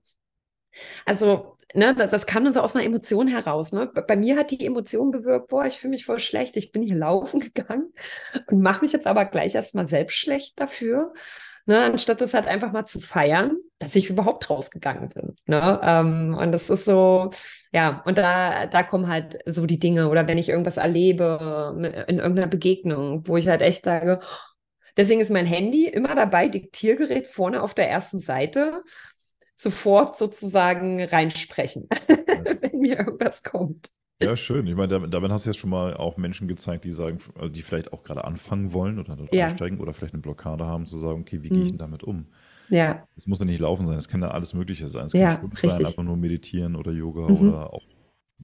also, 1.07 1.57
ne, 1.75 1.95
das, 1.95 2.11
das 2.11 2.27
kam 2.27 2.45
dann 2.45 2.53
so 2.53 2.61
aus 2.61 2.75
einer 2.75 2.85
Emotion 2.85 3.29
heraus. 3.29 3.73
Ne? 3.73 3.87
Bei 3.87 4.17
mir 4.17 4.37
hat 4.37 4.51
die 4.51 4.65
Emotion 4.65 5.11
bewirkt, 5.11 5.49
boah, 5.49 5.65
ich 5.67 5.79
fühle 5.79 5.93
mich 5.93 6.05
voll 6.05 6.19
schlecht, 6.19 6.57
ich 6.57 6.73
bin 6.73 6.83
hier 6.83 6.97
laufen 6.97 7.41
gegangen 7.55 7.93
und 8.49 8.61
mache 8.63 8.83
mich 8.83 8.93
jetzt 8.93 9.07
aber 9.07 9.25
gleich 9.25 9.55
erstmal 9.55 9.89
selbst 9.89 10.17
schlecht 10.17 10.59
dafür. 10.61 11.13
Ne, 11.67 11.85
anstatt 11.85 12.21
das 12.21 12.35
halt 12.35 12.47
einfach 12.49 12.73
mal 12.73 12.87
zu 12.87 13.01
feiern, 13.01 13.57
dass 13.79 13.95
ich 13.95 14.11
überhaupt 14.11 14.51
rausgegangen 14.51 15.09
bin. 15.11 15.37
Ne? 15.47 15.81
Ähm, 15.83 16.35
und 16.37 16.51
das 16.51 16.71
ist 16.71 16.85
so, 16.85 17.31
ja, 17.73 18.03
und 18.05 18.19
da, 18.19 18.67
da 18.67 18.83
kommen 18.83 19.07
halt 19.09 19.39
so 19.47 19.67
die 19.67 19.79
Dinge, 19.79 20.09
oder 20.09 20.27
wenn 20.27 20.39
ich 20.39 20.49
irgendwas 20.49 20.77
erlebe 20.77 22.05
in 22.09 22.19
irgendeiner 22.19 22.49
Begegnung, 22.49 23.27
wo 23.29 23.37
ich 23.37 23.47
halt 23.49 23.63
echt 23.63 23.85
sage, 23.85 24.19
deswegen 24.97 25.21
ist 25.21 25.31
mein 25.31 25.47
Handy 25.47 25.87
immer 25.87 26.15
dabei, 26.17 26.49
Diktiergerät 26.49 27.29
vorne 27.29 27.63
auf 27.63 27.75
der 27.75 27.89
ersten 27.89 28.21
Seite, 28.21 28.83
sofort 29.57 30.17
sozusagen 30.17 31.03
reinsprechen, 31.03 31.89
wenn 32.09 32.79
mir 32.81 32.99
irgendwas 32.99 33.45
kommt. 33.45 33.91
Ja, 34.25 34.37
schön. 34.37 34.67
Ich 34.67 34.75
meine, 34.75 34.89
damit, 34.89 35.13
damit 35.15 35.31
hast 35.31 35.45
du 35.47 35.51
ja 35.51 35.55
schon 35.55 35.71
mal 35.71 35.95
auch 35.95 36.17
Menschen 36.17 36.49
gezeigt, 36.49 36.85
die 36.85 36.91
sagen, 36.93 37.19
also 37.37 37.49
die 37.49 37.63
vielleicht 37.63 37.93
auch 37.93 38.03
gerade 38.05 38.25
anfangen 38.25 38.73
wollen 38.73 38.99
oder 38.99 39.17
dort 39.17 39.35
Ja. 39.35 39.47
einsteigen 39.47 39.79
oder 39.81 39.93
vielleicht 39.95 40.15
eine 40.15 40.23
Blockade 40.23 40.65
haben, 40.65 40.87
zu 40.87 40.99
sagen, 40.99 41.21
okay, 41.23 41.43
wie 41.43 41.49
gehe 41.49 41.61
ich 41.63 41.67
Mhm. 41.69 41.71
denn 41.73 41.79
damit 41.79 42.03
um? 42.03 42.27
Ja, 42.69 43.07
Es 43.17 43.27
muss 43.27 43.39
ja 43.41 43.45
nicht 43.45 43.61
laufen 43.61 43.87
sein, 43.87 43.99
es 43.99 44.09
kann 44.09 44.23
ja 44.23 44.29
alles 44.31 44.55
Mögliche 44.55 44.89
sein. 44.89 45.07
Es 45.07 45.13
Ja, 45.13 45.29
kann 45.37 45.39
Schwimmen 45.39 45.57
sein, 45.71 45.87
einfach 45.87 46.03
nur 46.03 46.17
meditieren 46.17 46.75
oder 46.77 46.93
Yoga 46.93 47.29
Mhm. 47.29 47.49
oder 47.49 47.73
auch 47.73 47.83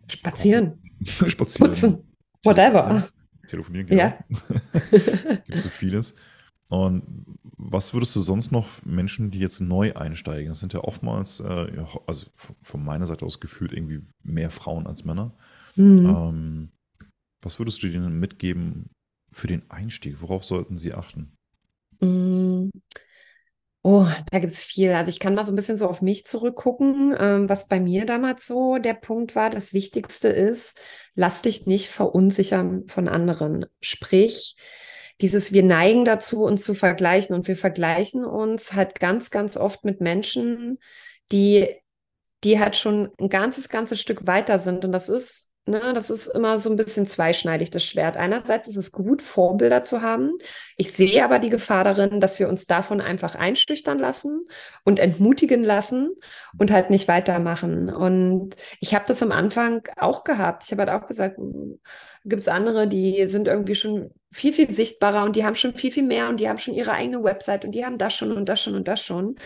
spazieren, 0.08 0.78
spazieren. 1.26 1.70
putzen, 1.70 2.04
whatever. 2.44 3.08
Telefonieren, 3.46 3.86
genau. 3.86 4.02
Ja. 4.02 4.18
Gibt 5.46 5.58
so 5.58 5.68
vieles. 5.68 6.14
Und 6.68 7.02
was 7.56 7.94
würdest 7.94 8.14
du 8.14 8.20
sonst 8.20 8.52
noch 8.52 8.66
Menschen, 8.84 9.30
die 9.30 9.38
jetzt 9.38 9.60
neu 9.60 9.94
einsteigen, 9.94 10.50
das 10.50 10.60
sind 10.60 10.74
ja 10.74 10.80
oftmals, 10.80 11.40
äh, 11.40 11.74
ja, 11.76 11.86
also 12.06 12.26
von- 12.34 12.56
von 12.62 12.84
meiner 12.84 13.06
Seite 13.06 13.24
aus 13.24 13.40
gefühlt 13.40 13.72
irgendwie 13.72 14.02
mehr 14.22 14.50
Frauen 14.50 14.86
als 14.86 15.04
Männer. 15.06 15.32
Mhm. 15.78 16.06
Ähm, 16.06 16.72
was 17.40 17.58
würdest 17.60 17.82
du 17.82 17.88
denen 17.88 18.18
mitgeben 18.18 18.90
für 19.30 19.46
den 19.46 19.70
Einstieg? 19.70 20.20
Worauf 20.20 20.44
sollten 20.44 20.76
sie 20.76 20.92
achten? 20.92 21.36
Mm. 22.00 22.70
Oh, 23.82 24.06
da 24.32 24.38
gibt 24.40 24.52
es 24.52 24.64
viel. 24.64 24.92
Also 24.92 25.08
ich 25.08 25.20
kann 25.20 25.34
mal 25.36 25.44
so 25.44 25.52
ein 25.52 25.56
bisschen 25.56 25.76
so 25.76 25.86
auf 25.86 26.02
mich 26.02 26.26
zurückgucken, 26.26 27.14
ähm, 27.18 27.48
was 27.48 27.68
bei 27.68 27.78
mir 27.78 28.06
damals 28.06 28.46
so 28.46 28.78
der 28.78 28.94
Punkt 28.94 29.36
war. 29.36 29.50
Das 29.50 29.72
Wichtigste 29.72 30.28
ist, 30.28 30.80
lass 31.14 31.42
dich 31.42 31.66
nicht 31.66 31.88
verunsichern 31.88 32.88
von 32.88 33.06
anderen. 33.06 33.66
Sprich, 33.80 34.56
dieses, 35.20 35.52
wir 35.52 35.62
neigen 35.62 36.04
dazu, 36.04 36.42
uns 36.42 36.64
zu 36.64 36.74
vergleichen 36.74 37.36
und 37.36 37.46
wir 37.46 37.56
vergleichen 37.56 38.24
uns 38.24 38.72
halt 38.74 38.98
ganz, 38.98 39.30
ganz 39.30 39.56
oft 39.56 39.84
mit 39.84 40.00
Menschen, 40.00 40.78
die, 41.30 41.68
die 42.42 42.58
halt 42.58 42.76
schon 42.76 43.10
ein 43.20 43.28
ganzes, 43.28 43.68
ganzes 43.68 44.00
Stück 44.00 44.26
weiter 44.26 44.58
sind. 44.58 44.84
Und 44.84 44.92
das 44.92 45.08
ist 45.08 45.47
Ne, 45.68 45.92
das 45.92 46.08
ist 46.08 46.28
immer 46.28 46.58
so 46.58 46.70
ein 46.70 46.76
bisschen 46.76 47.06
zweischneidig, 47.06 47.70
das 47.70 47.84
Schwert. 47.84 48.16
Einerseits 48.16 48.68
ist 48.68 48.76
es 48.76 48.90
gut, 48.90 49.20
Vorbilder 49.20 49.84
zu 49.84 50.00
haben. 50.00 50.32
Ich 50.78 50.92
sehe 50.92 51.22
aber 51.22 51.38
die 51.38 51.50
Gefahr 51.50 51.84
darin, 51.84 52.20
dass 52.20 52.38
wir 52.38 52.48
uns 52.48 52.66
davon 52.66 53.02
einfach 53.02 53.34
einschüchtern 53.34 53.98
lassen 53.98 54.44
und 54.84 54.98
entmutigen 54.98 55.62
lassen 55.62 56.08
und 56.56 56.70
halt 56.70 56.88
nicht 56.88 57.06
weitermachen. 57.06 57.90
Und 57.90 58.56
ich 58.80 58.94
habe 58.94 59.04
das 59.06 59.22
am 59.22 59.30
Anfang 59.30 59.82
auch 59.98 60.24
gehabt. 60.24 60.64
Ich 60.64 60.70
habe 60.72 60.86
halt 60.90 61.02
auch 61.02 61.06
gesagt, 61.06 61.36
gibt 62.24 62.40
es 62.40 62.48
andere, 62.48 62.88
die 62.88 63.28
sind 63.28 63.46
irgendwie 63.46 63.74
schon 63.74 64.10
viel, 64.32 64.54
viel 64.54 64.70
sichtbarer 64.70 65.24
und 65.24 65.36
die 65.36 65.44
haben 65.44 65.54
schon 65.54 65.74
viel, 65.74 65.92
viel 65.92 66.02
mehr 66.02 66.30
und 66.30 66.40
die 66.40 66.48
haben 66.48 66.58
schon 66.58 66.72
ihre 66.72 66.92
eigene 66.92 67.22
Website 67.22 67.66
und 67.66 67.72
die 67.72 67.84
haben 67.84 67.98
das 67.98 68.14
schon 68.14 68.32
und 68.32 68.48
das 68.48 68.62
schon 68.62 68.74
und 68.74 68.88
das 68.88 69.02
schon. 69.02 69.36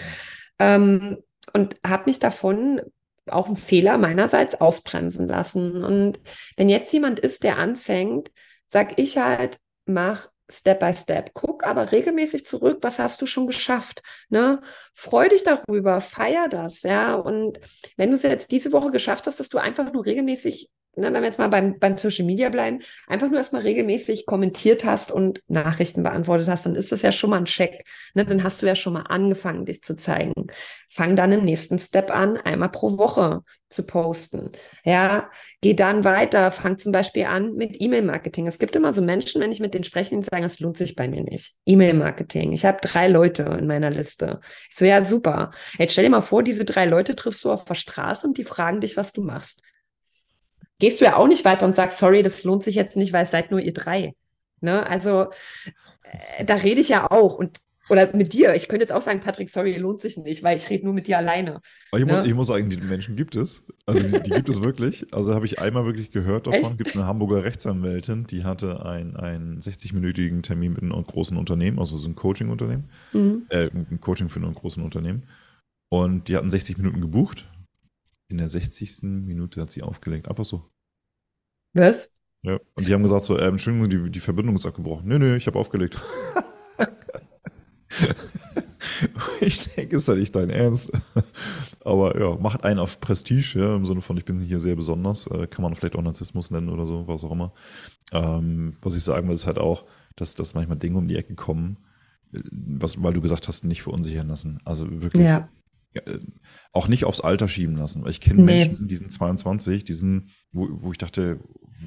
Ähm, 0.61 1.19
und 1.53 1.75
habe 1.85 2.05
mich 2.07 2.21
davon 2.21 2.81
auch 3.29 3.49
ein 3.49 3.57
Fehler 3.57 3.99
meinerseits 3.99 4.61
ausbremsen 4.61 5.29
lassen. 5.29 5.85
Und 5.85 6.21
wenn 6.57 6.69
jetzt 6.69 6.93
jemand 6.93 7.21
ist, 7.21 7.43
der 7.43 7.59
anfängt, 7.59 8.31
sag 8.69 8.99
ich 8.99 9.19
halt, 9.19 9.59
mach 9.85 10.29
Step 10.51 10.81
by 10.81 10.93
Step. 10.95 11.31
Guck 11.35 11.65
aber 11.65 11.93
regelmäßig 11.93 12.47
zurück, 12.47 12.79
was 12.83 12.99
hast 12.99 13.23
du 13.23 13.27
schon 13.27 13.47
geschafft. 13.47 14.03
Ne? 14.29 14.61
Freu 14.95 15.29
dich 15.29 15.45
darüber, 15.45 16.01
feier 16.01 16.49
das, 16.49 16.83
ja. 16.83 17.15
Und 17.15 17.59
wenn 17.97 18.11
du 18.11 18.17
es 18.17 18.23
jetzt 18.23 18.51
diese 18.51 18.73
Woche 18.73 18.91
geschafft 18.91 19.27
hast, 19.27 19.41
dass 19.41 19.49
du 19.49 19.59
einfach 19.59 19.93
nur 19.93 20.05
regelmäßig 20.05 20.69
ne, 20.97 21.13
wenn 21.13 21.23
wir 21.23 21.25
jetzt 21.25 21.39
mal 21.39 21.49
beim, 21.49 21.79
beim 21.79 21.97
Social 21.97 22.25
Media 22.25 22.49
bleiben, 22.49 22.81
einfach 23.07 23.29
nur 23.29 23.39
erstmal 23.39 23.63
regelmäßig 23.63 24.27
kommentiert 24.27 24.85
hast 24.85 25.11
und 25.11 25.43
Nachrichten 25.49 26.03
beantwortet 26.03 26.49
hast, 26.49 26.67
dann 26.67 26.75
ist 26.75 26.93
das 26.93 27.03
ja 27.03 27.13
schon 27.13 27.31
mal 27.31 27.39
ein 27.39 27.47
Check. 27.47 27.85
Ne? 28.15 28.25
Dann 28.25 28.43
hast 28.43 28.63
du 28.63 28.67
ja 28.67 28.75
schon 28.75 28.93
mal 28.93 29.03
angefangen, 29.03 29.65
dich 29.65 29.83
zu 29.83 29.97
zeigen. 29.97 30.47
Fang 30.91 31.17
dann 31.17 31.33
im 31.33 31.45
nächsten 31.45 31.79
Step 31.79 32.11
an, 32.11 32.37
einmal 32.37 32.71
pro 32.71 32.99
Woche 32.99 33.43
zu 33.71 33.87
posten. 33.87 34.51
Ja, 34.85 35.31
geh 35.63 35.73
dann 35.73 36.05
weiter, 36.05 36.51
fang 36.51 36.79
zum 36.79 36.93
Beispiel 36.93 37.25
an 37.25 37.55
mit 37.55 37.81
E-Mail-Marketing. 37.81 38.47
Es 38.47 38.59
gibt 38.59 38.77
immer 38.77 38.93
so 38.93 39.01
Menschen, 39.01 39.41
wenn 39.41 39.53
ich 39.53 39.61
mit 39.61 39.73
denen 39.73 39.85
spreche, 39.85 40.15
die 40.15 40.25
sagen, 40.25 40.45
es 40.45 40.61
lohnt 40.61 40.77
sich 40.77 40.95
bei 40.95 41.09
mir 41.09 41.23
nicht. 41.23 41.55
E-Mail-Marketing. 41.65 42.53
Ich 42.53 42.67
habe 42.67 42.79
drei 42.83 43.09
Leute 43.09 43.45
in 43.59 43.67
meiner 43.67 43.91
Liste. 43.91 44.41
Ich 44.69 44.77
so, 44.77 44.85
ja, 44.85 45.03
super. 45.03 45.53
Jetzt 45.79 45.93
stell 45.93 46.05
dir 46.05 46.11
mal 46.11 46.21
vor, 46.21 46.43
diese 46.43 46.67
drei 46.67 46.85
Leute 46.85 47.17
triffst 47.17 47.43
du 47.45 47.51
auf 47.51 47.65
der 47.65 47.75
Straße 47.75 48.27
und 48.27 48.37
die 48.37 48.45
fragen 48.45 48.81
dich, 48.81 48.99
was 48.99 49.15
du 49.15 49.23
machst 49.23 49.63
gehst 50.83 51.01
du 51.01 51.05
ja 51.05 51.17
auch 51.17 51.29
nicht 51.29 51.45
weiter 51.45 51.65
und 51.65 51.77
sagst, 51.77 51.99
sorry, 51.99 52.25
das 52.25 52.43
lohnt 52.43 52.65
sich 52.65 52.75
jetzt 52.75 52.97
nicht, 52.97 53.13
weil 53.13 53.23
es 53.23 53.31
seid 53.31 53.53
nur 53.53 53.61
ihr 53.61 53.73
drei. 53.73 54.15
Ne? 54.61 54.85
Also 54.85 55.29
äh, 56.03 56.45
da 56.45 56.57
rede 56.57 56.81
ich 56.81 56.89
ja 56.89 57.09
auch 57.09 57.37
und 57.37 57.61
oder 57.89 58.17
mit 58.17 58.33
dir. 58.33 58.55
Ich 58.55 58.67
könnte 58.69 58.83
jetzt 58.83 58.93
auch 58.93 59.03
sagen, 59.03 59.21
Patrick, 59.21 59.49
sorry, 59.49 59.77
lohnt 59.77 60.01
sich 60.01 60.17
nicht, 60.17 60.43
weil 60.43 60.57
ich 60.57 60.69
rede 60.71 60.85
nur 60.85 60.93
mit 60.93 61.07
dir 61.07 61.19
alleine. 61.19 61.61
Aber 61.93 62.01
ich, 62.01 62.05
ne? 62.05 62.19
muss, 62.19 62.27
ich 62.27 62.35
muss 62.35 62.47
sagen, 62.49 62.69
die 62.69 62.79
Menschen 62.79 63.15
gibt 63.15 63.37
es. 63.37 63.65
Also 63.87 64.09
die, 64.09 64.23
die 64.25 64.31
gibt 64.31 64.49
es 64.49 64.61
wirklich. 64.61 65.07
Also 65.13 65.35
habe 65.35 65.47
ich 65.47 65.61
einmal 65.61 65.85
wirklich 65.85 66.11
gehört 66.11 66.49
davon. 66.49 66.63
Es 66.63 66.77
gibt 66.77 66.97
eine 66.97 67.07
Hamburger 67.07 67.45
Rechtsanwältin, 67.45 68.27
die 68.27 68.43
hatte 68.43 68.85
einen, 68.85 69.17
einen 69.17 69.61
60-minütigen 69.61 70.43
Termin 70.43 70.73
mit 70.73 70.83
einem 70.83 71.05
großen 71.05 71.37
Unternehmen, 71.37 71.79
also 71.79 71.97
so 71.97 72.09
ein 72.09 72.17
Coaching-Unternehmen, 72.17 72.91
mhm. 73.13 73.47
äh, 73.51 73.69
ein 73.73 74.01
Coaching 74.01 74.29
für 74.29 74.41
ein 74.41 74.53
großes 74.53 74.83
Unternehmen. 74.83 75.29
Und 75.91 76.27
die 76.27 76.37
hatten 76.37 76.51
60 76.51 76.77
Minuten 76.79 77.01
gebucht. 77.01 77.49
In 78.29 78.39
der 78.39 78.49
60. 78.49 79.03
Minute 79.03 79.61
hat 79.61 79.71
sie 79.71 79.83
aufgelegt. 79.83 80.27
Einfach 80.27 80.45
so. 80.45 80.72
Was? 81.75 82.13
Ja, 82.43 82.59
und 82.75 82.89
die 82.89 82.93
haben 82.93 83.03
gesagt 83.03 83.25
so, 83.25 83.39
äh, 83.39 83.47
Entschuldigung, 83.47 83.89
die, 83.89 84.11
die 84.11 84.21
Verbindung 84.21 84.57
ist 84.57 84.67
abgebrochen. 84.67 85.07
Nö, 85.07 85.19
nö, 85.19 85.37
ich 85.37 85.47
habe 85.47 85.59
aufgelegt. 85.59 85.99
ich 89.41 89.61
denke, 89.61 89.97
ist 89.97 90.09
ja 90.09 90.15
nicht 90.15 90.35
dein 90.35 90.51
Ernst. 90.51 90.91
Aber 91.85 92.19
ja, 92.19 92.37
macht 92.37 92.65
einen 92.65 92.81
auf 92.81 93.01
Prestige, 93.01 93.59
ja, 93.59 93.77
im 93.77 93.87
Sinne 93.87 94.01
von, 94.01 94.17
ich 94.17 94.25
bin 94.25 94.41
hier 94.41 94.61
sehr 94.61 94.77
besonders. 94.77 95.27
Äh, 95.29 95.47
kann 95.47 95.63
man 95.63 95.75
vielleicht 95.75 95.97
auch 95.97 96.03
Narzissmus 96.03 96.51
nennen 96.51 96.69
oder 96.69 96.85
so, 96.85 97.07
was 97.07 97.25
auch 97.25 97.33
immer. 97.33 97.53
Ähm, 98.13 98.77
was 98.83 98.97
ich 98.97 99.05
sagen 99.05 99.29
will, 99.29 99.35
ist 99.35 99.47
halt 99.47 99.59
auch, 99.59 99.85
dass, 100.17 100.35
dass 100.35 100.55
manchmal 100.55 100.79
Dinge 100.79 100.99
um 100.99 101.09
die 101.09 101.17
Ecke 101.17 101.35
kommen, 101.35 101.79
äh, 102.33 102.41
was, 102.51 103.03
weil 103.03 103.13
du 103.13 103.21
gesagt 103.21 103.49
hast, 103.49 103.65
nicht 103.65 103.83
verunsichern 103.83 104.29
lassen. 104.29 104.61
Also 104.65 105.03
wirklich. 105.03 105.25
Ja. 105.25 105.49
Äh, 106.73 106.79
auch 106.79 106.89
nicht 106.89 107.05
aufs 107.05 107.21
Alter 107.21 107.49
schieben 107.49 107.77
lassen. 107.77 108.03
Weil 108.03 108.11
ich 108.11 108.21
kenne 108.21 108.43
nee. 108.43 108.67
Menschen, 108.67 108.89
die 108.89 108.97
sind 108.97 109.13
22, 109.13 109.85
die 109.85 109.93
sind, 109.93 110.31
wo, 110.53 110.69
wo 110.71 110.93
ich 110.93 110.99
dachte, 110.99 111.41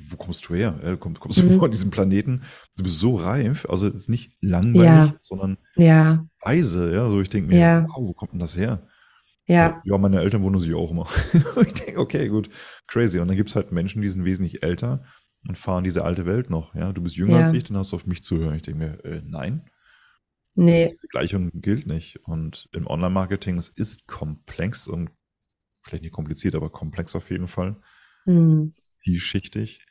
wo 0.10 0.18
kommst 0.18 0.48
du 0.48 0.56
her? 0.56 0.80
Äh, 0.84 0.98
komm, 0.98 1.20
kommst 1.20 1.40
du 1.40 1.44
mhm. 1.44 1.60
von 1.60 1.72
diesem 1.72 1.90
Planeten? 1.90 2.42
Du 2.78 2.84
bist 2.84 3.00
so 3.00 3.16
reif, 3.16 3.66
also 3.70 3.88
es 3.88 3.96
ist 3.96 4.10
nicht 4.10 4.34
langweilig, 4.42 5.12
ja. 5.12 5.16
sondern 5.22 5.58
ja. 5.76 6.26
weise. 6.42 6.94
Ja, 6.94 7.10
so 7.10 7.22
ich 7.22 7.30
denke 7.30 7.50
mir, 7.50 7.60
ja. 7.60 7.86
wow, 7.88 8.08
wo 8.08 8.14
kommt 8.14 8.34
denn 8.34 8.40
das 8.40 8.58
her? 8.58 8.88
Ja. 9.48 9.82
Ja, 9.86 9.98
meine 9.98 10.22
Eltern 10.22 10.44
wundern 10.44 10.62
sich 10.62 10.74
auch 10.74 10.92
immer. 10.92 11.08
ich 11.66 11.74
denke, 11.74 12.00
okay, 12.00 12.28
gut, 12.30 12.50
crazy. 12.88 13.20
Und 13.20 13.28
dann 13.28 13.38
gibt 13.38 13.50
es 13.50 13.56
halt 13.56 13.72
Menschen, 13.72 14.02
die 14.02 14.10
sind 14.10 14.26
wesentlich 14.26 14.64
älter 14.64 15.04
und 15.48 15.58
fahren 15.58 15.84
diese 15.84 16.04
alte 16.04 16.26
Welt 16.26 16.50
noch. 16.50 16.74
Ja, 16.74 16.92
du 16.92 17.02
bist 17.02 17.16
jünger 17.16 17.38
ja. 17.38 17.44
als 17.44 17.54
ich, 17.54 17.66
dann 17.66 17.78
hast 17.78 17.92
du 17.92 17.96
auf 17.96 18.08
mich 18.08 18.24
zu 18.24 18.38
hören. 18.38 18.56
Ich 18.56 18.64
denke 18.64 18.80
mir, 18.80 19.06
äh, 19.06 19.22
nein. 19.24 19.70
Nee. 20.56 20.88
diese 20.88 21.08
Gleichung 21.08 21.52
gilt 21.54 21.86
nicht. 21.86 22.18
Und 22.24 22.70
im 22.72 22.88
Online-Marketing, 22.88 23.58
es 23.58 23.70
ist 23.70 24.08
komplex 24.08 24.88
und 24.88 25.12
vielleicht 25.82 26.04
nicht 26.04 26.14
kompliziert, 26.14 26.56
aber 26.56 26.70
komplex 26.70 27.16
auf 27.16 27.30
jeden 27.30 27.48
Fall. 27.48 27.76
Mhm. 28.26 28.74
Vielschichtig. 29.00 29.86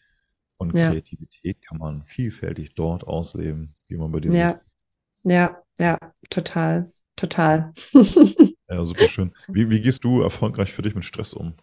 Und 0.56 0.74
ja. 0.74 0.90
Kreativität 0.90 1.60
kann 1.62 1.78
man 1.78 2.04
vielfältig 2.06 2.74
dort 2.74 3.04
ausleben, 3.04 3.74
wie 3.88 3.96
man 3.96 4.10
bei 4.10 4.20
dir 4.20 4.32
ja. 4.32 4.52
sieht. 4.52 5.32
Ja, 5.32 5.62
ja, 5.78 5.98
total, 6.30 6.90
total. 7.16 7.72
ja, 8.68 8.84
super 8.84 9.08
schön. 9.08 9.34
Wie, 9.48 9.68
wie 9.70 9.80
gehst 9.80 10.04
du 10.04 10.22
erfolgreich 10.22 10.72
für 10.72 10.82
dich 10.82 10.94
mit 10.94 11.04
Stress 11.04 11.34
um? 11.34 11.54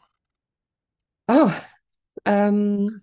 Oh, 1.27 1.51
ähm, 2.25 3.01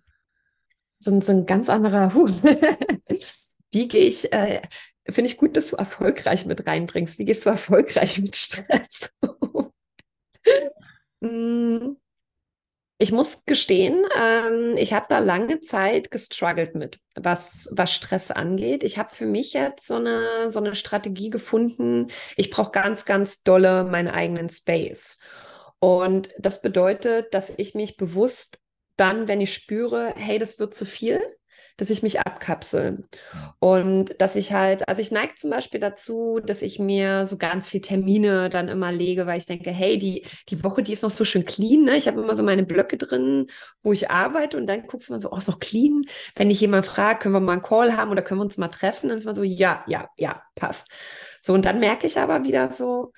so, 0.98 1.20
so 1.20 1.32
ein 1.32 1.46
ganz 1.46 1.68
anderer 1.68 2.12
Hut. 2.14 2.42
wie 3.70 3.88
gehe 3.88 4.04
ich, 4.04 4.32
äh, 4.32 4.62
finde 5.10 5.30
ich 5.30 5.36
gut, 5.36 5.56
dass 5.56 5.70
du 5.70 5.76
erfolgreich 5.76 6.46
mit 6.46 6.66
reinbringst. 6.66 7.18
Wie 7.18 7.24
gehst 7.24 7.46
du 7.46 7.50
erfolgreich 7.50 8.18
mit 8.18 8.36
Stress 8.36 9.12
um? 9.20 9.72
Mm, 11.20 11.96
ich 13.00 13.12
muss 13.12 13.44
gestehen, 13.44 14.04
ähm, 14.20 14.76
ich 14.76 14.92
habe 14.92 15.06
da 15.08 15.20
lange 15.20 15.60
Zeit 15.60 16.10
gestruggelt 16.10 16.74
mit, 16.74 16.98
was, 17.14 17.68
was 17.72 17.92
Stress 17.92 18.32
angeht. 18.32 18.82
Ich 18.82 18.98
habe 18.98 19.14
für 19.14 19.26
mich 19.26 19.52
jetzt 19.52 19.86
so 19.86 19.96
eine, 19.96 20.50
so 20.50 20.58
eine 20.58 20.74
Strategie 20.74 21.30
gefunden. 21.30 22.08
Ich 22.36 22.50
brauche 22.50 22.72
ganz, 22.72 23.04
ganz 23.04 23.42
dolle 23.44 23.84
meinen 23.84 24.08
eigenen 24.08 24.50
Space. 24.50 25.18
Und 25.78 26.30
das 26.38 26.60
bedeutet, 26.60 27.32
dass 27.34 27.50
ich 27.56 27.74
mich 27.76 27.96
bewusst 27.96 28.58
dann, 28.96 29.28
wenn 29.28 29.40
ich 29.40 29.54
spüre, 29.54 30.12
hey, 30.16 30.40
das 30.40 30.58
wird 30.58 30.74
zu 30.74 30.84
viel, 30.84 31.20
dass 31.78 31.90
ich 31.90 32.02
mich 32.02 32.20
abkapsel. 32.20 33.08
Und 33.60 34.20
dass 34.20 34.36
ich 34.36 34.52
halt, 34.52 34.88
also 34.88 35.00
ich 35.00 35.10
neige 35.10 35.34
zum 35.38 35.50
Beispiel 35.50 35.80
dazu, 35.80 36.40
dass 36.44 36.60
ich 36.60 36.78
mir 36.78 37.26
so 37.26 37.38
ganz 37.38 37.68
viele 37.68 37.82
Termine 37.82 38.50
dann 38.50 38.68
immer 38.68 38.92
lege, 38.92 39.26
weil 39.26 39.38
ich 39.38 39.46
denke, 39.46 39.70
hey, 39.70 39.96
die, 39.96 40.24
die 40.48 40.62
Woche, 40.64 40.82
die 40.82 40.92
ist 40.92 41.04
noch 41.04 41.10
so 41.10 41.24
schön 41.24 41.44
clean. 41.44 41.84
Ne? 41.84 41.96
Ich 41.96 42.08
habe 42.08 42.20
immer 42.20 42.34
so 42.36 42.42
meine 42.42 42.64
Blöcke 42.64 42.98
drin, 42.98 43.46
wo 43.82 43.92
ich 43.92 44.10
arbeite 44.10 44.56
und 44.56 44.66
dann 44.66 44.86
guckst 44.88 45.08
du 45.08 45.12
mal 45.14 45.20
so, 45.20 45.30
oh, 45.30 45.36
ist 45.36 45.48
noch 45.48 45.60
clean. 45.60 46.02
Wenn 46.34 46.50
ich 46.50 46.60
jemand 46.60 46.84
fragt, 46.84 47.22
können 47.22 47.34
wir 47.34 47.40
mal 47.40 47.52
einen 47.52 47.62
Call 47.62 47.96
haben 47.96 48.10
oder 48.10 48.22
können 48.22 48.40
wir 48.40 48.44
uns 48.44 48.58
mal 48.58 48.68
treffen, 48.68 49.08
dann 49.08 49.18
ist 49.18 49.24
man 49.24 49.36
so, 49.36 49.44
ja, 49.44 49.84
ja, 49.86 50.10
ja, 50.16 50.42
passt. 50.56 50.90
So, 51.42 51.54
und 51.54 51.64
dann 51.64 51.78
merke 51.78 52.08
ich 52.08 52.18
aber 52.18 52.44
wieder 52.44 52.72
so, 52.72 53.12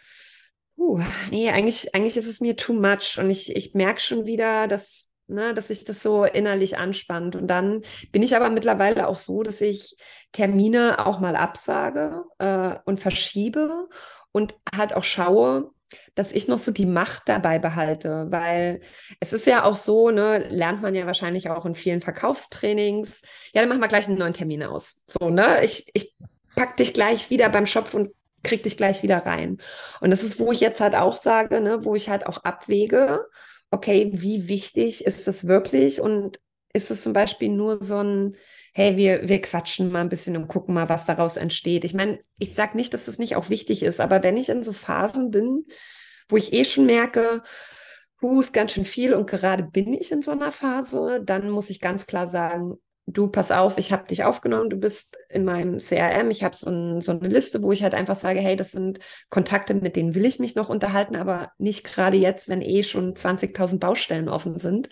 uh, 0.76 1.00
nee, 1.30 1.48
eigentlich, 1.48 1.94
eigentlich 1.94 2.18
ist 2.18 2.26
es 2.26 2.40
mir 2.40 2.56
too 2.56 2.74
much. 2.74 3.18
Und 3.18 3.30
ich, 3.30 3.56
ich 3.56 3.72
merke 3.74 4.00
schon 4.00 4.26
wieder, 4.26 4.68
dass 4.68 5.09
ne, 5.30 5.54
dass 5.54 5.68
sich 5.68 5.84
das 5.84 6.02
so 6.02 6.24
innerlich 6.24 6.78
anspannt. 6.78 7.36
Und 7.36 7.46
dann 7.46 7.82
bin 8.12 8.22
ich 8.22 8.36
aber 8.36 8.50
mittlerweile 8.50 9.08
auch 9.08 9.16
so, 9.16 9.42
dass 9.42 9.60
ich 9.60 9.96
Termine 10.32 11.06
auch 11.06 11.20
mal 11.20 11.36
absage 11.36 12.24
äh, 12.38 12.76
und 12.84 13.00
verschiebe 13.00 13.88
und 14.32 14.54
halt 14.74 14.92
auch 14.92 15.04
schaue, 15.04 15.70
dass 16.14 16.32
ich 16.32 16.48
noch 16.48 16.58
so 16.58 16.70
die 16.70 16.86
Macht 16.86 17.28
dabei 17.28 17.58
behalte, 17.58 18.26
weil 18.30 18.80
es 19.18 19.32
ist 19.32 19.46
ja 19.46 19.64
auch 19.64 19.76
so, 19.76 20.10
ne, 20.10 20.38
lernt 20.48 20.82
man 20.82 20.94
ja 20.94 21.06
wahrscheinlich 21.06 21.50
auch 21.50 21.66
in 21.66 21.74
vielen 21.74 22.00
Verkaufstrainings. 22.00 23.22
Ja, 23.52 23.62
dann 23.62 23.68
machen 23.68 23.80
wir 23.80 23.88
gleich 23.88 24.06
einen 24.06 24.18
neuen 24.18 24.32
Termin 24.32 24.62
aus. 24.62 25.00
So, 25.06 25.30
ne, 25.30 25.64
ich, 25.64 25.90
ich 25.94 26.14
pack 26.54 26.76
dich 26.76 26.94
gleich 26.94 27.30
wieder 27.30 27.48
beim 27.48 27.66
Shop 27.66 27.92
und 27.94 28.10
krieg 28.42 28.62
dich 28.62 28.76
gleich 28.76 29.02
wieder 29.02 29.24
rein. 29.26 29.58
Und 30.00 30.10
das 30.10 30.22
ist, 30.22 30.38
wo 30.38 30.52
ich 30.52 30.60
jetzt 30.60 30.80
halt 30.80 30.94
auch 30.94 31.16
sage, 31.16 31.60
ne, 31.60 31.84
wo 31.84 31.94
ich 31.94 32.08
halt 32.08 32.26
auch 32.26 32.38
abwäge, 32.38 33.26
okay, 33.70 34.10
wie 34.12 34.48
wichtig 34.48 35.04
ist 35.04 35.26
das 35.26 35.46
wirklich? 35.46 36.00
Und 36.00 36.40
ist 36.72 36.90
es 36.90 37.02
zum 37.02 37.12
Beispiel 37.12 37.48
nur 37.48 37.82
so 37.82 37.98
ein, 37.98 38.36
hey, 38.74 38.96
wir, 38.96 39.28
wir 39.28 39.40
quatschen 39.40 39.90
mal 39.90 40.00
ein 40.00 40.08
bisschen 40.08 40.36
und 40.36 40.48
gucken 40.48 40.74
mal, 40.74 40.88
was 40.88 41.06
daraus 41.06 41.36
entsteht. 41.36 41.84
Ich 41.84 41.94
meine, 41.94 42.20
ich 42.38 42.54
sage 42.54 42.76
nicht, 42.76 42.94
dass 42.94 43.06
das 43.06 43.18
nicht 43.18 43.36
auch 43.36 43.48
wichtig 43.50 43.82
ist, 43.82 44.00
aber 44.00 44.22
wenn 44.22 44.36
ich 44.36 44.48
in 44.48 44.62
so 44.62 44.72
Phasen 44.72 45.30
bin, 45.30 45.66
wo 46.28 46.36
ich 46.36 46.52
eh 46.52 46.64
schon 46.64 46.86
merke, 46.86 47.42
hu, 48.22 48.40
ist 48.40 48.52
ganz 48.52 48.72
schön 48.72 48.84
viel 48.84 49.14
und 49.14 49.28
gerade 49.28 49.64
bin 49.64 49.92
ich 49.92 50.12
in 50.12 50.22
so 50.22 50.30
einer 50.30 50.52
Phase, 50.52 51.20
dann 51.24 51.50
muss 51.50 51.70
ich 51.70 51.80
ganz 51.80 52.06
klar 52.06 52.28
sagen, 52.28 52.74
du, 53.12 53.28
pass 53.28 53.50
auf, 53.50 53.78
ich 53.78 53.92
habe 53.92 54.06
dich 54.06 54.24
aufgenommen, 54.24 54.70
du 54.70 54.76
bist 54.76 55.16
in 55.28 55.44
meinem 55.44 55.78
CRM, 55.78 56.30
ich 56.30 56.44
habe 56.44 56.56
so, 56.56 56.70
ein, 56.70 57.00
so, 57.00 57.12
eine 57.12 57.28
Liste, 57.28 57.62
wo 57.62 57.72
ich 57.72 57.82
halt 57.82 57.94
einfach 57.94 58.16
sage, 58.16 58.40
hey, 58.40 58.56
das 58.56 58.72
sind 58.72 58.98
Kontakte, 59.28 59.74
mit 59.74 59.96
denen 59.96 60.14
will 60.14 60.24
ich 60.24 60.38
mich 60.38 60.54
noch 60.54 60.68
unterhalten, 60.68 61.16
aber 61.16 61.52
nicht 61.58 61.84
gerade 61.84 62.16
jetzt, 62.16 62.48
wenn 62.48 62.62
eh 62.62 62.82
schon 62.82 63.14
20.000 63.14 63.78
Baustellen 63.78 64.28
offen 64.28 64.58
sind. 64.58 64.88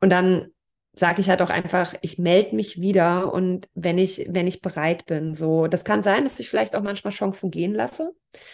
Und 0.00 0.10
dann 0.10 0.48
sage 0.94 1.20
ich 1.20 1.28
halt 1.28 1.42
auch 1.42 1.50
einfach, 1.50 1.94
ich 2.00 2.18
melde 2.18 2.56
mich 2.56 2.80
wieder 2.80 3.32
und 3.32 3.68
wenn 3.74 3.98
ich, 3.98 4.26
wenn 4.28 4.46
ich 4.46 4.60
bereit 4.60 5.06
bin, 5.06 5.34
so, 5.34 5.66
das 5.68 5.84
kann 5.84 6.02
sein, 6.02 6.24
dass 6.24 6.40
ich 6.40 6.48
vielleicht 6.48 6.74
auch 6.74 6.82
manchmal 6.82 7.12
Chancen 7.12 7.50
gehen 7.50 7.74
lasse, 7.74 8.12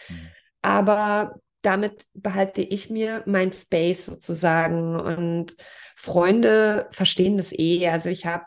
mhm. 0.09 0.29
aber 0.62 1.41
damit 1.62 2.07
behalte 2.12 2.61
ich 2.61 2.91
mir 2.91 3.22
mein 3.24 3.53
Space 3.53 4.05
sozusagen 4.05 5.01
und 5.01 5.57
Freunde 5.97 6.89
verstehen 6.91 7.39
das 7.39 7.53
eh. 7.53 7.89
Also 7.89 8.11
ich 8.11 8.26
habe 8.26 8.45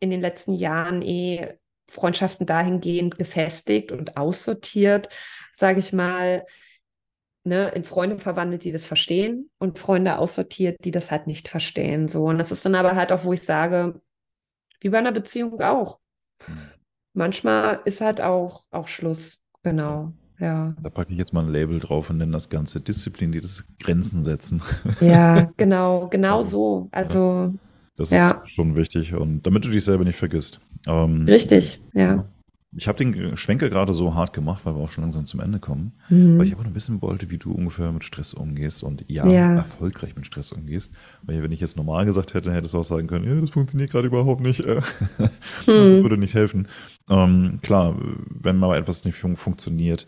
in 0.00 0.10
den 0.10 0.20
letzten 0.20 0.54
Jahren 0.54 1.02
eh 1.02 1.54
Freundschaften 1.90 2.46
dahingehend 2.46 3.18
gefestigt 3.18 3.92
und 3.92 4.16
aussortiert, 4.16 5.08
sage 5.56 5.80
ich 5.80 5.92
mal. 5.92 6.46
ne, 7.44 7.68
in 7.70 7.84
Freunde 7.84 8.18
verwandelt, 8.18 8.64
die 8.64 8.72
das 8.72 8.86
verstehen 8.86 9.50
und 9.58 9.78
Freunde 9.78 10.18
aussortiert, 10.18 10.84
die 10.84 10.90
das 10.90 11.10
halt 11.10 11.26
nicht 11.26 11.48
verstehen. 11.48 12.08
So. 12.08 12.24
Und 12.24 12.38
das 12.38 12.50
ist 12.52 12.64
dann 12.64 12.74
aber 12.74 12.96
halt 12.96 13.12
auch, 13.12 13.24
wo 13.24 13.32
ich 13.32 13.42
sage, 13.42 14.00
wie 14.80 14.90
bei 14.90 14.98
einer 14.98 15.12
Beziehung 15.12 15.60
auch. 15.60 15.98
Hm. 16.44 16.58
Manchmal 17.14 17.80
ist 17.84 18.00
halt 18.00 18.20
auch, 18.20 18.64
auch 18.70 18.88
Schluss. 18.88 19.40
Genau. 19.62 20.12
Ja. 20.38 20.74
Da 20.82 20.90
packe 20.90 21.12
ich 21.12 21.18
jetzt 21.18 21.32
mal 21.32 21.44
ein 21.44 21.52
Label 21.52 21.80
drauf 21.80 22.10
und 22.10 22.18
nenne 22.18 22.32
das 22.32 22.48
Ganze 22.48 22.80
diszipliniertes 22.80 23.66
Grenzen 23.78 24.24
setzen. 24.24 24.62
Ja, 25.00 25.50
genau, 25.56 26.08
genau 26.08 26.38
also, 26.38 26.50
so. 26.50 26.88
Also. 26.92 27.54
Das 28.00 28.10
ja. 28.10 28.30
ist 28.44 28.50
schon 28.50 28.76
wichtig 28.76 29.14
und 29.14 29.46
damit 29.46 29.64
du 29.64 29.68
dich 29.68 29.84
selber 29.84 30.04
nicht 30.04 30.16
vergisst. 30.16 30.60
Ähm, 30.86 31.22
Richtig, 31.26 31.82
ja 31.94 32.24
ich 32.72 32.86
habe 32.86 32.98
den 32.98 33.36
Schwenker 33.36 33.68
gerade 33.68 33.92
so 33.92 34.14
hart 34.14 34.32
gemacht, 34.32 34.64
weil 34.64 34.76
wir 34.76 34.82
auch 34.82 34.92
schon 34.92 35.02
langsam 35.02 35.24
zum 35.24 35.40
Ende 35.40 35.58
kommen, 35.58 35.92
mhm. 36.08 36.38
weil 36.38 36.46
ich 36.46 36.52
aber 36.52 36.62
noch 36.62 36.70
ein 36.70 36.74
bisschen 36.74 37.02
wollte, 37.02 37.28
wie 37.30 37.38
du 37.38 37.52
ungefähr 37.52 37.90
mit 37.90 38.04
Stress 38.04 38.32
umgehst 38.32 38.84
und 38.84 39.04
ja, 39.08 39.26
ja, 39.26 39.56
erfolgreich 39.56 40.14
mit 40.14 40.26
Stress 40.26 40.52
umgehst. 40.52 40.94
Weil 41.22 41.42
wenn 41.42 41.50
ich 41.50 41.60
jetzt 41.60 41.76
normal 41.76 42.04
gesagt 42.04 42.34
hätte, 42.34 42.52
hättest 42.52 42.74
du 42.74 42.78
auch 42.78 42.84
sagen 42.84 43.08
können, 43.08 43.26
ja, 43.26 43.40
das 43.40 43.50
funktioniert 43.50 43.90
gerade 43.90 44.06
überhaupt 44.06 44.40
nicht. 44.40 44.60
das 45.16 45.28
mhm. 45.66 46.02
würde 46.02 46.16
nicht 46.16 46.34
helfen. 46.34 46.68
Ähm, 47.08 47.58
klar, 47.62 47.96
wenn 48.28 48.56
mal 48.56 48.78
etwas 48.78 49.04
nicht 49.04 49.16
fun 49.16 49.36
funktioniert, 49.36 50.06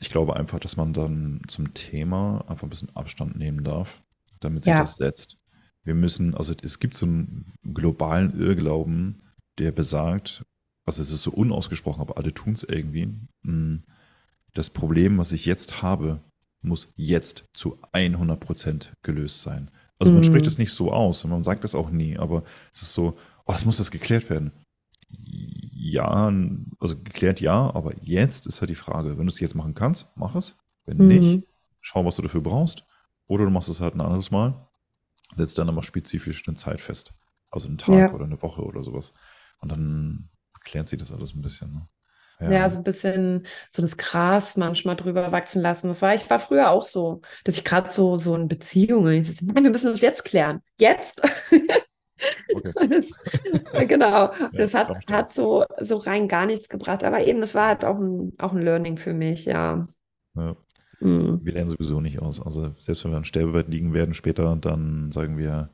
ich 0.00 0.08
glaube 0.08 0.36
einfach, 0.36 0.60
dass 0.60 0.78
man 0.78 0.94
dann 0.94 1.42
zum 1.46 1.74
Thema 1.74 2.42
einfach 2.48 2.62
ein 2.62 2.70
bisschen 2.70 2.96
Abstand 2.96 3.36
nehmen 3.36 3.64
darf, 3.64 4.00
damit 4.40 4.64
sich 4.64 4.72
ja. 4.72 4.80
das 4.80 4.96
setzt. 4.96 5.36
Wir 5.82 5.94
müssen, 5.94 6.34
also 6.34 6.54
es 6.62 6.78
gibt 6.78 6.96
so 6.96 7.06
einen 7.06 7.52
globalen 7.72 8.38
Irrglauben, 8.38 9.18
der 9.58 9.72
besagt, 9.72 10.44
also 10.84 11.02
es 11.02 11.10
ist 11.10 11.22
so 11.22 11.30
unausgesprochen, 11.30 12.00
aber 12.00 12.16
alle 12.16 12.34
tun 12.34 12.52
es 12.52 12.64
irgendwie. 12.64 13.14
Hm, 13.44 13.82
das 14.54 14.70
Problem, 14.70 15.18
was 15.18 15.32
ich 15.32 15.46
jetzt 15.46 15.82
habe, 15.82 16.20
muss 16.62 16.92
jetzt 16.96 17.44
zu 17.54 17.78
100% 17.92 18.90
gelöst 19.02 19.42
sein. 19.42 19.70
Also 19.98 20.12
man 20.12 20.22
mhm. 20.22 20.24
spricht 20.24 20.46
es 20.46 20.58
nicht 20.58 20.72
so 20.72 20.92
aus 20.92 21.24
und 21.24 21.30
man 21.30 21.44
sagt 21.44 21.64
das 21.64 21.74
auch 21.74 21.90
nie, 21.90 22.18
aber 22.18 22.42
es 22.74 22.82
ist 22.82 22.94
so, 22.94 23.16
oh, 23.46 23.52
das 23.52 23.64
muss 23.64 23.76
das 23.76 23.90
geklärt 23.90 24.28
werden. 24.30 24.52
Ja, 25.08 26.32
also 26.78 26.96
geklärt 26.96 27.40
ja, 27.40 27.74
aber 27.74 27.94
jetzt 28.02 28.46
ist 28.46 28.60
halt 28.60 28.70
die 28.70 28.74
Frage, 28.74 29.18
wenn 29.18 29.26
du 29.26 29.32
es 29.32 29.40
jetzt 29.40 29.54
machen 29.54 29.74
kannst, 29.74 30.06
mach 30.16 30.34
es. 30.34 30.56
Wenn 30.84 30.98
mhm. 30.98 31.08
nicht, 31.08 31.48
schau, 31.80 32.04
was 32.04 32.16
du 32.16 32.22
dafür 32.22 32.42
brauchst. 32.42 32.84
Oder 33.26 33.44
du 33.44 33.50
machst 33.50 33.68
es 33.68 33.80
halt 33.80 33.94
ein 33.94 34.00
anderes 34.00 34.30
Mal, 34.30 34.68
setzt 35.36 35.58
dann 35.58 35.68
aber 35.68 35.82
spezifisch 35.82 36.46
eine 36.46 36.56
Zeit 36.56 36.80
fest. 36.80 37.12
Also 37.50 37.68
einen 37.68 37.78
Tag 37.78 37.94
ja. 37.94 38.12
oder 38.12 38.24
eine 38.24 38.40
Woche 38.42 38.62
oder 38.62 38.84
sowas. 38.84 39.12
Und 39.60 39.70
dann 39.70 40.28
klärt 40.60 40.88
sich 40.88 40.98
das 40.98 41.12
alles 41.12 41.34
ein 41.34 41.42
bisschen. 41.42 41.72
Ne? 41.72 41.88
Ja. 42.40 42.50
ja. 42.50 42.70
so 42.70 42.78
ein 42.78 42.84
bisschen 42.84 43.46
so 43.70 43.82
das 43.82 43.96
Gras 43.96 44.56
manchmal 44.56 44.96
drüber 44.96 45.32
wachsen 45.32 45.62
lassen. 45.62 45.88
Das 45.88 46.02
war, 46.02 46.14
ich 46.14 46.28
war 46.30 46.38
früher 46.38 46.70
auch 46.70 46.86
so, 46.86 47.20
dass 47.44 47.56
ich 47.56 47.64
gerade 47.64 47.90
so, 47.90 48.18
so 48.18 48.34
in 48.34 48.48
Beziehungen, 48.48 49.12
ich 49.12 49.36
so, 49.36 49.44
nein, 49.46 49.64
wir 49.64 49.70
müssen 49.70 49.92
das 49.92 50.00
jetzt 50.00 50.24
klären. 50.24 50.62
Jetzt. 50.78 51.22
Okay. 52.52 52.72
das, 53.72 53.88
genau. 53.88 54.32
Ja, 54.32 54.48
das 54.52 54.74
hat, 54.74 54.90
hat 55.10 55.32
so, 55.32 55.64
so 55.80 55.96
rein 55.96 56.28
gar 56.28 56.44
nichts 56.44 56.68
gebracht. 56.68 57.02
Aber 57.02 57.22
eben, 57.24 57.40
das 57.40 57.54
war 57.54 57.68
halt 57.68 57.84
auch 57.84 57.98
ein, 57.98 58.34
auch 58.38 58.52
ein 58.52 58.60
Learning 58.60 58.98
für 58.98 59.14
mich, 59.14 59.46
ja. 59.46 59.86
ja. 60.34 60.54
Mhm. 61.00 61.40
Wir 61.42 61.54
lernen 61.54 61.70
sowieso 61.70 62.00
nicht 62.00 62.20
aus. 62.20 62.40
Also 62.44 62.74
selbst 62.78 63.04
wenn 63.04 63.12
wir 63.12 63.18
an 63.18 63.24
Sterbebett 63.24 63.68
liegen 63.68 63.92
werden 63.92 64.14
später, 64.14 64.56
dann 64.56 65.12
sagen 65.12 65.38
wir, 65.38 65.70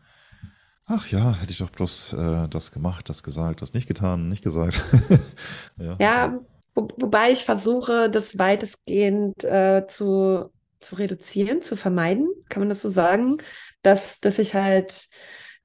Ach 0.89 1.09
ja, 1.09 1.35
hätte 1.35 1.51
ich 1.51 1.59
doch 1.59 1.71
bloß 1.71 2.13
äh, 2.13 2.49
das 2.49 2.71
gemacht, 2.71 3.09
das 3.09 3.25
gesagt, 3.25 3.61
das 3.61 3.75
nicht 3.75 3.89
getan, 3.89 4.29
nicht 4.29 4.45
gesagt. 4.45 4.81
ja, 5.79 5.97
ja 5.99 6.41
wo, 6.77 6.89
wobei 6.99 7.33
ich 7.33 7.45
versuche, 7.45 8.09
das 8.09 8.39
weitestgehend 8.39 9.43
äh, 9.43 9.87
zu, 9.89 10.53
zu 10.79 10.95
reduzieren, 10.95 11.63
zu 11.63 11.77
vermeiden, 11.77 12.29
kann 12.49 12.61
man 12.61 12.69
das 12.69 12.83
so 12.83 12.91
sagen, 12.91 13.39
dass, 13.83 14.21
dass 14.21 14.39
ich 14.39 14.55
halt, 14.55 15.09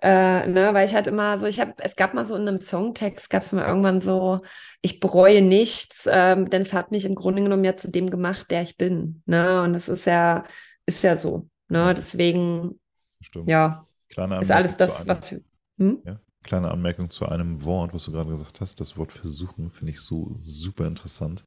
äh, 0.01 0.47
ne, 0.47 0.73
weil 0.73 0.87
ich 0.87 0.95
halt 0.95 1.07
immer 1.07 1.39
so, 1.39 1.45
ich 1.45 1.59
habe, 1.59 1.73
es 1.77 1.95
gab 1.95 2.13
mal 2.13 2.25
so 2.25 2.35
in 2.35 2.47
einem 2.47 2.59
Songtext, 2.59 3.29
gab 3.29 3.43
es 3.43 3.51
mal 3.51 3.67
irgendwann 3.67 4.01
so, 4.01 4.41
ich 4.81 4.99
bereue 4.99 5.43
nichts, 5.43 6.09
ähm, 6.11 6.49
denn 6.49 6.63
es 6.63 6.73
hat 6.73 6.89
mich 6.89 7.05
im 7.05 7.13
Grunde 7.13 7.43
genommen 7.43 7.63
ja 7.63 7.77
zu 7.77 7.89
dem 7.89 8.09
gemacht, 8.09 8.49
der 8.49 8.63
ich 8.63 8.77
bin. 8.77 9.21
Ne? 9.27 9.61
Und 9.61 9.73
das 9.73 9.87
ist 9.89 10.05
ja, 10.05 10.43
ist 10.87 11.03
ja 11.03 11.17
so. 11.17 11.49
Ne? 11.69 11.93
Deswegen, 11.93 12.79
Stimmt. 13.21 13.47
ja. 13.47 13.83
Kleine 14.09 14.41
ist 14.41 14.51
alles 14.51 14.75
das, 14.75 15.07
was. 15.07 15.35
Hm? 15.77 16.01
Ja, 16.03 16.19
kleine 16.43 16.71
Anmerkung 16.71 17.09
zu 17.09 17.27
einem 17.27 17.63
Wort, 17.63 17.93
was 17.93 18.05
du 18.05 18.11
gerade 18.11 18.31
gesagt 18.31 18.59
hast. 18.59 18.79
Das 18.79 18.97
Wort 18.97 19.11
versuchen 19.11 19.69
finde 19.69 19.91
ich 19.91 20.01
so 20.01 20.35
super 20.39 20.85
interessant. 20.85 21.45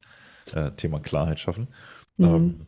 Äh, 0.54 0.70
Thema 0.72 1.00
Klarheit 1.00 1.40
schaffen. 1.40 1.68
Mhm. 2.16 2.24
Ähm, 2.24 2.66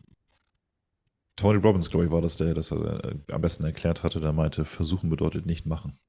Tony 1.37 1.59
Robbins, 1.59 1.89
glaube 1.89 2.05
ich, 2.05 2.11
war 2.11 2.21
das, 2.21 2.35
der 2.35 2.53
das 2.53 2.71
äh, 2.71 3.15
am 3.31 3.41
besten 3.41 3.63
erklärt 3.63 4.03
hatte. 4.03 4.19
Der 4.19 4.33
meinte, 4.33 4.65
versuchen 4.65 5.09
bedeutet 5.09 5.45
nicht 5.45 5.65
machen. 5.65 5.99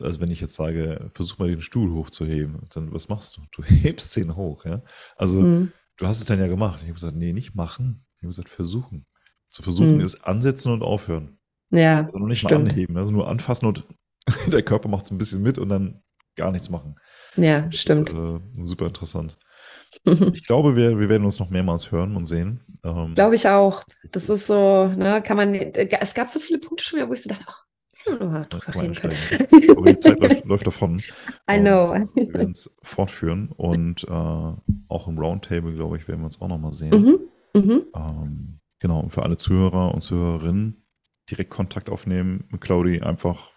Also 0.00 0.20
wenn 0.20 0.30
ich 0.30 0.40
jetzt 0.40 0.54
sage, 0.54 1.10
versuch 1.12 1.38
mal 1.38 1.48
den 1.48 1.60
Stuhl 1.60 1.92
hochzuheben, 1.92 2.60
dann 2.74 2.92
was 2.92 3.08
machst 3.08 3.36
du? 3.36 3.42
Du 3.52 3.62
hebst 3.64 4.16
den 4.16 4.34
hoch, 4.34 4.64
ja. 4.64 4.82
Also 5.16 5.42
mhm. 5.42 5.72
du 5.96 6.06
hast 6.06 6.20
es 6.20 6.26
dann 6.26 6.38
ja 6.38 6.46
gemacht. 6.46 6.78
Ich 6.78 6.84
habe 6.84 6.94
gesagt, 6.94 7.16
nee, 7.16 7.32
nicht 7.32 7.54
machen. 7.54 8.04
Ich 8.16 8.22
habe 8.22 8.28
gesagt, 8.28 8.48
versuchen. 8.48 9.06
Zu 9.48 9.62
versuchen 9.62 9.96
mhm. 9.96 10.00
ist 10.00 10.24
ansetzen 10.24 10.72
und 10.72 10.82
aufhören. 10.82 11.38
Ja. 11.70 12.04
Also 12.04 12.18
nicht 12.18 12.40
stimmt. 12.40 12.64
mal 12.64 12.70
anheben, 12.70 12.96
also 12.96 13.10
nur 13.12 13.28
anfassen 13.28 13.66
und 13.66 13.84
der 14.46 14.62
Körper 14.62 14.88
macht 14.88 15.06
es 15.06 15.10
ein 15.10 15.18
bisschen 15.18 15.42
mit 15.42 15.58
und 15.58 15.68
dann 15.68 16.02
gar 16.36 16.52
nichts 16.52 16.70
machen. 16.70 16.96
Ja, 17.36 17.62
das 17.62 17.80
stimmt. 17.80 18.10
Ist, 18.10 18.16
äh, 18.16 18.40
super 18.62 18.86
interessant. 18.86 19.36
Ich 20.04 20.44
glaube, 20.46 20.76
wir, 20.76 20.98
wir 20.98 21.08
werden 21.08 21.24
uns 21.24 21.38
noch 21.38 21.50
mehrmals 21.50 21.90
hören 21.90 22.16
und 22.16 22.26
sehen. 22.26 22.60
Ähm, 22.84 23.14
glaube 23.14 23.34
ich 23.34 23.48
auch. 23.48 23.84
Das 24.12 24.28
ist 24.28 24.46
so, 24.46 24.86
ne, 24.88 25.22
kann 25.22 25.36
man, 25.36 25.54
es 25.54 26.14
gab 26.14 26.30
so 26.30 26.40
viele 26.40 26.58
Punkte 26.58 26.84
schon 26.84 26.98
wieder, 26.98 27.08
wo 27.08 27.12
ich 27.14 27.22
so 27.22 27.28
dachte, 27.28 27.44
oh, 28.06 28.12
drüber 28.14 28.82
reden 28.82 28.94
können. 28.94 29.76
Aber 29.76 29.92
die 29.92 29.98
Zeit 29.98 30.20
läuft, 30.20 30.44
läuft 30.44 30.66
davon. 30.66 30.98
I 31.50 31.58
know. 31.58 31.94
wir 32.14 32.34
werden 32.34 32.52
es 32.52 32.70
fortführen 32.82 33.50
und 33.56 34.04
äh, 34.04 34.10
auch 34.10 35.08
im 35.08 35.18
Roundtable, 35.18 35.74
glaube 35.74 35.96
ich, 35.96 36.08
werden 36.08 36.20
wir 36.20 36.26
uns 36.26 36.40
auch 36.40 36.48
nochmal 36.48 36.72
sehen. 36.72 36.90
Mhm. 36.90 37.60
Mhm. 37.60 37.82
Ähm, 37.94 38.60
genau, 38.80 39.00
und 39.00 39.12
für 39.12 39.22
alle 39.22 39.36
Zuhörer 39.36 39.94
und 39.94 40.02
Zuhörerinnen, 40.02 40.82
direkt 41.30 41.50
Kontakt 41.50 41.90
aufnehmen 41.90 42.44
mit 42.50 42.60
Claudi, 42.60 43.00
einfach 43.00 43.52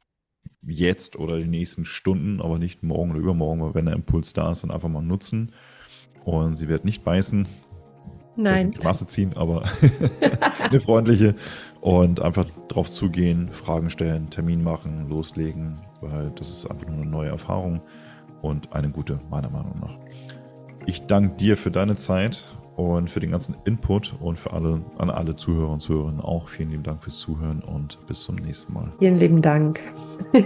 jetzt 0.62 1.18
oder 1.18 1.38
die 1.38 1.48
nächsten 1.48 1.86
Stunden, 1.86 2.42
aber 2.42 2.60
nicht 2.60 2.84
morgen 2.84 3.12
oder 3.12 3.20
übermorgen, 3.20 3.62
weil 3.62 3.76
wenn 3.76 3.86
der 3.86 3.96
Impuls 3.96 4.34
da 4.34 4.52
ist, 4.52 4.64
dann 4.64 4.72
einfach 4.72 4.90
mal 4.90 5.02
nutzen. 5.02 5.52
Und 6.30 6.58
sie 6.58 6.68
wird 6.68 6.86
nicht 6.86 7.04
beißen. 7.04 7.48
Nein. 8.36 8.72
Die 8.72 8.84
Masse 8.84 9.08
ziehen, 9.08 9.32
aber 9.36 9.64
eine 10.64 10.80
freundliche. 10.80 11.34
Und 11.82 12.22
einfach 12.22 12.46
drauf 12.68 12.88
zugehen, 12.88 13.50
Fragen 13.50 13.90
stellen, 13.90 14.30
Termin 14.30 14.64
machen, 14.64 15.10
loslegen, 15.10 15.80
weil 16.02 16.32
das 16.36 16.50
ist 16.50 16.70
einfach 16.70 16.86
nur 16.86 16.98
eine 16.98 17.10
neue 17.10 17.30
Erfahrung 17.30 17.82
und 18.44 18.74
eine 18.74 18.92
gute, 18.92 19.20
meiner 19.32 19.50
Meinung 19.50 19.80
nach. 19.82 19.98
Ich 20.86 21.08
danke 21.08 21.36
dir 21.36 21.58
für 21.58 21.72
deine 21.72 21.98
Zeit 21.98 22.48
und 22.76 23.10
für 23.10 23.22
den 23.22 23.32
ganzen 23.32 23.56
Input 23.66 24.16
und 24.20 24.38
für 24.38 24.54
alle, 24.54 24.82
an 25.00 25.10
alle 25.10 25.36
Zuhörer 25.36 25.72
und 25.72 25.80
Zuhörerinnen 25.80 26.22
auch 26.22 26.48
vielen 26.48 26.70
lieben 26.70 26.84
Dank 26.84 27.04
fürs 27.04 27.18
Zuhören 27.18 27.64
und 27.64 28.06
bis 28.06 28.22
zum 28.22 28.36
nächsten 28.36 28.72
Mal. 28.72 28.94
Vielen 29.00 29.18
lieben 29.18 29.42
Dank. 29.42 29.80